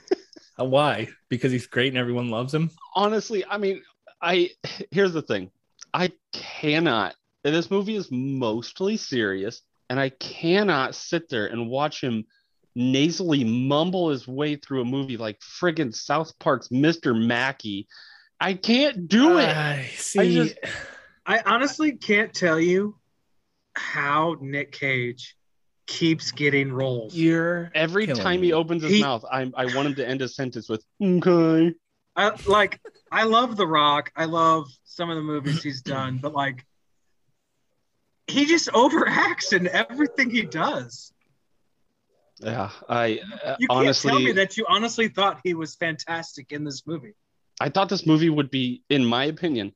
Why? 0.56 1.08
Because 1.28 1.52
he's 1.52 1.66
great 1.66 1.88
and 1.88 1.98
everyone 1.98 2.30
loves 2.30 2.54
him. 2.54 2.70
Honestly, 2.94 3.44
I 3.44 3.58
mean, 3.58 3.82
I 4.22 4.50
here's 4.90 5.12
the 5.12 5.22
thing. 5.22 5.50
I 5.92 6.12
cannot. 6.32 7.14
and 7.44 7.54
This 7.54 7.70
movie 7.70 7.96
is 7.96 8.08
mostly 8.10 8.96
serious, 8.96 9.62
and 9.90 10.00
I 10.00 10.08
cannot 10.10 10.94
sit 10.94 11.28
there 11.28 11.46
and 11.46 11.68
watch 11.68 12.00
him 12.00 12.24
nasally 12.74 13.42
mumble 13.44 14.10
his 14.10 14.26
way 14.28 14.56
through 14.56 14.82
a 14.82 14.84
movie 14.84 15.16
like 15.16 15.40
friggin' 15.40 15.94
South 15.94 16.38
Park's 16.38 16.68
Mr. 16.68 17.14
Mackey. 17.18 17.86
I 18.40 18.54
can't 18.54 19.08
do 19.08 19.38
it. 19.38 19.48
I 19.48 19.90
see. 19.96 20.34
just- 20.34 20.54
I 21.24 21.40
honestly 21.44 21.92
can't 21.92 22.32
tell 22.32 22.60
you 22.60 22.96
how 23.74 24.36
Nick 24.40 24.72
Cage 24.72 25.36
keeps 25.86 26.30
getting 26.32 26.72
roles. 26.72 27.14
You're 27.14 27.70
Every 27.74 28.06
time 28.06 28.40
me. 28.40 28.48
he 28.48 28.52
opens 28.52 28.82
his 28.82 28.92
He- 28.92 29.00
mouth, 29.02 29.24
I 29.30 29.50
I 29.56 29.66
want 29.74 29.88
him 29.88 29.94
to 29.96 30.06
end 30.08 30.22
a 30.22 30.28
sentence 30.28 30.68
with 30.68 30.84
"Okay." 31.02 31.74
I 32.14 32.30
like 32.46 32.80
I 33.10 33.24
love 33.24 33.56
The 33.56 33.66
Rock. 33.66 34.12
I 34.16 34.24
love 34.26 34.68
some 34.84 35.10
of 35.10 35.16
the 35.16 35.22
movies 35.22 35.62
he's 35.62 35.82
done, 35.82 36.18
but 36.18 36.32
like 36.32 36.64
he 38.26 38.46
just 38.46 38.68
overacts 38.68 39.52
in 39.52 39.68
everything 39.68 40.30
he 40.30 40.42
does. 40.42 41.12
Yeah, 42.40 42.70
I 42.88 43.20
uh, 43.44 43.56
You 43.58 43.68
can't 43.68 43.80
honestly, 43.80 44.10
tell 44.10 44.18
me 44.20 44.32
that 44.32 44.56
you 44.56 44.66
honestly 44.68 45.08
thought 45.08 45.40
he 45.44 45.54
was 45.54 45.74
fantastic 45.76 46.52
in 46.52 46.64
this 46.64 46.86
movie. 46.86 47.14
I 47.60 47.70
thought 47.70 47.88
this 47.88 48.06
movie 48.06 48.30
would 48.30 48.50
be, 48.50 48.82
in 48.90 49.04
my 49.04 49.24
opinion, 49.24 49.72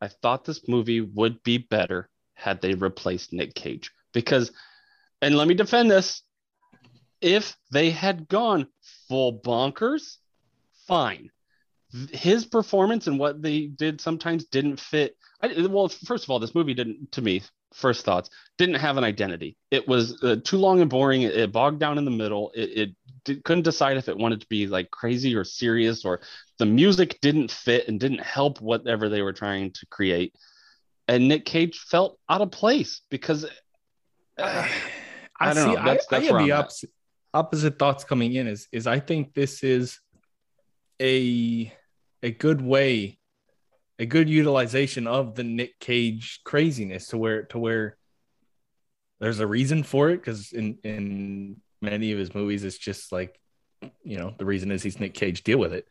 I 0.00 0.08
thought 0.08 0.44
this 0.44 0.66
movie 0.68 1.00
would 1.00 1.42
be 1.42 1.58
better 1.58 2.08
had 2.34 2.60
they 2.60 2.74
replaced 2.74 3.32
Nick 3.32 3.54
Cage. 3.54 3.90
Because, 4.12 4.52
and 5.20 5.36
let 5.36 5.48
me 5.48 5.54
defend 5.54 5.90
this, 5.90 6.22
if 7.20 7.56
they 7.70 7.90
had 7.90 8.28
gone 8.28 8.68
full 9.08 9.40
bonkers, 9.40 10.16
fine. 10.86 11.30
His 12.12 12.44
performance 12.44 13.06
and 13.06 13.18
what 13.18 13.42
they 13.42 13.66
did 13.66 14.00
sometimes 14.00 14.44
didn't 14.44 14.80
fit. 14.80 15.16
I, 15.40 15.66
well, 15.66 15.88
first 15.88 16.24
of 16.24 16.30
all, 16.30 16.38
this 16.38 16.54
movie 16.54 16.74
didn't, 16.74 17.12
to 17.12 17.22
me, 17.22 17.42
first 17.72 18.04
thoughts, 18.04 18.30
didn't 18.58 18.76
have 18.76 18.96
an 18.96 19.04
identity. 19.04 19.56
It 19.70 19.86
was 19.86 20.22
uh, 20.22 20.36
too 20.44 20.56
long 20.58 20.80
and 20.80 20.90
boring. 20.90 21.22
It, 21.22 21.34
it 21.34 21.52
bogged 21.52 21.80
down 21.80 21.98
in 21.98 22.04
the 22.04 22.10
middle. 22.10 22.52
It, 22.54 22.78
it 22.78 22.90
couldn't 23.44 23.62
decide 23.64 23.96
if 23.96 24.08
it 24.08 24.16
wanted 24.16 24.40
to 24.40 24.46
be 24.48 24.66
like 24.66 24.90
crazy 24.90 25.34
or 25.36 25.44
serious 25.44 26.04
or 26.04 26.20
the 26.58 26.66
music 26.66 27.18
didn't 27.20 27.50
fit 27.50 27.88
and 27.88 28.00
didn't 28.00 28.20
help 28.22 28.60
whatever 28.60 29.08
they 29.08 29.22
were 29.22 29.32
trying 29.32 29.72
to 29.72 29.86
create. 29.86 30.34
And 31.08 31.28
Nick 31.28 31.44
Cage 31.44 31.78
felt 31.78 32.18
out 32.28 32.40
of 32.40 32.50
place 32.50 33.02
because 33.10 33.44
uh, 34.38 34.68
I 35.40 35.54
don't 35.54 35.68
know. 35.68 35.74
That's- 35.84 36.06
I, 36.10 36.16
that's 36.18 36.28
I 36.28 36.32
where 36.32 36.42
the 36.42 36.52
I'm 36.52 36.58
at. 36.58 36.64
opposite, 36.64 36.90
opposite 37.34 37.78
thoughts 37.78 38.04
coming 38.04 38.32
in. 38.34 38.46
Is 38.46 38.68
is 38.72 38.86
I 38.86 39.00
think 39.00 39.34
this 39.34 39.62
is 39.62 39.98
a 41.00 41.72
a 42.22 42.30
good 42.30 42.60
way, 42.62 43.18
a 43.98 44.06
good 44.06 44.28
utilization 44.28 45.06
of 45.06 45.34
the 45.34 45.44
Nick 45.44 45.78
Cage 45.78 46.40
craziness 46.44 47.08
to 47.08 47.18
where 47.18 47.42
to 47.44 47.58
where 47.58 47.96
there's 49.20 49.40
a 49.40 49.46
reason 49.46 49.82
for 49.82 50.10
it 50.10 50.16
because 50.18 50.52
in 50.52 50.78
in 50.82 51.56
many 51.86 52.12
of 52.12 52.18
his 52.18 52.34
movies 52.34 52.64
it's 52.64 52.78
just 52.78 53.12
like 53.12 53.40
you 54.02 54.18
know 54.18 54.34
the 54.36 54.44
reason 54.44 54.70
is 54.70 54.82
he's 54.82 55.00
Nick 55.00 55.14
Cage 55.14 55.42
deal 55.42 55.58
with 55.58 55.72
it. 55.72 55.86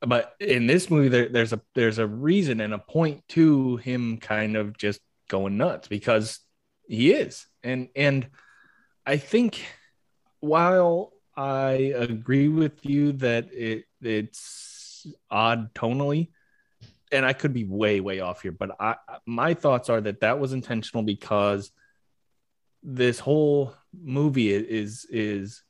But 0.00 0.34
in 0.38 0.68
this 0.68 0.90
movie 0.90 1.08
there, 1.08 1.28
there's 1.28 1.52
a 1.52 1.60
there's 1.74 1.98
a 1.98 2.06
reason 2.06 2.60
and 2.60 2.72
a 2.72 2.78
point 2.78 3.26
to 3.30 3.76
him 3.78 4.18
kind 4.18 4.56
of 4.56 4.76
just 4.76 5.00
going 5.28 5.56
nuts 5.56 5.88
because 5.88 6.40
he 6.86 7.12
is. 7.12 7.46
And 7.62 7.88
and 7.96 8.28
i 9.08 9.16
think 9.16 9.64
while 10.40 11.12
i 11.34 11.92
agree 11.96 12.48
with 12.48 12.84
you 12.84 13.12
that 13.12 13.52
it 13.52 13.84
it's 14.02 15.06
odd 15.30 15.72
tonally 15.74 16.28
and 17.10 17.24
i 17.24 17.32
could 17.32 17.54
be 17.54 17.64
way 17.64 18.00
way 18.00 18.20
off 18.20 18.42
here 18.42 18.52
but 18.52 18.76
i 18.78 18.94
my 19.26 19.54
thoughts 19.54 19.88
are 19.88 20.00
that 20.00 20.20
that 20.20 20.38
was 20.38 20.52
intentional 20.52 21.02
because 21.02 21.72
this 22.82 23.18
whole 23.18 23.74
movie 23.92 24.52
is 24.52 25.06
is 25.10 25.62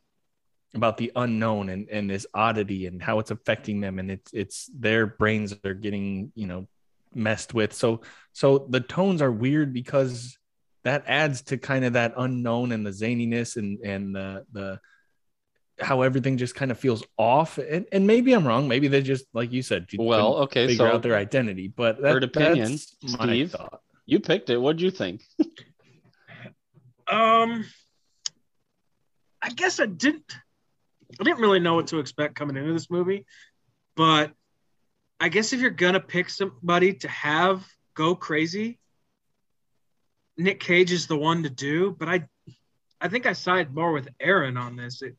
about 0.75 0.97
the 0.99 1.11
unknown 1.17 1.69
and 1.71 1.89
and 1.89 2.11
this 2.11 2.27
oddity 2.35 2.87
and 2.87 3.03
how 3.03 3.19
it's 3.19 3.31
affecting 3.31 3.81
them 3.81 3.99
and 3.99 4.11
it's 4.11 4.33
it's 4.35 4.71
their 4.79 5.07
brains 5.07 5.55
are 5.65 5.75
getting 5.75 6.31
you 6.35 6.47
know 6.47 6.67
messed 7.15 7.55
with 7.55 7.73
so 7.73 8.03
so 8.33 8.67
the 8.69 8.81
tones 8.81 9.23
are 9.23 9.33
weird 9.33 9.73
because 9.73 10.37
that 10.85 11.05
adds 11.07 11.43
to 11.43 11.57
kind 11.57 11.85
of 11.85 11.95
that 11.95 12.13
unknown 12.19 12.73
and 12.73 12.85
the 12.87 12.91
zaniness 12.91 13.57
and 13.57 13.79
and 13.81 14.15
the 14.15 14.45
the 14.53 14.79
how 15.81 16.03
everything 16.03 16.37
just 16.37 16.55
kind 16.55 16.71
of 16.71 16.79
feels 16.79 17.03
off 17.17 17.57
and, 17.57 17.87
and 17.93 18.07
maybe 18.07 18.33
i'm 18.35 18.47
wrong 18.47 18.69
maybe 18.69 18.89
they 18.89 19.01
just 19.01 19.25
like 19.33 19.51
you 19.53 19.63
said 19.63 19.87
Well, 19.97 20.35
okay, 20.39 20.67
figure 20.67 20.87
so 20.89 20.95
out 20.95 21.03
their 21.03 21.17
identity 21.17 21.69
but 21.69 21.97
that, 22.03 22.13
third 22.13 22.25
opinion, 22.25 22.73
that's 22.73 22.97
my 23.19 23.27
Steve. 23.27 23.53
thought. 23.53 23.81
you 24.05 24.21
picked 24.21 24.51
it. 24.51 24.59
What'd 24.59 24.83
you 24.83 24.91
think? 24.91 25.23
Um 27.11 27.65
I 29.41 29.51
guess 29.51 29.81
I 29.81 29.87
didn't 29.87 30.31
I 31.21 31.25
didn't 31.25 31.41
really 31.41 31.61
know 31.61 31.75
what 31.75 31.89
to 31.89 31.99
expect 31.99 32.35
coming 32.35 32.57
into 32.57 32.73
this 32.73 32.91
movie, 32.91 33.25
but 33.97 34.33
I 35.21 35.29
guess 35.29 35.53
if 35.53 35.61
you're 35.61 35.71
gonna 35.71 36.01
pick 36.01 36.29
somebody 36.29 36.95
to 36.95 37.09
have 37.09 37.67
go 37.95 38.15
crazy, 38.15 38.79
Nick 40.37 40.61
Cage 40.61 40.93
is 40.93 41.07
the 41.07 41.17
one 41.17 41.43
to 41.43 41.51
do. 41.51 41.91
But 41.99 42.09
I, 42.09 42.29
I 43.01 43.09
think 43.09 43.27
I 43.27 43.33
side 43.33 43.75
more 43.75 43.93
with 43.93 44.09
Aaron 44.21 44.57
on 44.57 44.77
this. 44.77 45.03
It, 45.03 45.17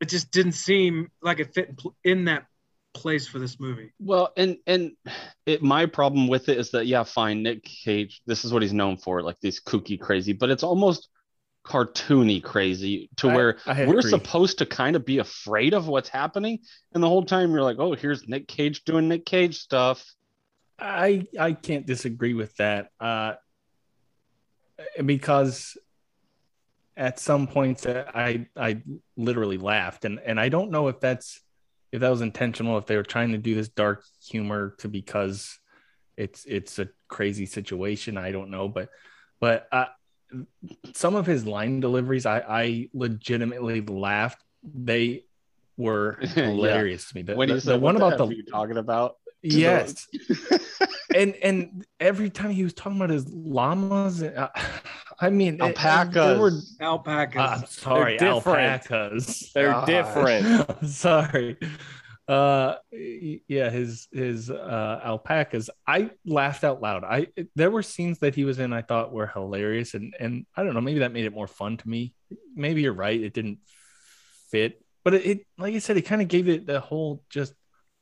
it 0.00 0.08
just 0.08 0.30
didn't 0.30 0.52
seem 0.52 1.10
like 1.22 1.40
it 1.40 1.54
fit 1.54 1.78
in 2.02 2.24
that 2.24 2.46
place 2.96 3.26
for 3.28 3.38
this 3.38 3.60
movie. 3.60 3.92
Well, 4.00 4.32
and 4.36 4.56
and 4.66 4.92
it, 5.44 5.62
my 5.62 5.86
problem 5.86 6.28
with 6.28 6.48
it 6.48 6.58
is 6.58 6.70
that 6.70 6.86
yeah, 6.86 7.04
fine, 7.04 7.42
Nick 7.42 7.62
Cage, 7.64 8.22
this 8.26 8.44
is 8.44 8.52
what 8.52 8.62
he's 8.62 8.72
known 8.72 8.96
for, 8.96 9.22
like 9.22 9.38
these 9.40 9.60
kooky 9.60 10.00
crazy, 10.00 10.32
but 10.32 10.50
it's 10.50 10.62
almost 10.62 11.08
cartoony 11.64 12.42
crazy 12.42 13.10
to 13.16 13.28
I- 13.28 13.34
where 13.34 13.58
I 13.66 13.84
we're 13.86 13.98
agree. 13.98 14.10
supposed 14.10 14.58
to 14.58 14.66
kind 14.66 14.94
of 14.96 15.04
be 15.04 15.18
afraid 15.18 15.74
of 15.74 15.88
what's 15.88 16.08
happening, 16.08 16.58
and 16.92 17.02
the 17.02 17.08
whole 17.08 17.24
time 17.24 17.52
you're 17.52 17.62
like, 17.62 17.78
oh, 17.78 17.94
here's 17.94 18.26
Nick 18.28 18.48
Cage 18.48 18.84
doing 18.84 19.08
Nick 19.08 19.26
Cage 19.26 19.58
stuff. 19.58 20.04
I 20.78 21.26
I 21.38 21.52
can't 21.52 21.86
disagree 21.86 22.34
with 22.34 22.54
that. 22.56 22.90
Uh, 23.00 23.34
because 25.04 25.76
at 26.96 27.18
some 27.18 27.46
points 27.46 27.86
I 27.86 28.46
I 28.56 28.82
literally 29.16 29.58
laughed, 29.58 30.04
and 30.04 30.20
and 30.24 30.38
I 30.40 30.48
don't 30.48 30.70
know 30.70 30.88
if 30.88 31.00
that's 31.00 31.40
if 31.92 32.00
that 32.00 32.08
was 32.10 32.20
intentional, 32.20 32.78
if 32.78 32.86
they 32.86 32.96
were 32.96 33.02
trying 33.02 33.32
to 33.32 33.38
do 33.38 33.54
this 33.54 33.68
dark 33.68 34.04
humor 34.28 34.74
to 34.78 34.88
because 34.88 35.58
it's 36.16 36.44
it's 36.46 36.78
a 36.78 36.88
crazy 37.08 37.46
situation. 37.46 38.16
I 38.16 38.32
don't 38.32 38.50
know, 38.50 38.68
but 38.68 38.88
but 39.40 39.68
uh, 39.70 39.86
some 40.94 41.14
of 41.14 41.26
his 41.26 41.46
line 41.46 41.80
deliveries, 41.80 42.26
I 42.26 42.38
I 42.40 42.88
legitimately 42.92 43.82
laughed. 43.82 44.42
They 44.62 45.24
were 45.76 46.18
Yeah. 46.36 46.46
hilarious 46.46 47.08
to 47.10 47.16
me. 47.16 47.22
The, 47.22 47.36
when 47.36 47.48
the- 47.48 47.54
he 47.56 47.60
the 47.60 47.78
one 47.78 47.96
about 47.96 48.18
the, 48.18 48.24
the 48.24 48.24
heck 48.24 48.32
are 48.32 48.36
you 48.36 48.44
talking 48.44 48.76
about?" 48.78 49.16
Yes. 49.42 50.06
and 51.16 51.34
and 51.36 51.86
every 51.98 52.30
time 52.30 52.50
he 52.50 52.62
was 52.62 52.74
talking 52.74 52.98
about 52.98 53.10
his 53.10 53.26
llamas, 53.28 54.22
uh, 54.22 54.48
I 55.20 55.30
mean, 55.30 55.54
it- 55.54 55.60
Alpacas. 55.62 56.14
They 56.14 56.38
were, 56.38 56.52
Alpacas. 56.80 57.40
uh, 57.40 57.58
I'm 57.60 57.66
sorry, 57.66 58.16
They're 58.18 58.34
different. 58.34 58.90
alpacas. 58.90 59.52
They're 59.54 59.72
God. 59.72 59.86
different. 59.86 60.86
Sorry. 60.90 61.56
Uh, 62.28 62.74
yeah, 62.92 63.70
his 63.70 64.08
his 64.12 64.50
uh 64.50 65.00
alpacas. 65.04 65.70
I 65.86 66.10
laughed 66.26 66.64
out 66.64 66.82
loud. 66.82 67.04
I 67.04 67.28
there 67.54 67.70
were 67.70 67.82
scenes 67.82 68.18
that 68.18 68.34
he 68.34 68.44
was 68.44 68.58
in 68.58 68.72
I 68.72 68.82
thought 68.82 69.12
were 69.12 69.28
hilarious, 69.28 69.94
and 69.94 70.12
and 70.18 70.44
I 70.56 70.64
don't 70.64 70.74
know, 70.74 70.80
maybe 70.80 70.98
that 71.00 71.12
made 71.12 71.24
it 71.24 71.32
more 71.32 71.46
fun 71.46 71.76
to 71.76 71.88
me. 71.88 72.14
Maybe 72.54 72.82
you're 72.82 72.92
right, 72.92 73.20
it 73.20 73.32
didn't 73.32 73.58
fit, 74.50 74.82
but 75.04 75.14
it, 75.14 75.24
it 75.26 75.46
like 75.56 75.74
I 75.74 75.78
said, 75.78 75.96
it 75.98 76.02
kind 76.02 76.20
of 76.20 76.26
gave 76.28 76.48
it 76.48 76.66
the 76.66 76.80
whole 76.80 77.22
just 77.30 77.54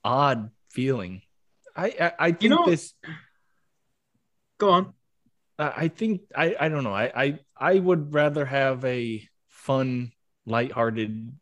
odd 0.02 0.50
feeling. 0.70 1.20
I 1.76 1.86
I, 2.00 2.12
I 2.18 2.32
think 2.32 2.50
know- 2.50 2.66
this. 2.66 2.94
Go 4.58 4.70
on. 4.70 4.94
I 5.58 5.88
think 5.88 6.22
I 6.34 6.56
I 6.58 6.68
don't 6.68 6.82
know. 6.84 6.94
I 6.94 7.12
I 7.24 7.38
I 7.56 7.78
would 7.78 8.12
rather 8.12 8.44
have 8.44 8.84
a 8.84 9.26
fun, 9.48 10.12
lighthearted. 10.46 11.32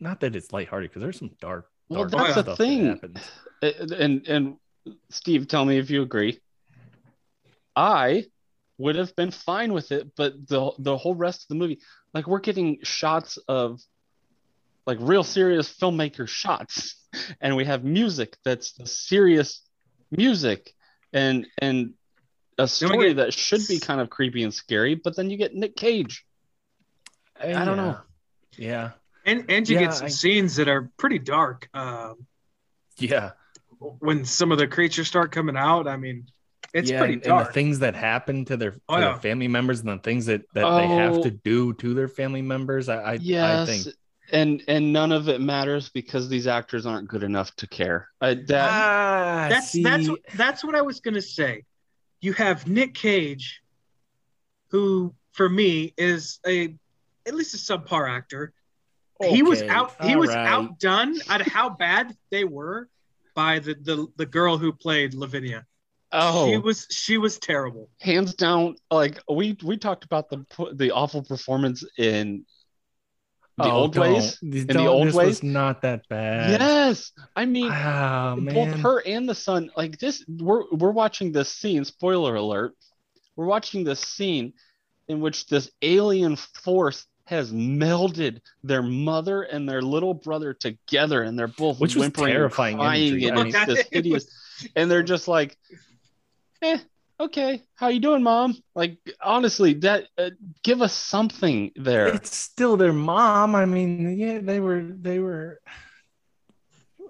Not 0.00 0.20
that 0.20 0.34
it's 0.34 0.52
lighthearted 0.52 0.90
because 0.90 1.02
there's 1.02 1.18
some 1.18 1.30
dark. 1.40 1.68
Well, 1.88 2.06
dark 2.06 2.34
that's 2.34 2.34
the 2.34 2.42
stuff 2.42 2.58
that 3.60 3.76
thing. 3.76 3.92
And 3.96 4.26
and 4.26 4.56
Steve, 5.10 5.46
tell 5.46 5.64
me 5.64 5.78
if 5.78 5.90
you 5.90 6.02
agree. 6.02 6.40
I 7.76 8.24
would 8.78 8.96
have 8.96 9.14
been 9.14 9.30
fine 9.30 9.72
with 9.72 9.92
it, 9.92 10.10
but 10.16 10.48
the 10.48 10.72
the 10.78 10.96
whole 10.96 11.14
rest 11.14 11.44
of 11.44 11.48
the 11.48 11.54
movie, 11.54 11.78
like 12.12 12.26
we're 12.26 12.40
getting 12.40 12.78
shots 12.82 13.38
of 13.48 13.80
like 14.86 14.98
real 15.00 15.24
serious 15.24 15.72
filmmaker 15.72 16.26
shots, 16.28 16.96
and 17.40 17.56
we 17.56 17.64
have 17.64 17.84
music 17.84 18.36
that's 18.44 18.72
the 18.72 18.86
serious 18.86 19.62
music, 20.10 20.72
and 21.12 21.46
and 21.58 21.94
a 22.58 22.68
story 22.68 23.08
get- 23.08 23.16
that 23.16 23.32
should 23.34 23.66
be 23.68 23.78
kind 23.78 24.00
of 24.00 24.10
creepy 24.10 24.42
and 24.42 24.52
scary, 24.52 24.94
but 24.94 25.16
then 25.16 25.30
you 25.30 25.36
get 25.36 25.54
Nick 25.54 25.76
Cage. 25.76 26.24
I 27.40 27.64
don't 27.64 27.76
know. 27.76 27.98
Yeah, 28.56 28.90
And 29.24 29.46
and 29.48 29.68
you 29.68 29.76
Yeah, 29.76 29.84
get 29.86 29.94
some 29.94 30.06
I- 30.06 30.10
scenes 30.10 30.56
that 30.56 30.68
are 30.68 30.90
pretty 30.98 31.18
dark. 31.18 31.68
Um, 31.74 32.26
yeah, 32.98 33.30
when 33.78 34.24
some 34.24 34.52
of 34.52 34.58
the 34.58 34.68
creatures 34.68 35.08
start 35.08 35.32
coming 35.32 35.56
out, 35.56 35.88
I 35.88 35.96
mean, 35.96 36.26
it's 36.74 36.90
yeah, 36.90 36.98
pretty 36.98 37.14
and, 37.14 37.26
and 37.26 37.40
the 37.40 37.52
things 37.52 37.78
that 37.80 37.94
happen 37.94 38.44
to 38.44 38.56
their, 38.56 38.72
to 38.72 38.80
Oh, 38.88 38.96
their 39.00 39.08
yeah. 39.10 39.18
family 39.18 39.48
members 39.48 39.80
and 39.80 39.88
the 39.88 39.98
things 39.98 40.26
that 40.26 40.42
that 40.54 40.76
they 40.76 40.86
have 40.86 41.14
Oh. 41.18 41.22
to 41.22 41.30
do 41.30 41.72
to 41.74 41.94
their 41.94 42.08
family 42.08 42.42
members. 42.42 42.88
I 42.90 42.96
I, 42.96 43.12
I 43.14 43.66
think 43.66 43.86
and 44.32 44.62
and 44.66 44.92
none 44.92 45.12
of 45.12 45.28
it 45.28 45.40
matters 45.40 45.90
because 45.90 46.28
these 46.28 46.46
actors 46.46 46.86
aren't 46.86 47.08
good 47.08 47.22
enough 47.22 47.54
to 47.56 47.66
care. 47.66 48.08
I, 48.20 48.34
that 48.34 48.70
ah, 48.70 49.46
that's 49.50 49.68
see, 49.70 49.82
that's 49.82 50.08
that's 50.34 50.64
what 50.64 50.74
I 50.74 50.82
was 50.82 51.00
gonna 51.00 51.22
say. 51.22 51.64
You 52.20 52.32
have 52.34 52.66
Nick 52.66 52.94
Cage, 52.94 53.62
who 54.68 55.14
for 55.32 55.48
me 55.48 55.94
is 55.96 56.40
a 56.46 56.74
at 57.26 57.34
least 57.34 57.54
a 57.54 57.58
subpar 57.58 58.10
actor. 58.10 58.52
he 59.22 59.42
was 59.42 59.62
out. 59.62 59.94
He 60.02 60.14
all 60.14 60.20
was 60.20 60.30
right. 60.30 60.46
outdone 60.46 61.16
at 61.28 61.42
how 61.46 61.70
bad 61.70 62.16
they 62.30 62.44
were 62.44 62.88
by 63.34 63.58
the 63.58 63.74
the, 63.74 64.06
the 64.16 64.26
girl 64.26 64.56
who 64.58 64.72
played 64.72 65.14
Lavinia. 65.14 65.66
oh 66.12 66.50
She 66.50 66.58
was 66.58 66.86
she 66.90 67.18
was 67.18 67.38
terrible. 67.38 67.90
hands 68.00 68.34
down 68.34 68.76
like 68.90 69.18
we 69.30 69.56
we 69.62 69.76
talked 69.76 70.04
about 70.04 70.30
the 70.30 70.44
the 70.74 70.90
awful 70.90 71.22
performance 71.22 71.84
in 71.98 72.44
the 73.58 73.64
Oh, 73.64 73.70
old 73.70 73.92
don't. 73.94 74.12
ways 74.14 74.38
Th- 74.40 74.54
in 74.66 74.76
the 74.76 74.86
old 74.86 75.08
this 75.08 75.14
ways 75.14 75.26
was 75.28 75.42
not 75.42 75.82
that 75.82 76.08
bad. 76.08 76.58
yes 76.60 77.12
i 77.36 77.44
mean 77.44 77.70
Ah, 77.70 78.34
both 78.38 78.74
her 78.80 79.00
and 79.06 79.28
the 79.28 79.34
son 79.34 79.70
like 79.76 79.98
this 79.98 80.24
we're 80.28 80.64
we're 80.72 80.90
watching 80.90 81.32
this 81.32 81.52
scene 81.52 81.84
spoiler 81.84 82.34
alert 82.36 82.74
we're 83.36 83.46
watching 83.46 83.84
this 83.84 84.00
scene 84.00 84.52
in 85.08 85.20
which 85.20 85.46
this 85.46 85.70
alien 85.82 86.36
force 86.36 87.06
has 87.24 87.52
melded 87.52 88.40
their 88.64 88.82
mother 88.82 89.42
and 89.42 89.68
their 89.68 89.80
little 89.82 90.12
brother 90.14 90.52
together 90.54 91.22
and 91.22 91.38
they're 91.38 91.46
both 91.48 91.78
Which 91.78 91.94
was 91.94 92.02
whimpering 92.04 92.28
and 92.30 92.34
terrifying 92.36 92.76
crying 92.78 93.08
imagery. 93.20 93.28
and 93.28 93.38
I 93.38 93.42
it's 93.46 93.54
mean- 93.56 93.66
this 93.76 93.86
hideous 93.92 94.26
and 94.76 94.90
they're 94.90 95.02
just 95.02 95.28
like 95.28 95.56
eh 96.62 96.78
okay 97.22 97.62
how 97.76 97.88
you 97.88 98.00
doing 98.00 98.22
mom 98.22 98.56
like 98.74 98.98
honestly 99.22 99.74
that 99.74 100.06
uh, 100.18 100.30
give 100.62 100.82
us 100.82 100.92
something 100.92 101.70
there 101.76 102.08
It's 102.08 102.34
still 102.36 102.76
their 102.76 102.92
mom. 102.92 103.54
I 103.54 103.64
mean, 103.64 104.18
yeah, 104.18 104.40
they 104.42 104.60
were 104.60 104.82
they 104.82 105.18
were. 105.18 105.60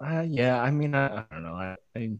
Uh, 0.02 0.24
yeah, 0.28 0.60
I 0.60 0.70
mean, 0.70 0.94
I, 0.94 1.18
I 1.18 1.24
don't 1.30 1.44
know. 1.44 1.54
I, 1.54 1.76
I 1.96 2.10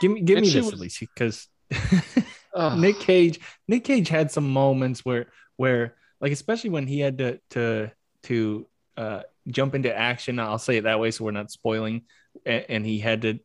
give 0.00 0.10
me 0.10 0.20
give 0.22 0.40
me 0.40 0.48
this 0.48 0.64
was- 0.64 0.72
at 0.74 0.80
least 0.80 1.00
because 1.00 1.48
Ugh. 2.54 2.78
Nick 2.78 2.98
Cage 3.00 3.40
Nick 3.68 3.84
Cage 3.84 4.08
had 4.08 4.30
some 4.30 4.48
moments 4.50 5.04
where 5.04 5.26
where 5.56 5.96
like 6.20 6.32
especially 6.32 6.70
when 6.70 6.86
he 6.86 7.00
had 7.00 7.18
to 7.18 7.38
to 7.50 7.90
to 8.24 8.66
uh 8.96 9.22
jump 9.48 9.74
into 9.74 9.94
action. 9.94 10.38
I'll 10.38 10.58
say 10.58 10.78
it 10.78 10.84
that 10.84 11.00
way 11.00 11.10
so 11.10 11.24
we're 11.24 11.30
not 11.32 11.50
spoiling. 11.50 12.02
And, 12.46 12.64
and 12.68 12.86
he 12.86 12.98
had 12.98 13.22
to 13.22 13.38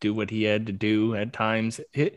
do 0.00 0.14
what 0.14 0.30
he 0.30 0.44
had 0.44 0.66
to 0.66 0.72
do 0.72 1.14
at 1.14 1.32
times. 1.32 1.80
He, 1.92 2.12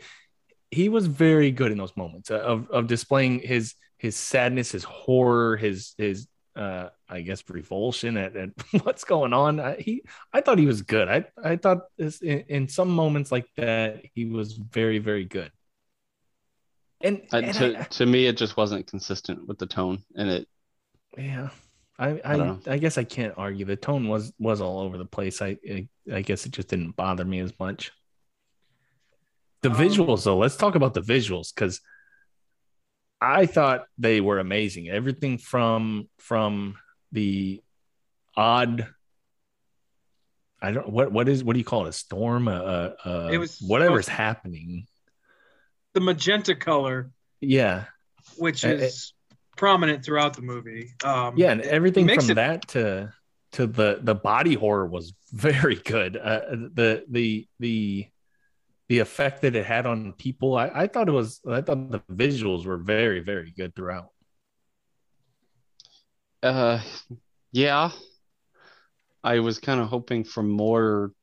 he 0.73 0.89
was 0.89 1.07
very 1.07 1.51
good 1.51 1.71
in 1.71 1.77
those 1.77 1.95
moments 1.97 2.31
of 2.31 2.69
of 2.71 2.87
displaying 2.87 3.39
his 3.39 3.75
his 3.97 4.15
sadness, 4.15 4.71
his 4.71 4.83
horror, 4.83 5.57
his 5.57 5.93
his 5.97 6.27
uh 6.55 6.89
I 7.09 7.21
guess 7.21 7.43
revulsion 7.49 8.17
at, 8.17 8.35
at 8.35 8.49
what's 8.83 9.03
going 9.03 9.33
on. 9.33 9.59
I, 9.59 9.75
he 9.77 10.03
I 10.33 10.41
thought 10.41 10.59
he 10.59 10.65
was 10.67 10.81
good. 10.81 11.07
I 11.09 11.25
I 11.43 11.57
thought 11.57 11.79
this 11.97 12.21
in, 12.21 12.41
in 12.49 12.67
some 12.67 12.89
moments 12.89 13.31
like 13.31 13.47
that 13.57 14.01
he 14.15 14.25
was 14.25 14.53
very 14.53 14.99
very 14.99 15.25
good. 15.25 15.51
And, 17.01 17.21
Uh, 17.33 17.37
and 17.37 17.53
to, 17.55 17.79
I- 17.79 17.83
to 17.83 18.05
me 18.05 18.27
it 18.27 18.37
just 18.37 18.55
wasn't 18.57 18.87
consistent 18.87 19.45
with 19.47 19.57
the 19.59 19.65
tone 19.67 20.03
and 20.15 20.29
it 20.29 20.47
yeah, 21.17 21.49
I 21.99 22.09
I 22.25 22.35
I, 22.35 22.57
I, 22.67 22.77
guess 22.77 22.97
I 22.97 23.03
can't 23.03 23.33
argue. 23.37 23.65
The 23.65 23.75
tone 23.75 24.07
was 24.07 24.33
was 24.39 24.61
all 24.61 24.79
over 24.79 24.97
the 24.97 25.05
place. 25.05 25.41
I 25.41 25.57
I, 25.69 25.87
I 26.11 26.21
guess 26.21 26.45
it 26.45 26.51
just 26.51 26.69
didn't 26.69 26.95
bother 26.95 27.25
me 27.25 27.39
as 27.39 27.53
much. 27.59 27.91
The 29.63 29.71
Um, 29.71 29.75
visuals 29.77 30.23
though, 30.25 30.37
let's 30.37 30.55
talk 30.57 30.75
about 30.75 30.93
the 30.93 31.01
visuals 31.01 31.53
because 31.53 31.81
I 33.21 33.45
thought 33.45 33.85
they 33.97 34.19
were 34.21 34.39
amazing. 34.39 34.89
Everything 34.89 35.37
from 35.37 36.09
from 36.19 36.77
the 37.11 37.61
odd. 38.35 38.87
I 40.61 40.71
don't 40.71 40.89
what 40.89 41.11
what 41.11 41.27
is 41.29 41.43
what 41.43 41.53
do 41.53 41.59
you 41.59 41.65
call 41.65 41.85
it? 41.85 41.89
A 41.89 41.93
storm? 41.93 42.47
Uh, 42.47 42.51
uh, 43.05 43.29
It 43.31 43.37
was 43.37 43.59
whatever's 43.59 44.07
happening. 44.07 44.85
The 45.93 46.01
magenta 46.01 46.55
color, 46.55 47.11
Yeah, 47.39 47.85
which 48.37 48.63
is 48.63 49.13
prominent 49.55 50.03
throughout 50.03 50.33
the 50.35 50.41
movie. 50.41 50.91
Um, 51.03 51.37
yeah 51.37 51.51
and 51.51 51.61
everything 51.61 52.07
from 52.09 52.29
it- 52.31 52.35
that 52.35 52.67
to 52.69 53.13
to 53.53 53.67
the 53.67 53.99
the 54.01 54.15
body 54.15 54.55
horror 54.55 54.87
was 54.87 55.13
very 55.31 55.75
good 55.75 56.17
uh 56.17 56.41
the 56.51 57.05
the 57.07 57.47
the 57.59 58.07
the 58.89 58.99
effect 58.99 59.41
that 59.41 59.55
it 59.55 59.65
had 59.65 59.85
on 59.85 60.13
people 60.13 60.55
i 60.55 60.67
i 60.73 60.87
thought 60.87 61.07
it 61.07 61.13
was 61.13 61.39
i 61.49 61.61
thought 61.61 61.91
the 61.91 61.99
visuals 62.11 62.65
were 62.65 62.77
very 62.77 63.19
very 63.19 63.53
good 63.55 63.75
throughout 63.75 64.09
Uh, 66.43 66.81
yeah. 67.53 67.89
I 69.23 69.39
was 69.39 69.59
kind 69.59 69.79
of 69.79 69.87
hoping 69.87 70.25
for 70.25 70.43
more 70.43 71.13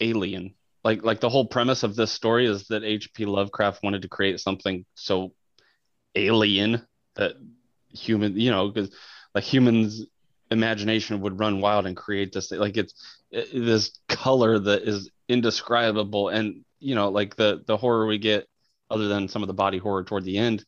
alien. 0.00 0.54
Like 0.84 1.02
like 1.02 1.20
the 1.20 1.28
whole 1.28 1.46
premise 1.46 1.82
of 1.82 1.96
this 1.96 2.12
story 2.12 2.46
is 2.46 2.68
that 2.68 2.84
H.P. 2.84 3.24
Lovecraft 3.26 3.82
wanted 3.82 4.02
to 4.02 4.08
create 4.08 4.38
something 4.38 4.84
so 4.94 5.34
alien 6.14 6.86
that 7.16 7.32
human, 7.88 8.38
you 8.38 8.50
know, 8.52 8.68
because 8.68 8.94
like 9.34 9.44
humans 9.44 10.06
imagination 10.54 11.20
would 11.20 11.38
run 11.38 11.60
wild 11.60 11.86
and 11.86 11.96
create 11.96 12.32
this 12.32 12.50
like 12.50 12.76
it's 12.76 12.94
it, 13.30 13.50
this 13.52 13.98
color 14.08 14.58
that 14.58 14.82
is 14.82 15.10
indescribable. 15.28 16.30
And 16.30 16.64
you 16.80 16.94
know 16.94 17.10
like 17.10 17.36
the 17.36 17.62
the 17.66 17.76
horror 17.76 18.06
we 18.06 18.18
get 18.18 18.46
other 18.90 19.08
than 19.08 19.28
some 19.28 19.42
of 19.42 19.48
the 19.48 19.54
body 19.54 19.78
horror 19.78 20.04
toward 20.04 20.24
the 20.24 20.38
end 20.38 20.64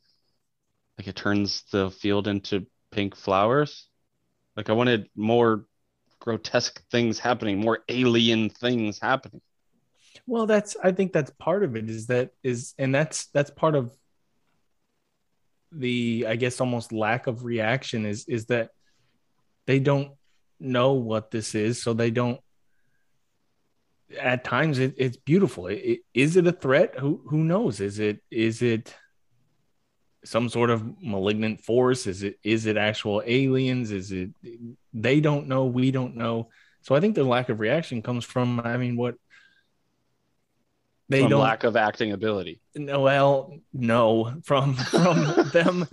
like 0.98 1.08
it 1.08 1.16
turns 1.16 1.64
the 1.72 1.90
field 1.90 2.28
into 2.28 2.66
pink 2.90 3.16
flowers. 3.16 3.88
Like 4.56 4.70
i 4.70 4.72
wanted 4.72 5.08
more 5.16 5.64
grotesque 6.20 6.82
things 6.90 7.18
happening 7.18 7.60
more 7.60 7.80
alien 7.88 8.50
things 8.50 8.98
happening. 9.00 9.40
Well, 10.26 10.46
that's 10.46 10.76
I 10.82 10.92
think 10.92 11.12
that's 11.12 11.30
part 11.38 11.62
of 11.62 11.76
it 11.76 11.88
is 11.88 12.06
that 12.06 12.30
is 12.42 12.74
and 12.78 12.94
that's 12.94 13.26
that's 13.26 13.50
part 13.50 13.74
of 13.74 13.94
the 15.72 16.26
I 16.28 16.36
guess 16.36 16.60
almost 16.60 16.92
lack 16.92 17.26
of 17.26 17.44
reaction 17.44 18.06
is 18.06 18.24
is 18.26 18.46
that 18.46 18.70
they 19.66 19.78
don't 19.78 20.12
know 20.58 20.94
what 20.94 21.30
this 21.30 21.54
is, 21.54 21.82
so 21.82 21.92
they 21.92 22.10
don't 22.10 22.40
at 24.20 24.44
times 24.44 24.78
it, 24.78 24.94
it's 24.96 25.16
beautiful. 25.16 25.66
It, 25.66 25.74
it, 25.74 26.00
is 26.14 26.36
it 26.36 26.46
a 26.46 26.52
threat? 26.52 26.98
Who 26.98 27.22
who 27.28 27.44
knows? 27.44 27.80
Is 27.80 27.98
it 27.98 28.22
is 28.30 28.62
it 28.62 28.94
some 30.24 30.48
sort 30.48 30.70
of 30.70 31.02
malignant 31.02 31.60
force? 31.62 32.06
Is 32.06 32.22
it 32.22 32.38
is 32.42 32.66
it 32.66 32.76
actual 32.76 33.22
aliens? 33.24 33.90
Is 33.90 34.12
it 34.12 34.30
they 34.92 35.20
don't 35.20 35.48
know, 35.48 35.66
we 35.66 35.90
don't 35.90 36.16
know. 36.16 36.50
So 36.82 36.94
I 36.94 37.00
think 37.00 37.14
the 37.14 37.24
lack 37.24 37.48
of 37.48 37.60
reaction 37.60 38.02
comes 38.02 38.24
from 38.24 38.60
I 38.60 38.76
mean 38.76 38.96
what 38.96 39.16
they 41.08 41.20
from 41.20 41.30
don't 41.30 41.42
lack 41.42 41.64
of 41.64 41.76
acting 41.76 42.10
ability 42.12 42.60
no, 42.74 43.00
well, 43.00 43.58
no, 43.72 44.40
from 44.44 44.74
from 44.74 45.48
them. 45.52 45.86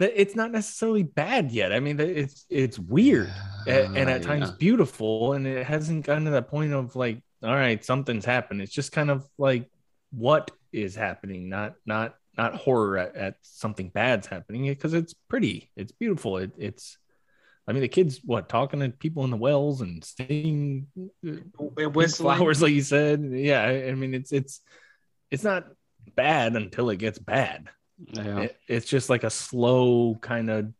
That 0.00 0.20
It's 0.20 0.34
not 0.34 0.50
necessarily 0.50 1.02
bad 1.02 1.52
yet. 1.52 1.72
I 1.72 1.80
mean, 1.80 2.00
it's 2.00 2.46
it's 2.48 2.78
weird 2.78 3.30
and, 3.66 4.10
at 4.10 4.22
times 4.22 4.50
beautiful, 4.50 5.34
and 5.34 5.46
it 5.46 5.66
hasn't 5.66 6.06
gotten 6.06 6.24
to 6.24 6.30
that 6.32 6.48
point 6.48 6.72
of 6.72 6.96
like, 6.96 7.22
all 7.42 7.54
right, 7.54 7.84
something's 7.84 8.24
happened. 8.24 8.62
It's 8.62 8.72
just 8.72 8.92
kind 8.92 9.10
of 9.10 9.26
like, 9.38 9.70
what 10.10 10.50
is 10.72 10.96
happening? 10.96 11.48
Not 11.50 11.74
not 11.84 12.14
not 12.36 12.54
horror 12.54 12.96
at, 12.96 13.14
at 13.14 13.34
something 13.42 13.90
bad's 13.90 14.26
happening 14.26 14.66
because 14.66 14.94
it's 14.94 15.14
pretty, 15.28 15.70
it's 15.76 15.92
beautiful. 15.92 16.38
It, 16.38 16.52
it's, 16.56 16.96
I 17.68 17.72
mean, 17.72 17.82
the 17.82 17.88
kids 17.88 18.20
what 18.24 18.48
talking 18.48 18.80
to 18.80 18.88
people 18.88 19.24
in 19.24 19.30
the 19.30 19.36
wells 19.36 19.82
and 19.82 20.02
singing 20.02 20.86
uh, 20.96 21.36
pink 21.76 21.94
Whistling. 21.94 22.36
flowers, 22.36 22.62
like 22.62 22.72
you 22.72 22.82
said. 22.82 23.22
Yeah, 23.32 23.62
I 23.62 23.94
mean, 23.94 24.14
it's 24.14 24.32
it's 24.32 24.62
it's 25.30 25.44
not 25.44 25.66
bad 26.16 26.56
until 26.56 26.88
it 26.88 26.96
gets 26.96 27.18
bad. 27.18 27.68
Yeah 28.12 28.40
It- 28.42 28.56
it's 28.68 28.86
just 28.86 29.10
like 29.10 29.24
a 29.24 29.30
slow 29.30 30.14
kind 30.20 30.50
of. 30.50 30.72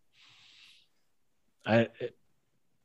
I 1.66 1.88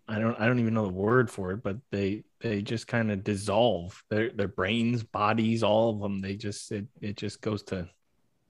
I 0.08 0.20
don't 0.20 0.40
I 0.40 0.46
don't 0.46 0.60
even 0.60 0.74
know 0.74 0.86
the 0.86 0.92
word 0.94 1.32
for 1.32 1.52
it, 1.52 1.64
but 1.64 1.78
they 1.92 2.24
they 2.42 2.62
just 2.62 2.88
kind 2.88 3.12
of 3.12 3.24
dissolve 3.24 4.04
their 4.10 4.30
their 4.32 4.48
brains, 4.48 5.04
bodies, 5.04 5.64
all 5.64 5.90
of 5.96 6.00
them. 6.02 6.22
They 6.22 6.36
just 6.36 6.72
it 6.72 6.86
it 7.02 7.18
just 7.18 7.42
goes 7.42 7.64
to 7.64 7.90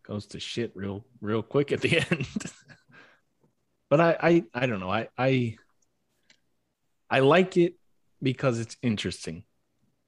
goes 0.04 0.26
to 0.28 0.40
shit 0.40 0.72
real 0.76 1.06
real 1.22 1.42
quick 1.42 1.72
at 1.72 1.82
the 1.82 1.98
end. 2.12 2.28
but 3.90 4.02
I 4.02 4.18
I 4.22 4.44
I 4.54 4.66
don't 4.66 4.80
know. 4.80 4.92
I 4.92 5.08
I 5.18 5.56
I 7.10 7.20
like 7.20 7.56
it 7.58 7.76
because 8.22 8.60
it's 8.60 8.78
interesting. 8.82 9.44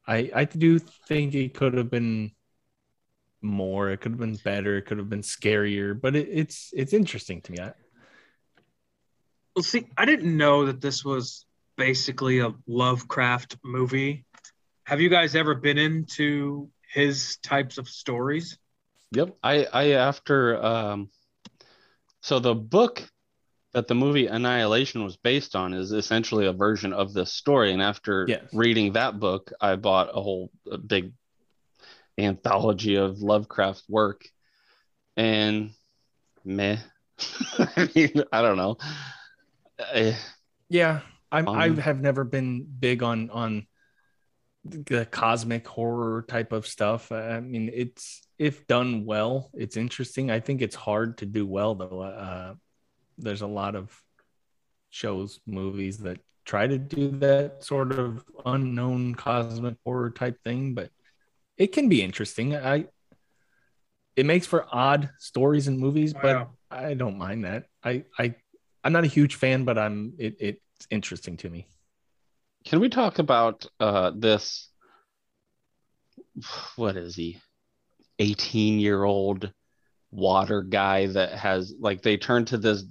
I 0.08 0.32
I 0.34 0.46
do 0.46 0.80
think 0.80 1.36
it 1.36 1.54
could 1.54 1.76
have 1.76 1.90
been 1.92 2.32
more. 3.42 3.90
It 3.90 4.02
could 4.02 4.14
have 4.14 4.20
been 4.20 4.36
better. 4.36 4.78
It 4.78 4.84
could 4.86 4.98
have 4.98 5.10
been 5.10 5.22
scarier. 5.22 6.00
But 6.00 6.16
it, 6.16 6.28
it's 6.32 6.72
it's 6.74 6.94
interesting 6.94 7.42
to 7.42 7.52
me. 7.52 7.60
I, 7.60 7.74
Well, 9.56 9.64
see, 9.64 9.88
I 9.98 10.06
didn't 10.06 10.36
know 10.36 10.68
that 10.68 10.82
this 10.82 11.04
was 11.04 11.46
basically 11.78 12.40
a 12.40 12.54
Lovecraft 12.68 13.58
movie. 13.64 14.26
Have 14.86 15.02
you 15.02 15.10
guys 15.10 15.36
ever 15.36 15.56
been 15.56 15.78
into 15.78 16.70
his 16.94 17.38
types 17.38 17.78
of 17.78 17.88
stories? 17.88 18.58
Yep. 19.12 19.38
I 19.44 19.66
I 19.66 19.92
after 19.92 20.64
um 20.64 21.10
so 22.22 22.40
the 22.40 22.56
book 22.56 23.04
that 23.74 23.88
the 23.88 23.96
movie 23.96 24.28
Annihilation 24.28 25.04
was 25.04 25.18
based 25.18 25.56
on 25.56 25.74
is 25.74 25.92
essentially 25.92 26.46
a 26.46 26.54
version 26.54 26.94
of 26.94 27.14
this 27.14 27.34
story 27.34 27.74
and 27.74 27.82
after 27.82 28.28
Yes. 28.28 28.42
reading 28.54 28.94
that 28.94 29.20
book 29.20 29.52
I 29.62 29.76
bought 29.76 30.10
a 30.10 30.22
whole 30.22 30.52
a 30.70 30.78
big 30.78 31.14
anthology 32.18 32.96
of 32.96 33.20
Lovecraft 33.22 33.84
work 33.90 34.26
and 35.18 35.72
meh 36.46 36.78
I 37.60 37.90
mean 37.96 38.24
I 38.32 38.42
don't 38.42 38.58
know 38.58 38.78
Eh, 39.94 40.16
yeah, 40.70 41.02
I'm, 41.32 41.48
I 41.54 41.68
Um, 41.68 41.78
have 41.78 42.02
never 42.02 42.24
been 42.24 42.66
big 42.66 43.04
on 43.04 43.30
on 43.30 43.68
the 44.64 45.06
cosmic 45.06 45.68
horror 45.68 46.26
type 46.28 46.52
of 46.52 46.68
stuff. 46.68 47.12
I 47.12 47.40
mean, 47.40 47.70
it's 47.74 48.28
if 48.38 48.68
done 48.68 49.06
well, 49.06 49.50
it's 49.54 49.78
interesting. 49.78 50.30
I 50.32 50.40
think 50.40 50.62
it's 50.62 50.76
hard 50.76 51.20
to 51.20 51.26
do 51.26 51.46
well 51.48 51.76
though. 51.76 52.02
Uh, 52.02 52.56
there's 53.18 53.42
a 53.42 53.48
lot 53.48 53.76
of 53.76 53.92
shows, 54.90 55.40
movies 55.46 56.00
that 56.00 56.20
try 56.46 56.68
to 56.68 56.78
do 56.78 57.10
that 57.20 57.64
sort 57.64 57.92
of 57.94 58.24
unknown 58.46 59.16
cosmic 59.16 59.76
horror 59.86 60.12
type 60.12 60.38
thing, 60.44 60.74
but 60.74 60.92
it 61.58 61.72
can 61.74 61.90
be 61.90 62.02
interesting. 62.02 62.56
I 62.56 62.86
it 64.16 64.26
makes 64.26 64.48
for 64.48 64.66
odd 64.72 65.10
stories 65.20 65.68
and 65.68 65.80
movies, 65.80 66.14
but 66.14 66.36
Wow. 66.36 66.50
I 66.72 66.94
don't 66.96 67.18
mind 67.18 67.46
that. 67.46 67.66
I 67.84 68.04
I 68.18 68.36
I'm 68.84 68.94
not 68.94 69.04
a 69.04 69.08
huge 69.08 69.36
fan, 69.36 69.64
but 69.64 69.78
I'm 69.78 70.14
it, 70.18 70.36
it's 70.40 70.88
interesting 70.90 71.38
to 71.38 71.50
me. 71.50 71.68
Can 72.66 72.80
we 72.80 72.90
talk 72.90 73.20
about 73.20 73.66
uh 73.80 74.12
this 74.16 74.70
what 76.76 76.98
is 76.98 77.16
he? 77.16 77.40
18 78.20 78.80
year 78.80 79.04
old 79.04 79.52
water 80.12 80.62
guy 80.64 81.08
that 81.08 81.34
has 81.34 81.74
like 81.80 82.02
they 82.02 82.18
turn 82.18 82.46
to 82.46 82.58
this 82.58 82.84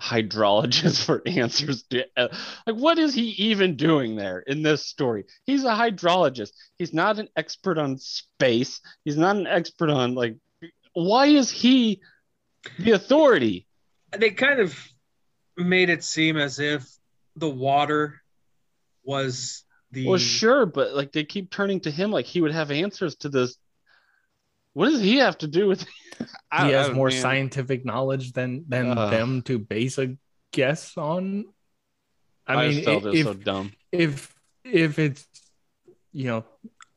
hydrologist 0.00 1.04
for 1.06 1.22
answers 1.26 1.84
to 1.84 2.04
uh, 2.16 2.28
like 2.66 2.76
what 2.76 2.98
is 2.98 3.14
he 3.14 3.28
even 3.30 3.76
doing 3.76 4.16
there 4.16 4.40
in 4.40 4.62
this 4.62 4.84
story? 4.84 5.24
He's 5.44 5.64
a 5.64 5.70
hydrologist. 5.70 6.52
He's 6.76 6.92
not 6.92 7.18
an 7.18 7.28
expert 7.36 7.78
on 7.78 7.98
space. 7.98 8.80
He's 9.04 9.16
not 9.16 9.36
an 9.36 9.46
expert 9.46 9.90
on 9.90 10.14
like 10.14 10.36
why 10.92 11.26
is 11.26 11.50
he 11.50 12.00
the 12.78 12.92
authority? 12.92 13.66
They 14.16 14.30
kind 14.30 14.60
of 14.60 14.78
made 15.56 15.90
it 15.90 16.04
seem 16.04 16.36
as 16.36 16.58
if 16.58 16.90
the 17.36 17.48
water 17.48 18.22
was 19.04 19.64
the 19.90 20.06
Well, 20.06 20.18
sure, 20.18 20.66
but 20.66 20.94
like 20.94 21.12
they 21.12 21.24
keep 21.24 21.50
turning 21.50 21.80
to 21.80 21.90
him 21.90 22.10
like 22.10 22.26
he 22.26 22.40
would 22.40 22.52
have 22.52 22.70
answers 22.70 23.16
to 23.16 23.28
this. 23.28 23.56
What 24.76 24.90
does 24.90 25.00
he 25.00 25.16
have 25.16 25.38
to 25.38 25.46
do 25.46 25.68
with? 25.68 25.86
I- 26.52 26.66
he 26.66 26.72
has 26.72 26.90
I- 26.90 26.92
more 26.92 27.08
man. 27.08 27.18
scientific 27.18 27.86
knowledge 27.86 28.32
than 28.34 28.66
than 28.68 28.90
Ugh. 28.90 29.10
them 29.10 29.40
to 29.42 29.58
base 29.58 29.96
a 29.96 30.18
guess 30.52 30.98
on. 30.98 31.46
I, 32.46 32.54
I, 32.54 32.68
mean, 32.68 32.78
it 32.86 33.06
if 33.14 33.24
so 33.24 33.32
dumb. 33.32 33.72
if 33.90 34.34
if 34.64 34.98
it's 34.98 35.26
you 36.12 36.26
know 36.26 36.44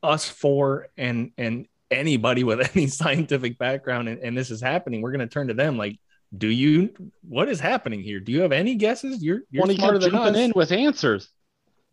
us 0.02 0.28
four 0.28 0.88
and 0.98 1.32
and 1.38 1.66
anybody 1.90 2.44
with 2.44 2.70
any 2.76 2.86
scientific 2.86 3.56
background 3.56 4.10
and, 4.10 4.20
and 4.20 4.36
this 4.36 4.50
is 4.50 4.60
happening, 4.60 5.00
we're 5.00 5.12
gonna 5.12 5.26
turn 5.26 5.48
to 5.48 5.54
them 5.54 5.78
like, 5.78 5.98
do 6.36 6.48
you 6.48 6.92
what 7.22 7.48
is 7.48 7.60
happening 7.60 8.02
here? 8.02 8.20
Do 8.20 8.30
you 8.30 8.42
have 8.42 8.52
any 8.52 8.74
guesses? 8.74 9.22
You're 9.22 9.40
you're 9.50 9.62
When 9.62 9.70
he 9.70 9.76
smarter 9.76 9.98
than 9.98 10.10
jumping 10.10 10.34
us. 10.34 10.40
in 10.40 10.52
with 10.54 10.70
answers, 10.70 11.30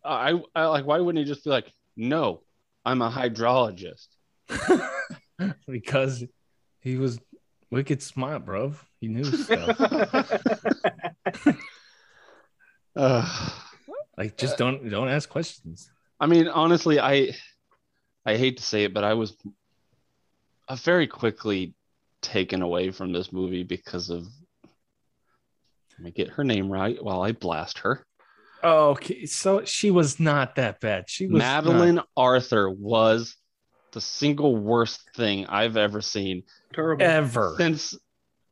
I, 0.04 0.38
I 0.54 0.66
like. 0.66 0.84
Why 0.84 0.98
wouldn't 1.00 1.24
he 1.26 1.32
just 1.32 1.44
be 1.44 1.50
like, 1.50 1.72
"No, 1.96 2.42
I'm 2.84 3.00
a 3.00 3.10
hydrologist." 3.10 4.08
because 5.68 6.24
he 6.80 6.96
was 6.96 7.18
wicked 7.70 8.02
smart, 8.02 8.44
bro. 8.44 8.74
He 9.00 9.08
knew 9.08 9.24
stuff. 9.24 9.76
Ugh. 12.96 13.52
like 14.16 14.36
just 14.36 14.58
don't 14.58 14.88
don't 14.88 15.08
ask 15.08 15.28
questions. 15.28 15.90
I 16.20 16.26
mean, 16.26 16.48
honestly, 16.48 16.98
I 16.98 17.34
I 18.26 18.36
hate 18.36 18.58
to 18.58 18.62
say 18.62 18.84
it, 18.84 18.94
but 18.94 19.04
I 19.04 19.14
was 19.14 19.36
uh, 20.68 20.74
very 20.76 21.06
quickly 21.06 21.74
taken 22.20 22.62
away 22.62 22.90
from 22.90 23.12
this 23.12 23.32
movie 23.32 23.62
because 23.62 24.10
of. 24.10 24.26
Let 25.92 26.04
me 26.04 26.10
get 26.12 26.28
her 26.30 26.44
name 26.44 26.70
right 26.70 27.02
while 27.02 27.22
I 27.22 27.32
blast 27.32 27.78
her. 27.78 28.04
Okay, 28.62 29.26
so 29.26 29.64
she 29.64 29.90
was 29.90 30.20
not 30.20 30.54
that 30.56 30.80
bad. 30.80 31.04
She 31.08 31.26
was 31.26 31.40
not- 31.40 31.64
Madeline 31.64 32.00
Arthur 32.16 32.70
was 32.70 33.36
the 33.92 34.00
single 34.00 34.56
worst 34.56 35.02
thing 35.14 35.46
I've 35.46 35.76
ever 35.76 36.00
seen 36.00 36.42
terrible. 36.72 37.04
ever. 37.04 37.54
since 37.56 37.96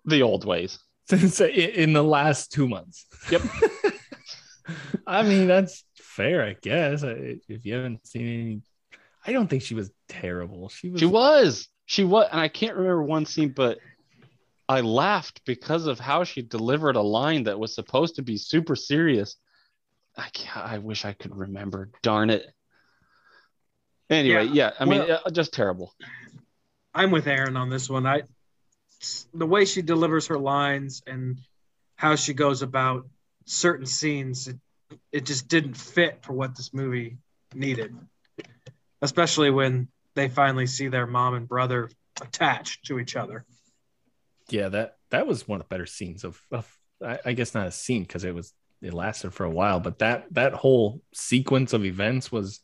the 0.05 0.23
old 0.23 0.45
ways. 0.45 0.79
since 1.09 1.41
uh, 1.41 1.47
in 1.47 1.93
the 1.93 2.05
last 2.05 2.53
two 2.53 2.69
months. 2.69 3.07
Yep. 3.31 3.43
I 5.07 5.23
mean, 5.23 5.47
that's 5.47 5.85
fair, 5.97 6.45
I 6.45 6.57
guess. 6.61 7.03
If 7.05 7.65
you 7.65 7.75
haven't 7.75 8.07
seen 8.07 8.27
any, 8.27 8.61
I 9.25 9.33
don't 9.33 9.49
think 9.49 9.63
she 9.63 9.75
was 9.75 9.91
terrible. 10.09 10.69
She 10.69 10.89
was. 10.91 11.01
She 11.01 11.07
was. 11.07 11.69
She 11.87 12.05
was, 12.05 12.29
and 12.33 12.41
I 12.41 12.49
can't 12.49 12.75
remember 12.75 13.03
one 13.03 13.27
scene, 13.27 13.51
but 13.51 13.79
I 14.69 14.81
laughed 14.81 15.43
because 15.45 15.87
of 15.87 16.01
how 16.01 16.25
she 16.25 16.43
delivered 16.43 16.97
a 16.97 17.03
line 17.03 17.45
that 17.45 17.59
was 17.59 17.75
supposed 17.75 18.17
to 18.17 18.23
be 18.23 18.37
super 18.37 18.75
serious. 18.75 19.37
I 20.17 20.29
can't, 20.33 20.57
I 20.57 20.79
wish 20.79 21.05
I 21.05 21.13
could 21.13 21.37
remember. 21.37 21.91
Darn 22.03 22.31
it. 22.31 22.47
Anyway, 24.09 24.47
yeah, 24.53 24.73
I 24.79 24.85
mean, 24.85 25.01
Well- 25.01 25.21
uh, 25.25 25.31
just 25.31 25.53
terrible. 25.53 25.93
I'm 26.95 27.11
with 27.11 27.27
Aaron 27.27 27.57
on 27.57 27.69
this 27.69 27.91
one. 27.91 28.07
I 28.07 28.23
the 29.35 29.47
way 29.47 29.65
she 29.67 29.83
delivers 29.83 30.29
her 30.29 30.39
lines 30.39 31.03
and 31.07 31.39
how 31.97 32.17
she 32.17 32.33
goes 32.33 32.63
about 32.63 33.07
certain 33.45 33.87
scenes, 33.87 34.49
it, 34.49 34.57
it 35.13 35.27
just 35.27 35.49
didn't 35.49 35.75
fit 35.75 36.23
for 36.23 36.33
what 36.33 36.57
this 36.57 36.73
movie 36.73 37.19
needed. 37.55 37.95
Especially 39.03 39.51
when 39.51 39.89
they 40.15 40.29
finally 40.29 40.67
see 40.67 40.89
their 40.89 41.07
mom 41.07 41.35
and 41.35 41.47
brother 41.47 41.91
attached 42.23 42.87
to 42.87 42.99
each 42.99 43.15
other. 43.15 43.45
Yeah, 44.49 44.69
that 44.71 44.97
that 45.11 45.27
was 45.27 45.47
one 45.47 45.61
of 45.61 45.69
the 45.69 45.75
better 45.75 45.87
scenes 45.87 46.25
of. 46.25 46.41
of 46.51 46.71
I, 47.05 47.19
I 47.27 47.33
guess 47.35 47.55
not 47.55 47.67
a 47.67 47.73
scene 47.73 48.03
because 48.03 48.25
it 48.25 48.35
was 48.35 48.55
it 48.81 48.95
lasted 48.95 49.35
for 49.35 49.45
a 49.45 49.51
while, 49.51 49.81
but 49.81 49.99
that 49.99 50.33
that 50.33 50.55
whole 50.55 51.03
sequence 51.13 51.73
of 51.73 51.85
events 51.85 52.33
was. 52.33 52.61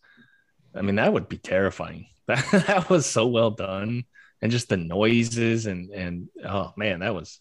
I 0.75 0.83
mean, 0.83 0.97
that 0.97 1.13
would 1.13 1.29
be 1.29 1.39
terrifying. 1.39 2.07
That 2.29 2.45
that 2.69 2.89
was 2.89 3.05
so 3.05 3.27
well 3.27 3.51
done, 3.51 4.05
and 4.41 4.53
just 4.53 4.69
the 4.69 4.77
noises 4.77 5.67
and 5.67 5.91
and 5.91 6.29
oh 6.45 6.73
man, 6.77 7.01
that 7.01 7.13
was 7.13 7.41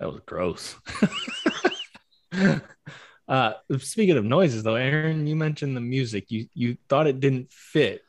that 0.00 0.12
was 0.12 0.20
gross. 0.26 0.74
uh, 3.28 3.52
speaking 3.78 4.16
of 4.16 4.24
noises, 4.24 4.64
though, 4.64 4.74
Aaron, 4.74 5.28
you 5.28 5.36
mentioned 5.36 5.76
the 5.76 5.80
music. 5.80 6.30
You 6.32 6.48
you 6.54 6.76
thought 6.88 7.06
it 7.06 7.20
didn't 7.20 7.52
fit. 7.52 8.02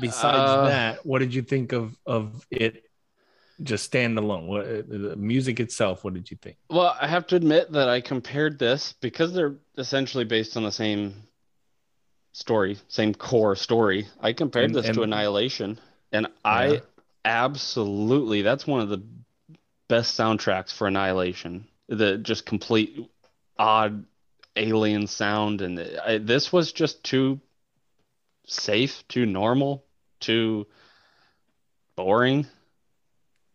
Besides 0.00 0.50
Uh, 0.50 0.68
that, 0.68 1.04
what 1.04 1.18
did 1.18 1.34
you 1.34 1.42
think 1.42 1.72
of 1.72 1.96
of 2.06 2.46
it? 2.48 2.84
Just 3.60 3.84
stand 3.84 4.16
alone. 4.18 4.46
What 4.46 4.88
the 4.88 5.16
music 5.16 5.58
itself? 5.58 6.04
What 6.04 6.14
did 6.14 6.30
you 6.30 6.36
think? 6.40 6.56
Well, 6.70 6.96
I 7.00 7.08
have 7.08 7.26
to 7.28 7.36
admit 7.36 7.72
that 7.72 7.88
I 7.88 8.00
compared 8.00 8.58
this 8.58 8.94
because 9.00 9.32
they're 9.34 9.56
essentially 9.76 10.24
based 10.24 10.56
on 10.56 10.62
the 10.62 10.70
same 10.70 11.24
story, 12.32 12.78
same 12.88 13.14
core 13.14 13.54
story. 13.56 14.06
I 14.20 14.32
compared 14.32 14.66
And- 14.66 14.74
this 14.74 14.94
to 14.94 15.02
Annihilation, 15.02 15.78
and 16.12 16.26
Yeah. 16.26 16.32
I 16.44 16.82
absolutely 17.24 18.42
that's 18.42 18.66
one 18.66 18.80
of 18.80 18.88
the 18.88 19.02
best 19.88 20.18
soundtracks 20.18 20.72
for 20.72 20.86
Annihilation. 20.88 21.66
The 21.88 22.18
just 22.18 22.46
complete 22.46 23.08
odd 23.58 24.04
alien 24.56 25.06
sound, 25.06 25.60
and 25.60 25.78
I, 26.04 26.18
this 26.18 26.52
was 26.52 26.72
just 26.72 27.04
too 27.04 27.40
safe, 28.46 29.06
too 29.08 29.26
normal, 29.26 29.84
too 30.20 30.66
boring. 31.96 32.46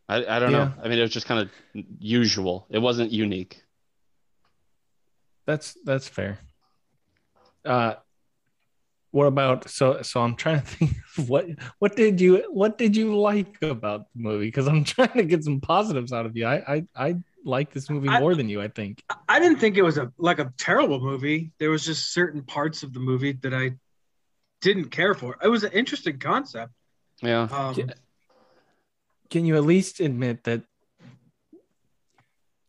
I, 0.09 0.17
I 0.25 0.39
don't 0.39 0.51
Yeah. 0.51 0.57
know. 0.65 0.73
I 0.83 0.87
mean, 0.87 0.99
it 0.99 1.01
was 1.01 1.11
just 1.11 1.25
kind 1.27 1.41
of 1.41 1.83
usual. 1.99 2.65
It 2.69 2.79
wasn't 2.79 3.11
unique. 3.11 3.63
That's 5.45 5.73
that's 5.83 6.07
fair. 6.07 6.39
Uh, 7.65 7.95
what 9.11 9.25
about 9.25 9.69
so 9.69 10.01
so? 10.01 10.21
I'm 10.21 10.35
trying 10.35 10.61
to 10.61 10.65
think 10.67 10.91
of 11.17 11.29
what 11.29 11.45
what 11.79 11.95
did 11.95 12.19
you 12.21 12.43
what 12.51 12.77
did 12.77 12.95
you 12.95 13.17
like 13.17 13.61
about 13.61 14.07
the 14.15 14.21
movie? 14.21 14.47
Because 14.47 14.67
I'm 14.67 14.83
trying 14.95 15.13
to 15.13 15.23
get 15.23 15.43
some 15.43 15.59
positives 15.61 16.11
out 16.13 16.25
of 16.25 16.35
you. 16.37 16.45
I 16.45 16.55
I 16.75 16.85
I 16.95 17.15
like 17.45 17.71
this 17.71 17.89
movie 17.89 18.09
I- 18.09 18.19
more 18.19 18.35
than 18.35 18.49
you. 18.49 18.61
I 18.61 18.67
think. 18.67 19.01
I 19.29 19.39
didn't 19.39 19.59
think 19.59 19.77
it 19.77 19.81
was 19.83 19.97
a 19.97 20.11
like 20.17 20.39
a 20.39 20.51
terrible 20.57 20.99
movie. 20.99 21.51
There 21.59 21.69
was 21.71 21.85
just 21.85 22.13
certain 22.13 22.41
parts 22.43 22.83
of 22.83 22.93
the 22.93 22.99
movie 22.99 23.33
that 23.43 23.53
I 23.53 23.71
didn't 24.61 24.89
care 24.89 25.13
for. 25.13 25.37
It 25.41 25.47
was 25.47 25.63
an 25.63 25.71
interesting 25.71 26.19
concept. 26.19 26.71
Yeah. 27.21 27.47
Um, 27.51 27.73
Yeah. 27.77 27.85
Can 29.29 29.45
you 29.45 29.55
at 29.55 29.63
least 29.63 29.99
admit 29.99 30.43
that 30.45 30.61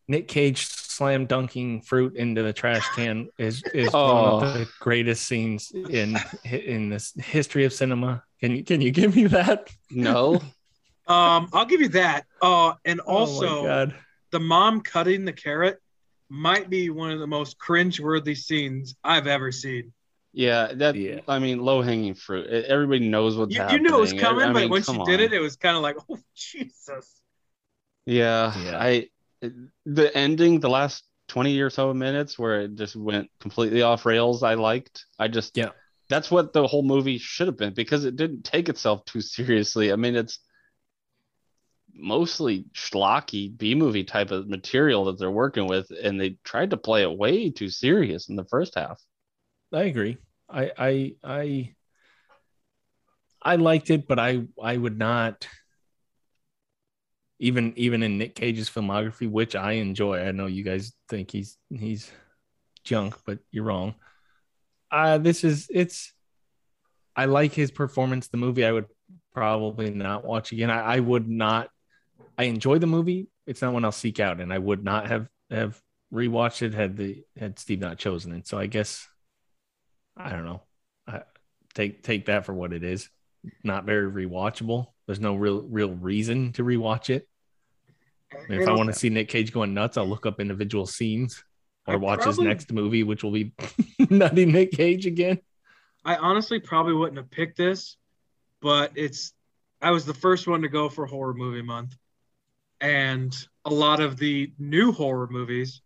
Nick 0.07 0.27
Cage 0.27 0.65
slam 0.99 1.25
dunking 1.25 1.81
fruit 1.81 2.15
into 2.17 2.43
the 2.43 2.51
trash 2.53 2.85
can 2.95 3.29
is 3.37 3.63
is 3.73 3.91
one 3.93 4.03
Oh. 4.03 4.39
of 4.41 4.53
the 4.53 4.67
greatest 4.81 5.21
scenes 5.27 5.71
in 5.71 6.17
in 6.43 6.89
this 6.89 7.13
history 7.17 7.63
of 7.65 7.71
cinema? 7.73 8.23
Can 8.41 8.51
you 8.55 8.63
can 8.63 8.81
you 8.81 8.91
give 8.91 9.15
me 9.15 9.25
that? 9.27 9.69
No. 9.89 10.35
um, 11.07 11.41
I'll 11.53 11.65
give 11.65 11.79
you 11.81 11.89
that. 12.03 12.25
Uh, 12.41 12.73
and 12.83 12.99
Oh 13.07 13.17
also 13.19 13.63
God. 13.63 13.95
the 14.31 14.39
mom 14.41 14.81
cutting 14.81 15.23
the 15.25 15.33
carrot 15.33 15.77
might 16.29 16.69
be 16.69 16.89
one 16.89 17.11
of 17.11 17.19
the 17.19 17.27
most 17.27 17.57
cringe-worthy 17.57 18.35
scenes 18.35 18.95
I've 19.03 19.25
ever 19.25 19.51
seen. 19.51 19.91
Yeah, 20.33 20.73
that 20.75 20.93
Yeah. 20.95 21.21
I 21.27 21.39
mean, 21.39 21.57
low 21.69 21.81
hanging 21.81 22.13
fruit. 22.13 22.45
Everybody 22.75 23.07
knows 23.09 23.35
what's 23.37 23.55
You, 23.55 23.65
you 23.71 23.79
knew 23.79 23.95
it 23.97 23.99
was 24.07 24.13
coming, 24.13 24.45
I 24.49 24.53
but 24.53 24.59
mean, 24.61 24.69
when 24.69 24.83
she 24.83 24.93
come 24.93 25.03
did 25.05 25.19
it, 25.21 25.31
it 25.33 25.39
was 25.39 25.55
kind 25.55 25.75
of 25.75 25.81
like, 25.81 25.95
oh 26.09 26.19
Jesus. 26.35 27.05
Yeah, 28.05 28.53
Yeah. 28.65 28.77
I 28.89 28.91
the 29.41 30.15
ending, 30.15 30.59
the 30.59 30.69
last 30.69 31.03
20 31.27 31.59
or 31.61 31.69
so 31.69 31.93
minutes 31.93 32.37
where 32.37 32.61
it 32.61 32.75
just 32.75 32.95
went 32.95 33.29
completely 33.39 33.81
off 33.81 34.05
rails, 34.05 34.43
I 34.43 34.55
liked. 34.55 35.05
I 35.17 35.27
just 35.27 35.55
Yeah. 35.57 35.69
That's 36.09 36.31
what 36.31 36.53
the 36.53 36.65
whole 36.65 36.81
movie 36.81 37.19
should 37.19 37.47
have 37.47 37.57
been 37.57 37.73
because 37.73 38.03
it 38.03 38.15
didn't 38.15 38.43
take 38.43 38.67
itself 38.67 39.05
too 39.05 39.21
seriously. 39.21 39.91
I 39.91 39.95
mean, 39.95 40.15
it's 40.15 40.39
mostly 41.93 42.65
schlocky 42.73 43.55
B 43.55 43.75
movie 43.75 44.03
type 44.03 44.31
of 44.31 44.47
material 44.47 45.05
that 45.05 45.19
they're 45.19 45.29
working 45.29 45.67
with, 45.67 45.91
and 45.91 46.19
they 46.19 46.37
tried 46.43 46.71
to 46.71 46.77
play 46.77 47.03
it 47.03 47.17
way 47.17 47.51
too 47.51 47.69
serious 47.69 48.29
in 48.29 48.35
the 48.35 48.45
first 48.45 48.75
half. 48.75 48.99
I 49.71 49.83
agree. 49.83 50.17
I 50.49 50.71
I 50.77 51.15
I 51.23 51.75
I 53.41 53.55
liked 53.57 53.89
it, 53.89 54.07
but 54.07 54.19
I 54.19 54.45
I 54.61 54.77
would 54.77 54.97
not 54.97 55.47
even 57.39 57.73
even 57.77 58.03
in 58.03 58.17
Nick 58.17 58.35
Cage's 58.35 58.69
filmography, 58.69 59.29
which 59.29 59.55
I 59.55 59.73
enjoy. 59.73 60.19
I 60.19 60.31
know 60.31 60.45
you 60.45 60.63
guys 60.63 60.93
think 61.07 61.31
he's 61.31 61.57
he's 61.69 62.11
junk, 62.83 63.15
but 63.25 63.39
you're 63.51 63.63
wrong. 63.63 63.95
Uh 64.91 65.17
this 65.17 65.43
is 65.43 65.67
it's 65.69 66.13
I 67.15 67.25
like 67.25 67.53
his 67.53 67.71
performance. 67.71 68.27
The 68.27 68.37
movie 68.37 68.65
I 68.65 68.71
would 68.71 68.85
probably 69.33 69.89
not 69.91 70.25
watch 70.25 70.51
again. 70.51 70.69
I, 70.69 70.79
I 70.79 70.99
would 70.99 71.27
not 71.27 71.69
I 72.37 72.43
enjoy 72.43 72.79
the 72.79 72.87
movie. 72.87 73.29
It's 73.45 73.61
not 73.61 73.73
one 73.73 73.83
I'll 73.83 73.91
seek 73.91 74.19
out, 74.19 74.39
and 74.39 74.53
I 74.53 74.57
would 74.57 74.83
not 74.83 75.07
have 75.07 75.27
have 75.49 75.81
rewatched 76.13 76.61
it 76.61 76.73
had 76.73 76.97
the 76.97 77.23
had 77.37 77.59
Steve 77.59 77.79
not 77.79 77.97
chosen 77.97 78.33
it. 78.33 78.47
So 78.47 78.57
I 78.57 78.65
guess 78.65 79.07
I 80.15 80.31
don't 80.31 80.45
know. 80.45 80.61
I, 81.07 81.21
take 81.73 82.03
take 82.03 82.25
that 82.25 82.45
for 82.45 82.53
what 82.53 82.73
it 82.73 82.83
is. 82.83 83.09
Not 83.63 83.85
very 83.85 84.09
rewatchable. 84.11 84.87
There's 85.09 85.19
no 85.19 85.33
real 85.33 85.63
real 85.63 85.89
reason 85.89 86.53
to 86.53 86.63
rewatch 86.63 87.09
it. 87.09 87.27
I 88.31 88.37
mean, 88.47 88.61
if 88.61 88.67
I 88.67 88.73
want 88.73 88.93
to 88.93 88.99
see 88.99 89.09
Nick 89.09 89.27
Cage 89.27 89.51
going 89.51 89.73
nuts, 89.73 89.97
I'll 89.97 90.05
look 90.07 90.27
up 90.27 90.39
individual 90.39 90.85
scenes 90.85 91.43
or 91.87 91.95
I 91.95 91.97
watch 91.97 92.25
his 92.25 92.37
next 92.37 92.71
movie, 92.71 93.01
which 93.01 93.23
will 93.23 93.31
be 93.31 93.51
nutty 94.11 94.45
Nick 94.45 94.69
Cage 94.69 95.07
again. 95.07 95.39
I 96.05 96.17
honestly 96.17 96.59
probably 96.59 96.93
wouldn't 96.93 97.17
have 97.17 97.31
picked 97.31 97.57
this, 97.57 97.97
but 98.61 98.91
it's 98.93 99.33
I 99.81 99.89
was 99.89 100.05
the 100.05 100.13
first 100.13 100.47
one 100.47 100.61
to 100.61 100.69
go 100.69 100.89
for 100.89 101.07
horror 101.07 101.33
movie 101.33 101.63
month. 101.63 101.97
And 102.79 103.35
a 103.65 103.71
lot 103.71 104.01
of 104.01 104.15
the 104.17 104.53
new 104.59 104.91
horror 104.91 105.27
movies 105.31 105.81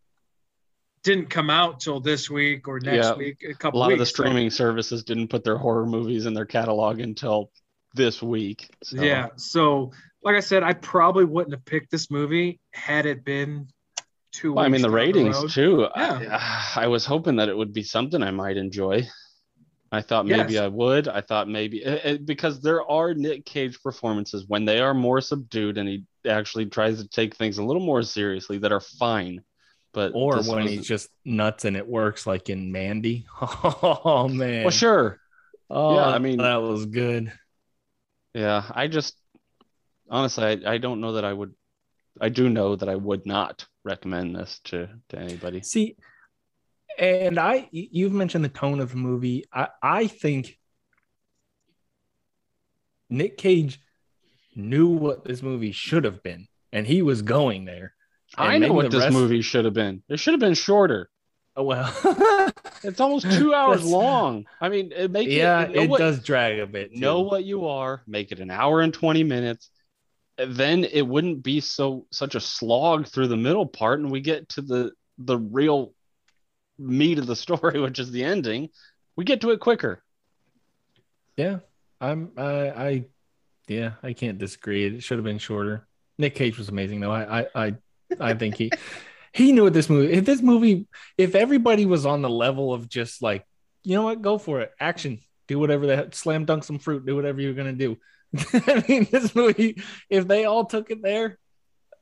didn't 1.04 1.30
come 1.30 1.50
out 1.50 1.80
till 1.80 2.02
this 2.02 2.30
week 2.30 2.68
or 2.68 2.82
next 2.82 3.06
Yeah. 3.08 3.14
week, 3.16 3.42
a 3.48 3.52
A 3.52 3.56
couple 3.56 3.80
lot 3.80 3.94
of 3.94 4.00
the 4.00 4.02
weeks. 4.02 4.10
So, 4.10 4.24
streaming 4.24 4.50
services 4.50 5.06
didn't 5.06 5.30
put 5.30 5.46
their 5.46 5.58
horror 5.58 5.86
movies 5.86 6.26
in 6.26 6.34
their 6.34 6.46
catalog 6.46 7.00
until 7.00 7.52
this 7.94 8.22
week. 8.22 8.70
So, 8.84 9.02
Yeah. 9.02 9.28
So 9.36 9.92
like 10.24 10.36
I 10.36 10.40
said, 10.40 10.64
I 10.64 10.74
probably 10.74 11.26
wouldn't 11.26 11.54
have 11.54 11.66
picked 11.66 11.92
this 11.92 12.10
movie 12.10 12.60
had 12.72 13.06
it 13.06 13.24
been 13.26 13.68
two 14.32 14.54
Well, 14.54 14.66
I 14.66 14.70
mean, 14.70 14.82
the 14.82 14.90
ratings 14.90 15.36
road. 15.36 15.52
too. 15.52 15.88
Yeah. 15.96 16.40
I, 16.76 16.84
I 16.86 16.88
was 16.88 17.06
hoping 17.06 17.36
that 17.38 17.50
it 17.50 17.58
would 17.58 17.74
be 17.74 17.84
something 17.84 18.24
I 18.24 18.32
might 18.32 18.58
enjoy. 18.58 19.08
I 19.92 20.02
thought 20.02 20.26
maybe 20.26 20.54
Yes. 20.54 20.64
I 20.64 20.68
would. 20.70 21.08
I 21.08 21.22
thought 21.22 21.48
maybe 21.48 21.84
it, 21.84 22.06
it- 22.06 22.26
because 22.26 22.62
there 22.62 22.82
are 22.90 23.14
Nick 23.14 23.46
Cage 23.46 23.80
performances 23.84 24.46
when 24.48 24.66
they 24.66 24.80
are 24.80 24.94
more 24.96 25.22
subdued 25.22 25.78
and 25.78 25.88
he 25.88 26.06
actually 26.28 26.66
tries 26.66 27.00
to 27.02 27.08
take 27.08 27.36
things 27.36 27.60
a 27.60 27.64
little 27.64 27.86
more 27.86 28.02
seriously 28.02 28.58
that 28.60 28.72
are 28.72 28.80
fine. 28.80 29.44
But 29.94 30.14
Or 30.16 30.42
when 30.42 30.64
was- 30.64 30.72
he's 30.72 30.88
just 30.88 31.10
nuts 31.24 31.66
and 31.66 31.78
it 31.78 31.88
works, 31.88 32.26
like 32.26 32.50
in 32.50 32.72
Mandy. 32.72 33.28
Oh 33.42 34.28
man. 34.28 34.64
well, 34.64 34.72
sure, 34.72 35.20
Oh, 35.70 35.96
Yeah, 35.96 36.08
I 36.08 36.18
mean- 36.18 36.38
that 36.40 36.62
was 36.64 36.88
good. 36.88 37.32
Yeah. 38.34 38.64
I 38.72 38.88
just 38.88 39.16
honestly, 40.10 40.44
I, 40.44 40.74
I 40.74 40.78
don't 40.78 41.02
know 41.02 41.14
that 41.14 41.26
I 41.26 41.34
would. 41.34 41.54
I 42.22 42.30
do 42.30 42.50
know 42.50 42.76
that 42.76 42.90
I 42.90 42.96
would 42.96 43.26
not 43.26 43.66
recommend 43.84 44.36
this 44.36 44.60
to 44.66 44.90
to 45.10 45.18
anybody. 45.20 45.62
See, 45.62 45.96
and 46.98 47.40
I, 47.40 47.68
you've 47.72 48.14
mentioned 48.14 48.46
the 48.46 48.50
tone 48.50 48.80
of 48.80 48.92
the 48.92 48.98
movie. 48.98 49.46
I, 49.52 49.70
I 49.82 50.08
think 50.08 50.60
Nick 53.10 53.38
Cage 53.38 53.80
knew 54.56 54.88
what 54.90 55.24
this 55.24 55.42
movie 55.42 55.72
should 55.72 56.04
have 56.06 56.22
been, 56.24 56.48
and 56.72 56.86
he 56.86 57.02
was 57.02 57.22
going 57.22 57.66
there. 57.66 57.94
I 58.38 58.58
know 58.58 58.74
what 58.74 58.92
this 58.92 59.04
rest- 59.04 59.14
movie 59.14 59.42
should 59.42 59.66
have 59.66 59.74
been. 59.74 60.04
It 60.10 60.20
should 60.20 60.34
have 60.34 60.40
been 60.40 60.56
shorter. 60.56 61.10
Oh 61.56 61.64
well. 61.64 62.52
It's 62.86 63.00
almost 63.00 63.32
two 63.32 63.54
hours 63.54 63.86
long. 63.86 64.46
I 64.60 64.68
mean, 64.68 64.92
it 64.94 65.10
make 65.10 65.30
yeah, 65.30 65.62
it, 65.62 65.76
it 65.84 65.90
what- 65.90 66.00
does 66.00 66.22
drag 66.22 66.60
a 66.60 66.68
bit. 66.68 66.92
know 66.94 67.22
what 67.22 67.46
you 67.46 67.66
are. 67.68 68.02
Make 68.06 68.34
it 68.34 68.40
an 68.42 68.52
hour 68.52 68.82
and 68.82 68.94
twenty 68.94 69.24
minutes. 69.24 69.70
and 70.38 70.54
Then 70.54 70.84
it 70.84 71.04
wouldn't 71.08 71.44
be 71.44 71.62
so 71.62 72.06
such 72.12 72.36
a 72.36 72.42
slog 72.42 73.08
through 73.08 73.28
the 73.30 73.38
middle 73.38 73.66
part, 73.66 74.02
and 74.02 74.12
we 74.12 74.20
get 74.20 74.50
to 74.50 74.62
the 74.62 74.92
the 75.18 75.38
real 75.38 75.94
meat 76.78 77.20
of 77.20 77.26
the 77.28 77.36
story, 77.46 77.80
which 77.80 78.00
is 78.00 78.12
the 78.12 78.26
ending. 78.26 78.68
We 79.16 79.24
get 79.24 79.40
to 79.42 79.52
it 79.52 79.62
quicker. 79.62 80.04
Yeah, 81.38 81.60
I'm. 82.02 82.32
I. 82.36 82.70
I. 82.70 83.06
Yeah, 83.70 83.92
I 84.04 84.12
can't 84.12 84.38
disagree. 84.40 84.86
It 84.88 85.04
should 85.04 85.20
have 85.20 85.24
been 85.26 85.38
shorter. 85.40 85.88
Nick 86.18 86.36
Cage 86.36 86.58
was 86.58 86.68
amazing, 86.68 87.00
though. 87.00 87.14
I. 87.14 87.40
I. 87.40 87.48
I, 87.56 87.76
I 88.20 88.34
think 88.34 88.58
he. 88.58 88.72
He 89.34 89.52
knew 89.52 89.64
what 89.64 89.74
this 89.74 89.90
movie. 89.90 90.14
If 90.14 90.26
this 90.26 90.42
movie, 90.42 90.88
if 91.18 91.36
everybody 91.36 91.86
was 91.86 92.06
on 92.06 92.22
the 92.22 92.30
level 92.30 92.74
of 92.74 92.88
just 92.88 93.22
like, 93.22 93.46
you 93.84 93.96
know 93.96 94.04
what, 94.04 94.22
go 94.22 94.38
for 94.38 94.62
it, 94.62 94.72
action, 94.80 95.20
do 95.48 95.60
whatever 95.60 95.88
that, 95.88 96.16
slam 96.16 96.46
dunk 96.46 96.64
some 96.64 96.80
fruit, 96.80 97.06
do 97.06 97.16
whatever 97.16 97.42
you're 97.42 97.54
gonna 97.54 97.74
do. 97.74 97.98
I 98.54 98.84
mean, 98.88 99.08
this 99.12 99.36
movie, 99.36 99.82
if 100.10 100.28
they 100.28 100.46
all 100.46 100.66
took 100.66 100.90
it 100.92 101.02
there, 101.02 101.38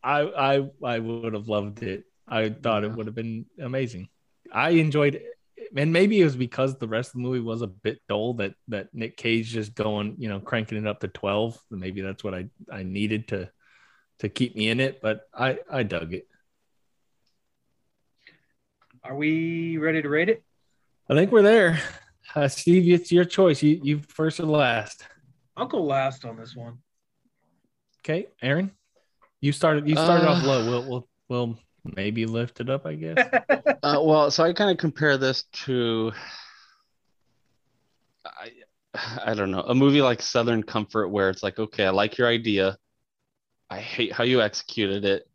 I. 0.04 0.22
I. 0.22 0.70
I 0.84 1.00
would 1.00 1.34
have 1.34 1.48
loved 1.48 1.84
it. 1.84 2.04
I 2.28 2.50
thought 2.50 2.84
it 2.84 2.92
would 2.92 3.08
have 3.08 3.16
been 3.16 3.46
amazing. 3.60 4.10
I 4.54 4.72
enjoyed 4.72 5.16
it 5.16 5.26
and 5.76 5.94
maybe 5.94 6.20
it 6.20 6.24
was 6.24 6.36
because 6.36 6.78
the 6.78 6.88
rest 6.88 7.10
of 7.10 7.14
the 7.14 7.20
movie 7.20 7.40
was 7.40 7.62
a 7.62 7.68
bit 7.68 8.02
dull 8.10 8.34
that 8.36 8.56
that 8.68 8.94
Nick 8.94 9.18
Cage 9.18 9.50
just 9.50 9.76
going, 9.76 10.16
you 10.18 10.30
know, 10.30 10.40
cranking 10.40 10.78
it 10.78 10.88
up 10.88 11.00
to 11.02 11.08
12. 11.08 11.60
Maybe 11.70 12.02
that's 12.02 12.24
what 12.24 12.34
I 12.34 12.48
I 12.72 12.84
needed 12.84 13.30
to 13.30 13.50
to 14.20 14.30
keep 14.30 14.56
me 14.56 14.70
in 14.70 14.80
it, 14.80 15.02
but 15.02 15.22
I 15.34 15.60
I 15.70 15.84
dug 15.84 16.14
it. 16.14 16.28
Are 19.04 19.16
we 19.16 19.78
ready 19.78 20.02
to 20.02 20.10
rate 20.10 20.30
it? 20.30 20.44
I 21.10 21.16
think 21.16 21.32
we're 21.32 21.42
there. 21.42 21.80
Uh, 22.36 22.48
Steve, 22.48 22.92
it's 22.94 23.12
your 23.12 23.26
choice. 23.26 23.62
You 23.62 23.80
you 23.84 24.00
first 24.08 24.40
or 24.40 24.46
last. 24.46 25.06
I'll 25.58 25.66
go 25.68 25.82
last 25.84 26.24
on 26.24 26.38
this 26.38 26.56
one. 26.56 26.78
Okay, 28.00 28.28
Aaron. 28.42 28.72
You 29.42 29.52
started 29.52 29.88
you 29.90 29.96
started 29.96 30.28
off 30.28 30.44
Uh, 30.44 30.48
low. 30.48 30.70
We'll 30.70 30.90
we'll 30.90 31.08
we'll 31.28 31.60
maybe 31.96 32.26
lift 32.26 32.62
it 32.62 32.70
up, 32.70 32.86
I 32.86 32.96
guess. 32.96 33.18
Uh, 33.84 34.00
well, 34.00 34.30
so 34.30 34.44
I 34.44 34.54
kind 34.54 34.70
of 34.70 34.78
compare 34.78 35.18
this 35.18 35.46
to, 35.66 36.12
I, 38.24 38.52
I 39.26 39.34
don't 39.34 39.50
know, 39.50 39.62
a 39.62 39.74
movie 39.74 40.04
like 40.04 40.22
Southern 40.22 40.62
Comfort, 40.62 41.08
where 41.10 41.32
it's 41.32 41.42
like, 41.42 41.58
okay, 41.58 41.86
I 41.86 41.90
like 41.90 42.20
your 42.20 42.28
idea. 42.28 42.78
I 43.72 43.80
hate 43.80 44.14
how 44.14 44.24
you 44.24 44.40
executed 44.40 45.04
it. 45.04 45.28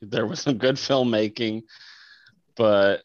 There 0.00 0.24
was 0.24 0.38
some 0.40 0.56
good 0.56 0.76
filmmaking, 0.76 1.64
but 2.56 3.02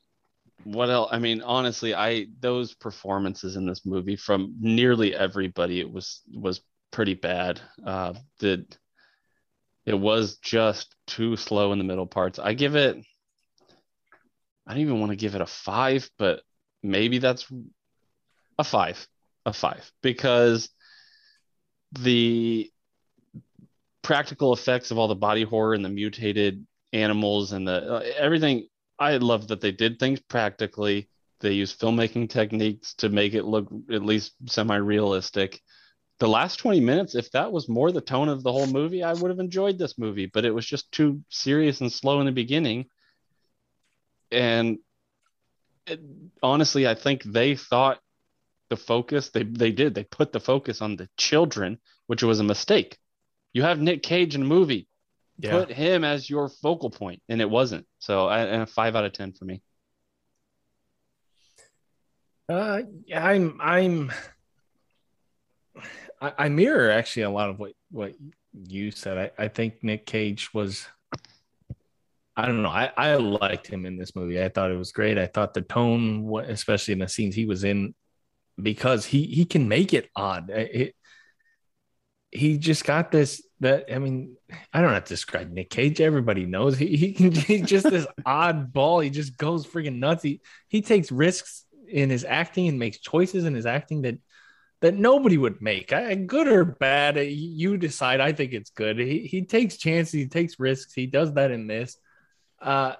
what 0.63 0.89
else? 0.89 1.09
I 1.11 1.19
mean, 1.19 1.41
honestly, 1.41 1.93
I 1.93 2.27
those 2.39 2.73
performances 2.73 3.55
in 3.55 3.65
this 3.65 3.85
movie 3.85 4.15
from 4.15 4.55
nearly 4.59 5.15
everybody, 5.15 5.79
it 5.79 5.91
was 5.91 6.21
was 6.33 6.61
pretty 6.91 7.13
bad. 7.13 7.61
Uh, 7.85 8.13
the 8.39 8.65
it 9.85 9.93
was 9.93 10.37
just 10.37 10.95
too 11.05 11.35
slow 11.35 11.71
in 11.71 11.77
the 11.77 11.83
middle 11.83 12.07
parts. 12.07 12.39
I 12.39 12.53
give 12.53 12.75
it. 12.75 12.97
I 14.67 14.73
don't 14.73 14.81
even 14.81 14.99
want 14.99 15.11
to 15.11 15.15
give 15.15 15.35
it 15.35 15.41
a 15.41 15.45
five, 15.45 16.09
but 16.17 16.41
maybe 16.81 17.19
that's 17.19 17.45
a 18.57 18.63
five, 18.63 19.07
a 19.45 19.53
five, 19.53 19.91
because 20.01 20.69
the 21.91 22.71
practical 24.01 24.53
effects 24.53 24.89
of 24.89 24.97
all 24.97 25.07
the 25.07 25.15
body 25.15 25.43
horror 25.43 25.75
and 25.75 25.85
the 25.85 25.89
mutated 25.89 26.65
animals 26.91 27.51
and 27.51 27.67
the 27.67 27.95
uh, 27.95 28.03
everything. 28.17 28.67
I 28.99 29.17
love 29.17 29.49
that 29.49 29.61
they 29.61 29.71
did 29.71 29.99
things 29.99 30.19
practically. 30.19 31.09
They 31.41 31.53
used 31.53 31.79
filmmaking 31.79 32.29
techniques 32.29 32.93
to 32.95 33.09
make 33.09 33.33
it 33.33 33.43
look 33.43 33.67
at 33.91 34.05
least 34.05 34.33
semi-realistic. 34.47 35.61
The 36.19 36.29
last 36.29 36.57
20 36.57 36.79
minutes, 36.79 37.13
if 37.13 37.31
that 37.31 37.51
was 37.51 37.67
more 37.67 37.91
the 37.91 37.99
tone 37.99 38.29
of 38.29 38.41
the 38.41 38.51
whole 38.51 38.67
movie, 38.67 39.03
I 39.03 39.13
would 39.13 39.29
have 39.29 39.39
enjoyed 39.39 39.77
this 39.77 39.97
movie, 39.97 40.27
but 40.27 40.45
it 40.45 40.51
was 40.51 40.65
just 40.65 40.89
too 40.91 41.21
serious 41.29 41.81
and 41.81 41.91
slow 41.91 42.21
in 42.21 42.25
the 42.25 42.31
beginning 42.31 42.85
and 44.31 44.79
it, 45.87 45.99
honestly, 46.41 46.87
I 46.87 46.95
think 46.95 47.23
they 47.23 47.55
thought 47.55 47.99
the 48.69 48.77
focus 48.77 49.29
they 49.29 49.43
they 49.43 49.71
did 49.71 49.93
they 49.93 50.03
put 50.03 50.31
the 50.31 50.39
focus 50.39 50.81
on 50.81 50.95
the 50.95 51.07
children, 51.17 51.79
which 52.07 52.23
was 52.23 52.39
a 52.39 52.43
mistake. 52.43 52.97
You 53.53 53.63
have 53.63 53.79
Nick 53.79 54.03
Cage 54.03 54.35
in 54.35 54.41
a 54.41 54.45
movie, 54.45 54.87
Yeah. 55.37 55.51
put 55.51 55.69
him 55.69 56.03
as 56.03 56.29
your 56.29 56.49
focal 56.49 56.89
point, 56.89 57.21
and 57.27 57.41
it 57.41 57.49
wasn't. 57.49 57.85
So, 57.99 58.27
I, 58.27 58.39
and 58.39 58.63
a 58.63 58.65
five 58.65 58.95
out 58.95 59.05
of 59.05 59.13
ten 59.13 59.33
for 59.33 59.45
me. 59.45 59.61
Uh, 62.47 62.83
I'm 63.13 63.59
I'm 63.59 64.11
I, 66.21 66.33
I 66.37 66.49
mirror 66.49 66.91
actually 66.91 67.23
a 67.23 67.29
lot 67.29 67.49
of 67.49 67.59
what 67.59 67.73
what 67.91 68.13
you 68.53 68.91
said. 68.91 69.17
I, 69.17 69.45
I 69.45 69.47
think 69.47 69.83
Nick 69.83 70.05
Cage 70.05 70.53
was 70.53 70.87
I 72.37 72.45
don't 72.45 72.61
know. 72.61 72.69
I, 72.69 72.91
I 72.97 73.15
liked 73.15 73.67
him 73.67 73.85
in 73.85 73.97
this 73.97 74.15
movie. 74.15 74.43
I 74.43 74.49
thought 74.49 74.69
it 74.69 74.77
was 74.77 74.91
great. 74.91 75.17
I 75.17 75.25
thought 75.25 75.53
the 75.53 75.61
tone, 75.61 76.29
especially 76.47 76.91
in 76.91 76.99
the 76.99 77.07
scenes 77.07 77.33
he 77.33 77.45
was 77.45 77.63
in, 77.63 77.95
because 78.61 79.05
he 79.05 79.23
he 79.23 79.45
can 79.45 79.67
make 79.67 79.93
it 79.93 80.09
odd. 80.15 80.49
It, 80.49 80.95
he 82.31 82.57
just 82.57 82.83
got 82.83 83.11
this 83.11 83.41
that 83.61 83.85
I 83.93 83.99
mean, 83.99 84.35
I 84.73 84.81
don't 84.81 84.93
have 84.93 85.05
to 85.05 85.13
describe 85.13 85.51
Nick 85.51 85.69
Cage. 85.69 86.01
Everybody 86.01 86.45
knows 86.45 86.77
he, 86.77 86.95
he 86.97 87.13
can 87.13 87.31
he's 87.31 87.61
just 87.65 87.89
this 87.89 88.07
odd 88.25 88.73
ball. 88.73 88.99
He 88.99 89.09
just 89.09 89.37
goes 89.37 89.65
freaking 89.65 89.99
nuts. 89.99 90.23
He 90.23 90.41
he 90.67 90.81
takes 90.81 91.11
risks 91.11 91.65
in 91.87 92.09
his 92.09 92.25
acting 92.25 92.67
and 92.67 92.79
makes 92.79 92.97
choices 92.97 93.45
in 93.45 93.53
his 93.53 93.65
acting 93.65 94.01
that 94.03 94.17
that 94.81 94.95
nobody 94.95 95.37
would 95.37 95.61
make. 95.61 95.93
I, 95.93 96.15
good 96.15 96.47
or 96.47 96.65
bad, 96.65 97.15
you 97.17 97.77
decide. 97.77 98.19
I 98.19 98.33
think 98.33 98.53
it's 98.53 98.71
good. 98.71 98.99
He 98.99 99.19
he 99.19 99.45
takes 99.45 99.77
chances, 99.77 100.13
he 100.13 100.27
takes 100.27 100.59
risks. 100.59 100.93
He 100.93 101.07
does 101.07 101.33
that 101.33 101.51
in 101.51 101.67
this. 101.67 101.97
Uh 102.61 102.95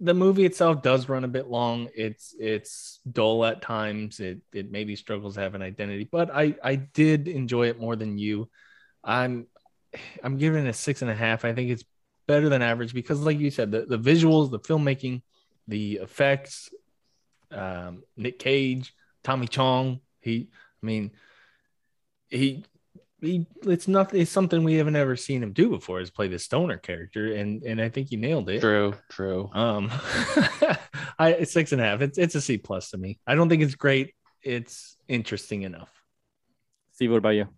the 0.00 0.14
movie 0.14 0.44
itself 0.44 0.80
does 0.82 1.08
run 1.08 1.24
a 1.24 1.28
bit 1.28 1.48
long. 1.48 1.88
It's 1.94 2.34
it's 2.38 3.00
dull 3.10 3.44
at 3.44 3.62
times. 3.62 4.20
It 4.20 4.40
it 4.52 4.70
maybe 4.70 4.96
struggles 4.96 5.34
to 5.34 5.40
have 5.40 5.54
an 5.54 5.62
identity, 5.62 6.08
but 6.10 6.30
I 6.34 6.54
I 6.62 6.76
did 6.76 7.28
enjoy 7.28 7.68
it 7.68 7.80
more 7.80 7.96
than 7.96 8.16
you. 8.16 8.48
I'm 9.02 9.46
I'm 10.22 10.36
giving 10.36 10.66
it 10.66 10.68
a 10.68 10.72
six 10.72 11.02
and 11.02 11.10
a 11.10 11.14
half. 11.14 11.44
I 11.44 11.52
think 11.52 11.70
it's 11.70 11.84
better 12.26 12.48
than 12.48 12.62
average 12.62 12.94
because, 12.94 13.20
like 13.20 13.38
you 13.38 13.50
said, 13.50 13.70
the, 13.70 13.86
the 13.86 13.98
visuals, 13.98 14.50
the 14.50 14.60
filmmaking, 14.60 15.22
the 15.66 15.94
effects, 16.02 16.70
um, 17.50 18.02
Nick 18.16 18.38
Cage, 18.38 18.94
Tommy 19.24 19.48
Chong. 19.48 20.00
He, 20.20 20.48
I 20.82 20.86
mean, 20.86 21.12
he, 22.28 22.64
he. 23.20 23.46
It's 23.62 23.88
nothing, 23.88 24.20
It's 24.20 24.30
something 24.30 24.62
we 24.62 24.74
haven't 24.74 24.96
ever 24.96 25.16
seen 25.16 25.42
him 25.42 25.52
do 25.52 25.70
before. 25.70 26.00
Is 26.00 26.10
play 26.10 26.28
the 26.28 26.38
stoner 26.38 26.76
character, 26.76 27.32
and 27.32 27.62
and 27.62 27.80
I 27.80 27.88
think 27.88 28.08
he 28.08 28.16
nailed 28.16 28.48
it. 28.48 28.60
True, 28.60 28.94
true. 29.08 29.50
Um, 29.52 29.90
I 31.18 31.30
it's 31.30 31.52
six 31.52 31.72
and 31.72 31.80
a 31.80 31.84
half. 31.84 32.00
It's 32.00 32.18
it's 32.18 32.34
a 32.34 32.40
C 32.40 32.58
plus 32.58 32.90
to 32.90 32.98
me. 32.98 33.18
I 33.26 33.34
don't 33.34 33.48
think 33.48 33.62
it's 33.62 33.74
great. 33.74 34.14
It's 34.42 34.96
interesting 35.08 35.62
enough. 35.62 35.90
Steve, 36.92 37.10
what 37.10 37.18
about 37.18 37.30
you? 37.30 37.48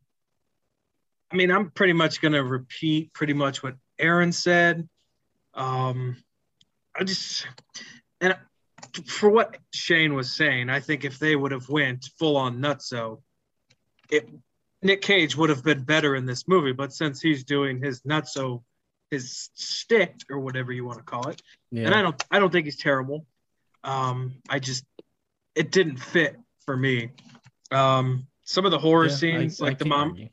I 1.33 1.37
mean, 1.37 1.51
I'm 1.51 1.71
pretty 1.71 1.93
much 1.93 2.21
going 2.21 2.33
to 2.33 2.43
repeat 2.43 3.13
pretty 3.13 3.35
much 3.35 3.63
what 3.63 3.77
Aaron 3.99 4.33
said. 4.33 4.89
Um, 5.55 6.17
I 6.99 7.05
just, 7.05 7.47
and 8.21 8.37
for 9.07 9.31
what 9.31 9.57
Shane 9.73 10.15
was 10.15 10.35
saying, 10.35 10.71
I 10.71 10.81
think 10.81 11.05
if 11.05 11.19
they 11.19 11.37
would 11.37 11.53
have 11.53 11.69
went 11.69 12.09
full 12.19 12.37
on 12.37 12.59
nutso, 12.59 13.21
it 14.11 14.29
Nick 14.83 15.03
Cage 15.03 15.37
would 15.37 15.51
have 15.51 15.63
been 15.63 15.85
better 15.85 16.17
in 16.17 16.25
this 16.27 16.49
movie. 16.49 16.73
But 16.73 16.93
since 16.93 17.21
he's 17.21 17.45
doing 17.45 17.83
his 17.83 18.01
nutso, 18.03 18.63
his 19.11 19.51
stick 19.55 20.17
or 20.31 20.41
whatever 20.41 20.73
you 20.73 20.85
want 20.85 20.99
to 20.99 21.05
call 21.05 21.29
it, 21.29 21.43
Yeah. 21.71 21.87
and 21.87 21.95
I 21.95 22.03
don't, 22.03 22.25
I 22.31 22.39
don't 22.39 22.51
think 22.51 22.65
he's 22.65 22.79
terrible. 22.79 23.27
Um, 23.85 24.37
I 24.49 24.59
just, 24.59 24.85
it 25.55 25.71
didn't 25.71 25.99
fit 25.99 26.37
for 26.65 26.77
me. 26.77 27.11
Um, 27.71 28.27
some 28.45 28.65
of 28.65 28.71
the 28.73 28.79
horror 28.79 29.07
Yeah, 29.07 29.15
scenes, 29.15 29.61
I 29.61 29.67
like 29.67 29.79
the 29.79 29.85
mom, 29.85 30.11
argue. 30.11 30.29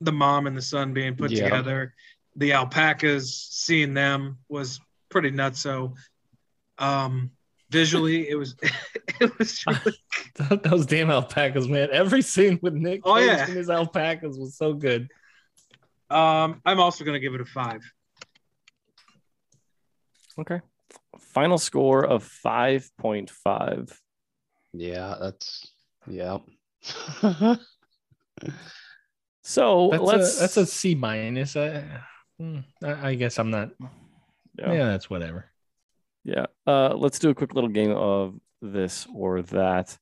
The 0.00 0.12
mom 0.12 0.46
and 0.46 0.56
the 0.56 0.62
son 0.62 0.92
being 0.92 1.16
put 1.16 1.30
Yeah. 1.30 1.44
together, 1.44 1.94
the 2.36 2.52
alpacas, 2.52 3.48
seeing 3.50 3.94
them 3.94 4.38
was 4.48 4.80
pretty 5.08 5.30
nuts. 5.30 5.60
So, 5.60 5.94
um, 6.78 7.30
visually, 7.70 8.28
it 8.28 8.34
was 8.36 8.54
it 9.20 9.38
was 9.38 9.64
really, 10.40 10.58
Those 10.62 10.86
damn 10.86 11.10
alpacas, 11.10 11.66
man. 11.68 11.88
Every 11.92 12.22
scene 12.22 12.58
with 12.62 12.74
Nick 12.74 13.00
Oh, 13.04 13.14
Cage 13.14 13.26
yeah. 13.26 13.46
and 13.46 13.56
his 13.56 13.70
alpacas 13.70 14.36
was 14.38 14.56
so 14.56 14.74
good. 14.74 15.08
um, 16.10 16.60
I'm 16.64 16.78
also 16.80 17.04
gonna 17.04 17.20
give 17.20 17.34
it 17.34 17.40
a 17.40 17.46
five. 17.46 17.80
Okay. 20.38 20.60
Final 21.18 21.56
score 21.56 22.04
of 22.04 22.22
5.5. 22.44 23.98
Yeah, 24.74 25.16
that's 25.18 25.72
yeah. 26.06 26.38
So 29.48 29.90
That's 29.92 30.02
let's 30.02 30.36
a 30.36 30.40
that's 30.40 30.56
a 30.56 30.66
C 30.66 30.96
minus. 30.96 31.54
I, 31.54 31.84
hmm, 32.36 32.58
I 32.82 33.10
I 33.10 33.14
guess 33.14 33.38
I'm 33.38 33.50
not. 33.52 33.70
Yeah. 34.58 34.72
yeah, 34.72 34.84
that's 34.88 35.08
whatever. 35.08 35.44
Yeah. 36.24 36.46
Uh, 36.66 36.94
let's 36.96 37.20
do 37.20 37.30
a 37.30 37.34
quick 37.34 37.54
little 37.54 37.70
game 37.70 37.92
of 37.92 38.34
this 38.60 39.06
or 39.14 39.42
that. 39.42 39.96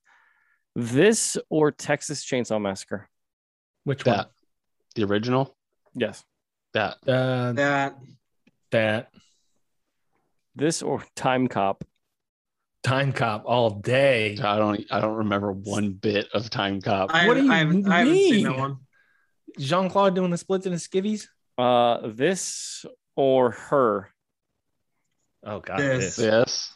This 0.75 1.37
or 1.49 1.71
Texas 1.71 2.25
Chainsaw 2.25 2.59
Massacre. 2.59 3.07
Which 3.83 4.03
That. 4.05 4.31
The 4.95 5.03
original? 5.03 5.55
Yes. 5.93 6.23
That. 6.73 6.97
Uh, 7.07 7.51
That 7.53 7.97
that 8.71 9.09
This 10.55 10.81
or 10.81 11.03
Time 11.15 11.47
Cop. 11.47 11.83
time 12.81 13.13
cop 13.13 13.43
all 13.45 13.69
day. 13.69 14.37
I 14.41 14.57
don't 14.57 14.83
I 14.89 15.01
don't 15.01 15.17
remember 15.17 15.51
one 15.51 15.91
bit 15.93 16.29
of 16.33 16.49
Time 16.49 16.81
Cop. 16.81 17.11
I, 17.13 17.27
What 17.27 17.35
do 17.35 17.43
you 17.45 17.51
I, 17.51 17.57
haven't, 17.57 17.87
I 17.87 17.99
haven't 17.99 18.15
seen 18.15 18.43
that 18.45 18.49
mean? 18.49 18.59
one. 18.59 18.77
Jean 19.59 19.89
Claude 19.89 20.15
doing 20.15 20.31
the 20.31 20.37
splits 20.37 20.65
and 20.65 20.75
the 20.75 20.79
skivvies. 20.79 21.27
Uh, 21.57 22.07
this 22.13 22.85
or 23.15 23.51
her. 23.51 24.09
Oh 25.43 25.59
God, 25.59 25.79
This. 25.79 26.15
this, 26.15 26.73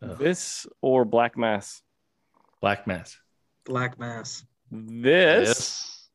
Yes. 0.00 0.18
This 0.18 0.66
or 0.80 1.04
Black 1.04 1.36
Mass. 1.38 1.80
Black 2.60 2.86
Mass. 2.86 3.16
Black 3.64 3.98
Mass. 3.98 4.44
This 4.70 5.48
Yes. 5.48 6.08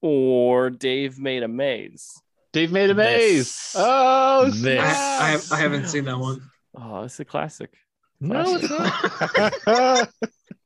or 0.00 0.70
Dave 0.70 1.18
made 1.18 1.42
a 1.42 1.48
maze. 1.48 2.22
Dave 2.52 2.72
made 2.72 2.90
a 2.90 2.94
maze. 2.94 3.38
This. 3.46 3.74
Oh, 3.76 4.50
This. 4.50 4.80
I. 4.80 5.26
I, 5.26 5.30
have, 5.30 5.52
I 5.52 5.56
haven't 5.56 5.88
seen 5.88 6.04
that 6.04 6.18
one. 6.18 6.40
Oh, 6.76 7.02
it's 7.02 7.18
a 7.20 7.24
classic. 7.24 7.72
No, 8.20 8.44
it's 8.60 9.66
not. 9.66 10.08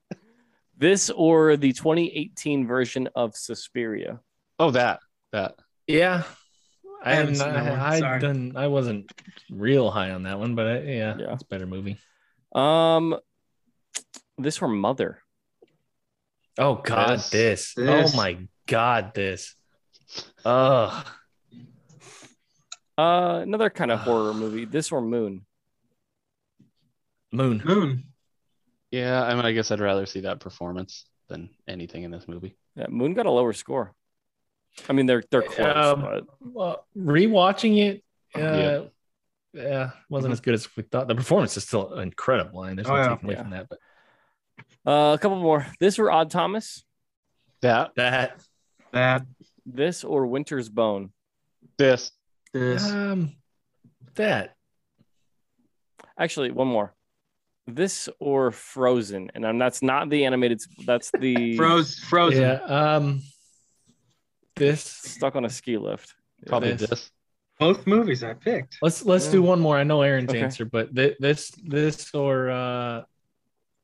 This 0.82 1.10
or 1.10 1.56
the 1.56 1.72
2018 1.72 2.66
version 2.66 3.08
of 3.14 3.36
Suspiria. 3.36 4.18
oh, 4.58 4.72
that. 4.72 4.98
That. 5.30 5.54
Yeah, 5.86 6.24
I 7.04 7.12
I 7.12 7.14
haven't 7.14 7.36
haven't. 7.36 7.54
seen 7.54 7.64
that 7.64 7.70
one. 7.70 7.80
I, 7.80 7.94
I 7.94 7.98
Sorry. 8.00 8.20
done. 8.20 8.52
I 8.56 8.66
wasn't 8.66 9.12
real 9.48 9.92
high 9.92 10.10
on 10.10 10.24
that 10.24 10.40
one, 10.40 10.56
but 10.56 10.66
I, 10.66 10.78
yeah, 10.80 11.16
Yeah. 11.18 11.32
it's 11.34 11.42
a 11.44 11.46
better 11.46 11.66
movie. 11.66 11.98
Um, 12.52 13.16
this 14.38 14.60
or 14.60 14.66
Mother. 14.66 15.22
Oh 16.58 16.74
God, 16.74 17.18
This. 17.18 17.30
this. 17.30 17.74
This. 17.74 18.12
Oh 18.12 18.16
my 18.16 18.38
God, 18.66 19.14
this. 19.14 19.54
Ugh. 20.44 21.06
Uh, 22.98 23.40
another 23.42 23.70
kind 23.70 23.92
of 23.92 24.00
horror 24.00 24.34
movie. 24.34 24.64
This 24.64 24.90
or 24.90 25.00
Moon. 25.00 25.46
Moon. 27.32 27.62
Moon. 27.64 28.04
Yeah, 28.92 29.24
I 29.24 29.34
mean, 29.34 29.44
I 29.44 29.52
guess 29.52 29.70
I'd 29.72 29.80
rather 29.80 30.06
see 30.06 30.20
that 30.20 30.38
performance 30.38 31.04
than 31.28 31.50
anything 31.66 32.04
in 32.04 32.10
this 32.10 32.28
movie. 32.28 32.56
Yeah, 32.76 32.86
Moon 32.88 33.14
got 33.14 33.26
a 33.26 33.30
lower 33.30 33.52
score. 33.54 33.92
I 34.88 34.92
mean, 34.92 35.06
they're 35.06 35.22
they're 35.30 35.42
close, 35.42 35.76
Um, 35.76 36.00
but 36.02 36.24
Well, 36.40 36.86
rewatching 36.96 37.78
it, 37.78 38.04
uh, 38.34 38.40
Yeah. 38.40 38.82
yeah, 39.54 39.90
wasn't 40.08 40.32
as 40.32 40.40
good 40.40 40.54
as 40.54 40.68
we 40.76 40.82
thought. 40.84 41.08
The 41.08 41.14
performance 41.14 41.56
is 41.56 41.64
still 41.64 41.98
incredible, 41.98 42.62
and 42.64 42.78
there's 42.78 42.86
no 42.88 42.94
Oh, 42.94 42.96
yeah. 42.98 43.08
taking 43.08 43.24
away 43.26 43.34
Yeah. 43.34 43.42
from 43.42 43.50
that. 43.50 43.68
But 43.68 43.78
uh, 44.86 45.14
a 45.14 45.18
couple 45.18 45.38
more. 45.40 45.66
This 45.80 45.98
or 45.98 46.10
Odd 46.10 46.30
Thomas. 46.30 46.84
That. 47.60 47.94
that, 47.96 48.40
That. 48.92 49.26
This 49.64 50.04
or 50.04 50.26
Winter's 50.26 50.68
Bone. 50.68 51.12
This. 51.78 52.10
This. 52.52 52.84
um, 52.90 53.36
that. 54.16 54.56
Actually, 56.18 56.50
one 56.50 56.68
more. 56.68 56.94
This 57.66 58.08
or 58.18 58.50
Frozen, 58.50 59.30
and 59.34 59.46
I'm, 59.46 59.58
that's 59.58 59.82
not 59.82 60.10
the 60.10 60.24
animated. 60.24 60.60
That's 60.84 61.10
the 61.18 61.56
Froze. 61.56 61.98
Frozen. 62.00 62.42
Yeah. 62.42 62.54
Um, 62.64 63.22
this. 64.56 64.82
stuck 64.82 65.36
on 65.36 65.44
a 65.44 65.50
ski 65.50 65.78
lift. 65.78 66.12
Probably 66.46 66.72
This. 66.72 66.90
this. 66.90 67.10
Both 67.60 67.86
movies 67.86 68.24
I 68.24 68.34
picked. 68.34 68.78
Let's 68.82 69.04
let's 69.04 69.28
do 69.28 69.40
one 69.42 69.60
more. 69.60 69.78
I 69.78 69.84
know 69.84 70.02
Aaron's 70.02 70.30
Okay. 70.30 70.40
answer, 70.42 70.64
but 70.64 70.92
th- 70.96 71.16
this 71.20 71.52
this 71.64 72.12
or 72.12 72.50
uh, 72.50 73.02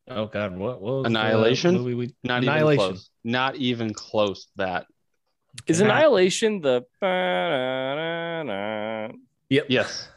oh 0.09 0.27
God, 0.27 0.57
what, 0.57 0.81
what 0.83 0.95
was 0.95 1.03
the 1.05 1.09
Annihilation? 1.11 1.75
movie 1.77 1.95
we 1.95 2.15
Not 2.25 2.43
Annihilation. 2.43 2.83
even 2.83 2.95
close. 2.95 3.11
Not 3.23 3.57
even 3.57 3.95
close. 3.95 4.49
That. 4.57 4.87
Is 5.69 5.79
Yeah. 5.79 5.87
Annihilation 5.87 6.61
the? 6.63 6.83
Yep. 9.51 9.67
Yes. 9.69 10.09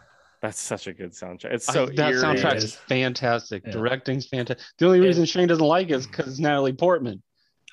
That's 0.41 0.59
such 0.59 0.87
a 0.87 0.93
good 0.93 1.11
soundtrack. 1.11 1.53
It's 1.53 1.65
so 1.65 1.83
I- 1.83 1.95
that 1.95 2.11
eerie. 2.13 2.21
soundtrack's 2.23 2.63
is. 2.63 2.75
fantastic. 2.75 3.63
Yeah. 3.65 3.71
Directing's 3.73 4.27
fantastic. 4.27 4.65
The 4.79 4.85
only 4.87 4.99
reason 4.99 5.25
Shane 5.25 5.47
doesn't 5.47 5.63
like 5.65 5.89
it 5.89 5.93
is 5.93 6.07
because 6.07 6.27
it's 6.27 6.39
Natalie 6.39 6.73
Portman. 6.73 7.21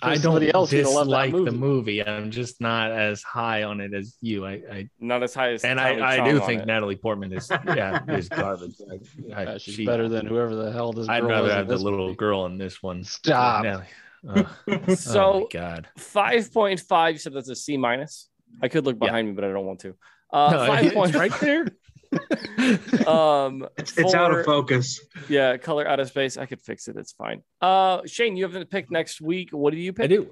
I 0.00 0.14
don't 0.14 0.22
somebody 0.22 0.54
else 0.54 0.70
who'd 0.70 0.84
have 0.84 0.86
dislike 0.86 1.32
the 1.32 1.38
movie. 1.38 1.56
movie. 1.56 2.06
I'm 2.06 2.30
just 2.30 2.60
not 2.60 2.92
as 2.92 3.20
high 3.24 3.64
on 3.64 3.80
it 3.80 3.92
as 3.94 4.16
you. 4.20 4.46
I, 4.46 4.52
I 4.70 4.88
Not 5.00 5.24
as 5.24 5.34
high 5.34 5.54
as. 5.54 5.64
and 5.64 5.80
I, 5.80 6.20
I 6.20 6.30
do 6.30 6.38
think 6.38 6.62
it. 6.62 6.66
Natalie 6.66 6.94
Portman 6.94 7.32
is 7.32 7.50
yeah 7.66 8.00
is 8.08 8.28
garbage. 8.28 8.76
I, 8.90 8.94
I, 9.34 9.42
Yeah, 9.42 9.58
she's 9.58 9.74
she- 9.74 9.86
better 9.86 10.08
than 10.08 10.26
whoever 10.26 10.54
the 10.54 10.70
hell 10.70 10.92
this 10.92 11.08
I'd 11.08 11.24
rather 11.24 11.44
was 11.44 11.52
have 11.52 11.66
the 11.66 11.74
this 11.74 11.82
little 11.82 12.14
girl 12.14 12.46
in 12.46 12.58
this 12.58 12.80
one. 12.80 13.02
Stop. 13.02 13.64
Natalie. 13.64 13.86
Ugh. 14.28 14.46
oh 14.88 14.94
So 14.94 15.40
my 15.40 15.46
God. 15.58 15.88
five 15.96 16.52
point 16.52 16.78
five. 16.78 17.14
You 17.14 17.18
said 17.18 17.32
that's 17.32 17.48
a 17.48 17.56
C 17.56 17.76
minus. 17.76 18.28
I 18.62 18.68
could 18.68 18.84
look 18.84 18.98
Yeah. 19.00 19.08
behind 19.08 19.26
me, 19.28 19.34
but 19.34 19.42
I 19.44 19.48
don't 19.50 19.66
want 19.66 19.80
to. 19.80 19.96
Uh, 20.32 20.50
No, 20.52 20.58
five 20.68 20.92
point 20.94 21.14
right 21.16 21.32
there. 21.40 21.66
Um, 23.06 23.66
It's, 23.78 23.96
it's 23.96 24.14
out 24.14 24.36
of 24.36 24.44
focus. 24.44 25.00
Yeah, 25.28 25.56
color 25.56 25.86
out 25.86 26.00
of 26.00 26.08
space. 26.08 26.36
I 26.36 26.44
could 26.46 26.60
fix 26.60 26.88
it. 26.88 26.96
It's 26.96 27.12
fine. 27.12 27.42
Uh, 27.60 28.02
Shane, 28.04 28.36
you 28.36 28.44
have 28.44 28.52
to 28.52 28.66
pick 28.66 28.90
next 28.90 29.20
week. 29.20 29.50
What 29.52 29.72
do 29.72 29.78
you 29.78 29.92
pick? 29.92 30.04
I 30.04 30.06
do. 30.08 30.30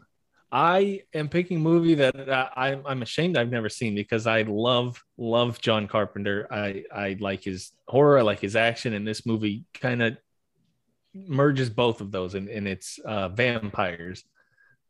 I 0.52 1.02
am 1.14 1.28
picking 1.28 1.58
a 1.58 1.60
movie 1.60 1.94
that 1.96 2.28
uh, 2.28 2.48
I'm 2.54 2.82
I'm 2.86 3.02
ashamed 3.02 3.36
I've 3.36 3.50
never 3.50 3.68
seen 3.68 3.94
because 3.94 4.26
I 4.26 4.42
love 4.42 5.02
love 5.18 5.60
John 5.60 5.88
Carpenter. 5.88 6.46
I 6.50 6.84
I 6.94 7.16
like 7.20 7.42
his 7.42 7.72
horror. 7.88 8.18
I 8.18 8.22
like 8.22 8.40
his 8.40 8.54
action, 8.54 8.92
and 8.92 9.06
this 9.06 9.26
movie 9.26 9.64
kind 9.74 10.02
of 10.02 10.18
merges 11.14 11.70
both 11.70 12.00
of 12.00 12.12
those, 12.12 12.34
and, 12.34 12.48
and 12.48 12.68
it's 12.68 12.98
uh, 12.98 13.28
vampires 13.28 14.24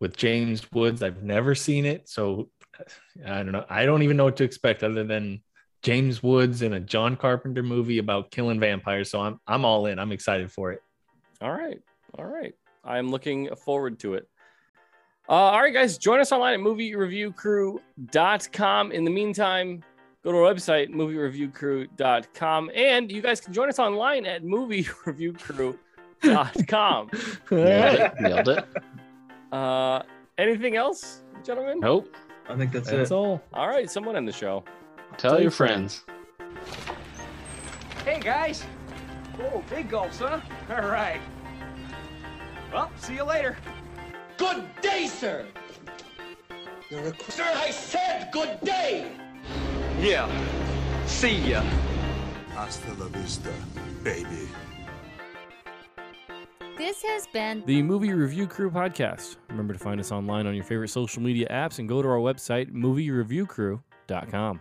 with 0.01 0.16
James 0.16 0.70
Woods. 0.72 1.03
I've 1.03 1.22
never 1.22 1.55
seen 1.55 1.87
it, 1.87 2.09
so 2.09 2.51
I 3.24 3.43
don't 3.43 3.53
know. 3.53 3.64
I 3.68 3.87
don't 3.87 4.03
even 4.03 4.16
know 4.16 4.24
what 4.24 4.37
to 4.37 4.45
expect 4.45 4.82
other 4.82 5.05
than 5.05 5.43
James 5.87 6.20
Woods 6.20 6.62
in 6.62 6.72
a 6.72 6.80
John 6.80 7.14
Carpenter 7.14 7.62
movie 7.62 7.99
about 7.99 8.32
killing 8.32 8.59
vampires. 8.59 9.09
So 9.09 9.20
I'm 9.20 9.39
I'm 9.47 9.64
all 9.64 9.87
in. 9.87 10.01
I'm 10.01 10.11
excited 10.11 10.51
for 10.51 10.72
it. 10.72 10.82
All 11.41 11.53
right. 11.53 11.80
All 12.18 12.24
right. 12.24 12.53
I'm 12.82 13.09
looking 13.09 13.55
forward 13.55 14.01
to 14.01 14.14
it. 14.14 14.28
Uh, 15.28 15.32
all 15.32 15.61
right, 15.61 15.72
guys, 15.72 15.97
join 15.97 16.18
us 16.18 16.32
online 16.32 16.55
at 16.55 16.61
moviereviewcrew.com. 16.61 18.93
In 18.93 19.05
the 19.05 19.12
meantime, 19.12 19.84
go 20.24 20.32
to 20.32 20.39
our 20.39 20.53
website, 20.53 20.91
moviereviewcrew.com. 20.91 22.70
And 22.74 23.12
you 23.12 23.22
guys 23.22 23.41
can 23.41 23.53
join 23.53 23.68
us 23.68 23.78
online 23.78 24.26
at 24.26 24.43
moviereviewcrew.com. 24.43 27.11
Nailed 27.53 28.01
it. 28.01 28.20
Nailed 28.20 28.49
it. 28.49 28.64
Uh, 29.53 30.03
anything 30.37 30.74
else, 30.74 31.22
gentlemen? 31.45 31.78
Nope. 31.78 32.12
I 32.49 32.57
think 32.57 32.72
that's, 32.72 32.89
it. 32.89 32.97
That's 32.97 33.12
it. 33.12 33.14
all. 33.14 33.41
All 33.53 33.68
right, 33.68 33.89
someone 33.89 34.16
end 34.16 34.26
the 34.26 34.32
show. 34.32 34.64
Tell, 35.19 35.31
Tell 35.31 35.33
your 35.35 35.43
your 35.45 35.51
friends. 35.51 36.05
Hey 38.05 38.21
guys! 38.21 38.64
Oh, 39.41 39.62
big 39.71 39.89
gulps, 39.89 40.19
huh? 40.19 40.41
All 40.71 40.89
right. 40.89 41.21
Well, 42.73 42.91
see 42.97 43.14
you 43.14 43.25
later. 43.25 43.57
Good 44.37 44.64
day, 44.83 45.07
sir. 45.07 45.47
You're 46.91 47.01
a... 47.01 47.12
Sir, 47.31 47.51
I 47.55 47.71
said 47.71 48.31
good 48.31 48.61
day. 48.62 49.11
Yeah. 50.01 50.29
See 51.07 51.37
ya. 51.51 51.62
Hasta 52.55 52.93
la 52.95 53.07
vista, 53.07 53.53
baby. 54.05 54.49
This 56.77 57.03
has 57.03 57.27
been 57.33 57.62
The 57.64 57.83
Movie 57.83 58.12
Review 58.12 58.47
Crew 58.47 58.71
podcast. 58.71 59.37
Remember 59.49 59.73
to 59.73 59.79
find 59.79 59.99
us 59.99 60.12
online 60.12 60.47
on 60.47 60.55
your 60.55 60.64
favorite 60.64 60.91
social 60.91 61.23
media 61.23 61.49
apps 61.51 61.79
and 61.79 61.89
go 61.89 62.03
to 62.03 62.09
our 62.09 62.19
website, 62.19 62.71
moviereviewcrew.com. 62.71 64.61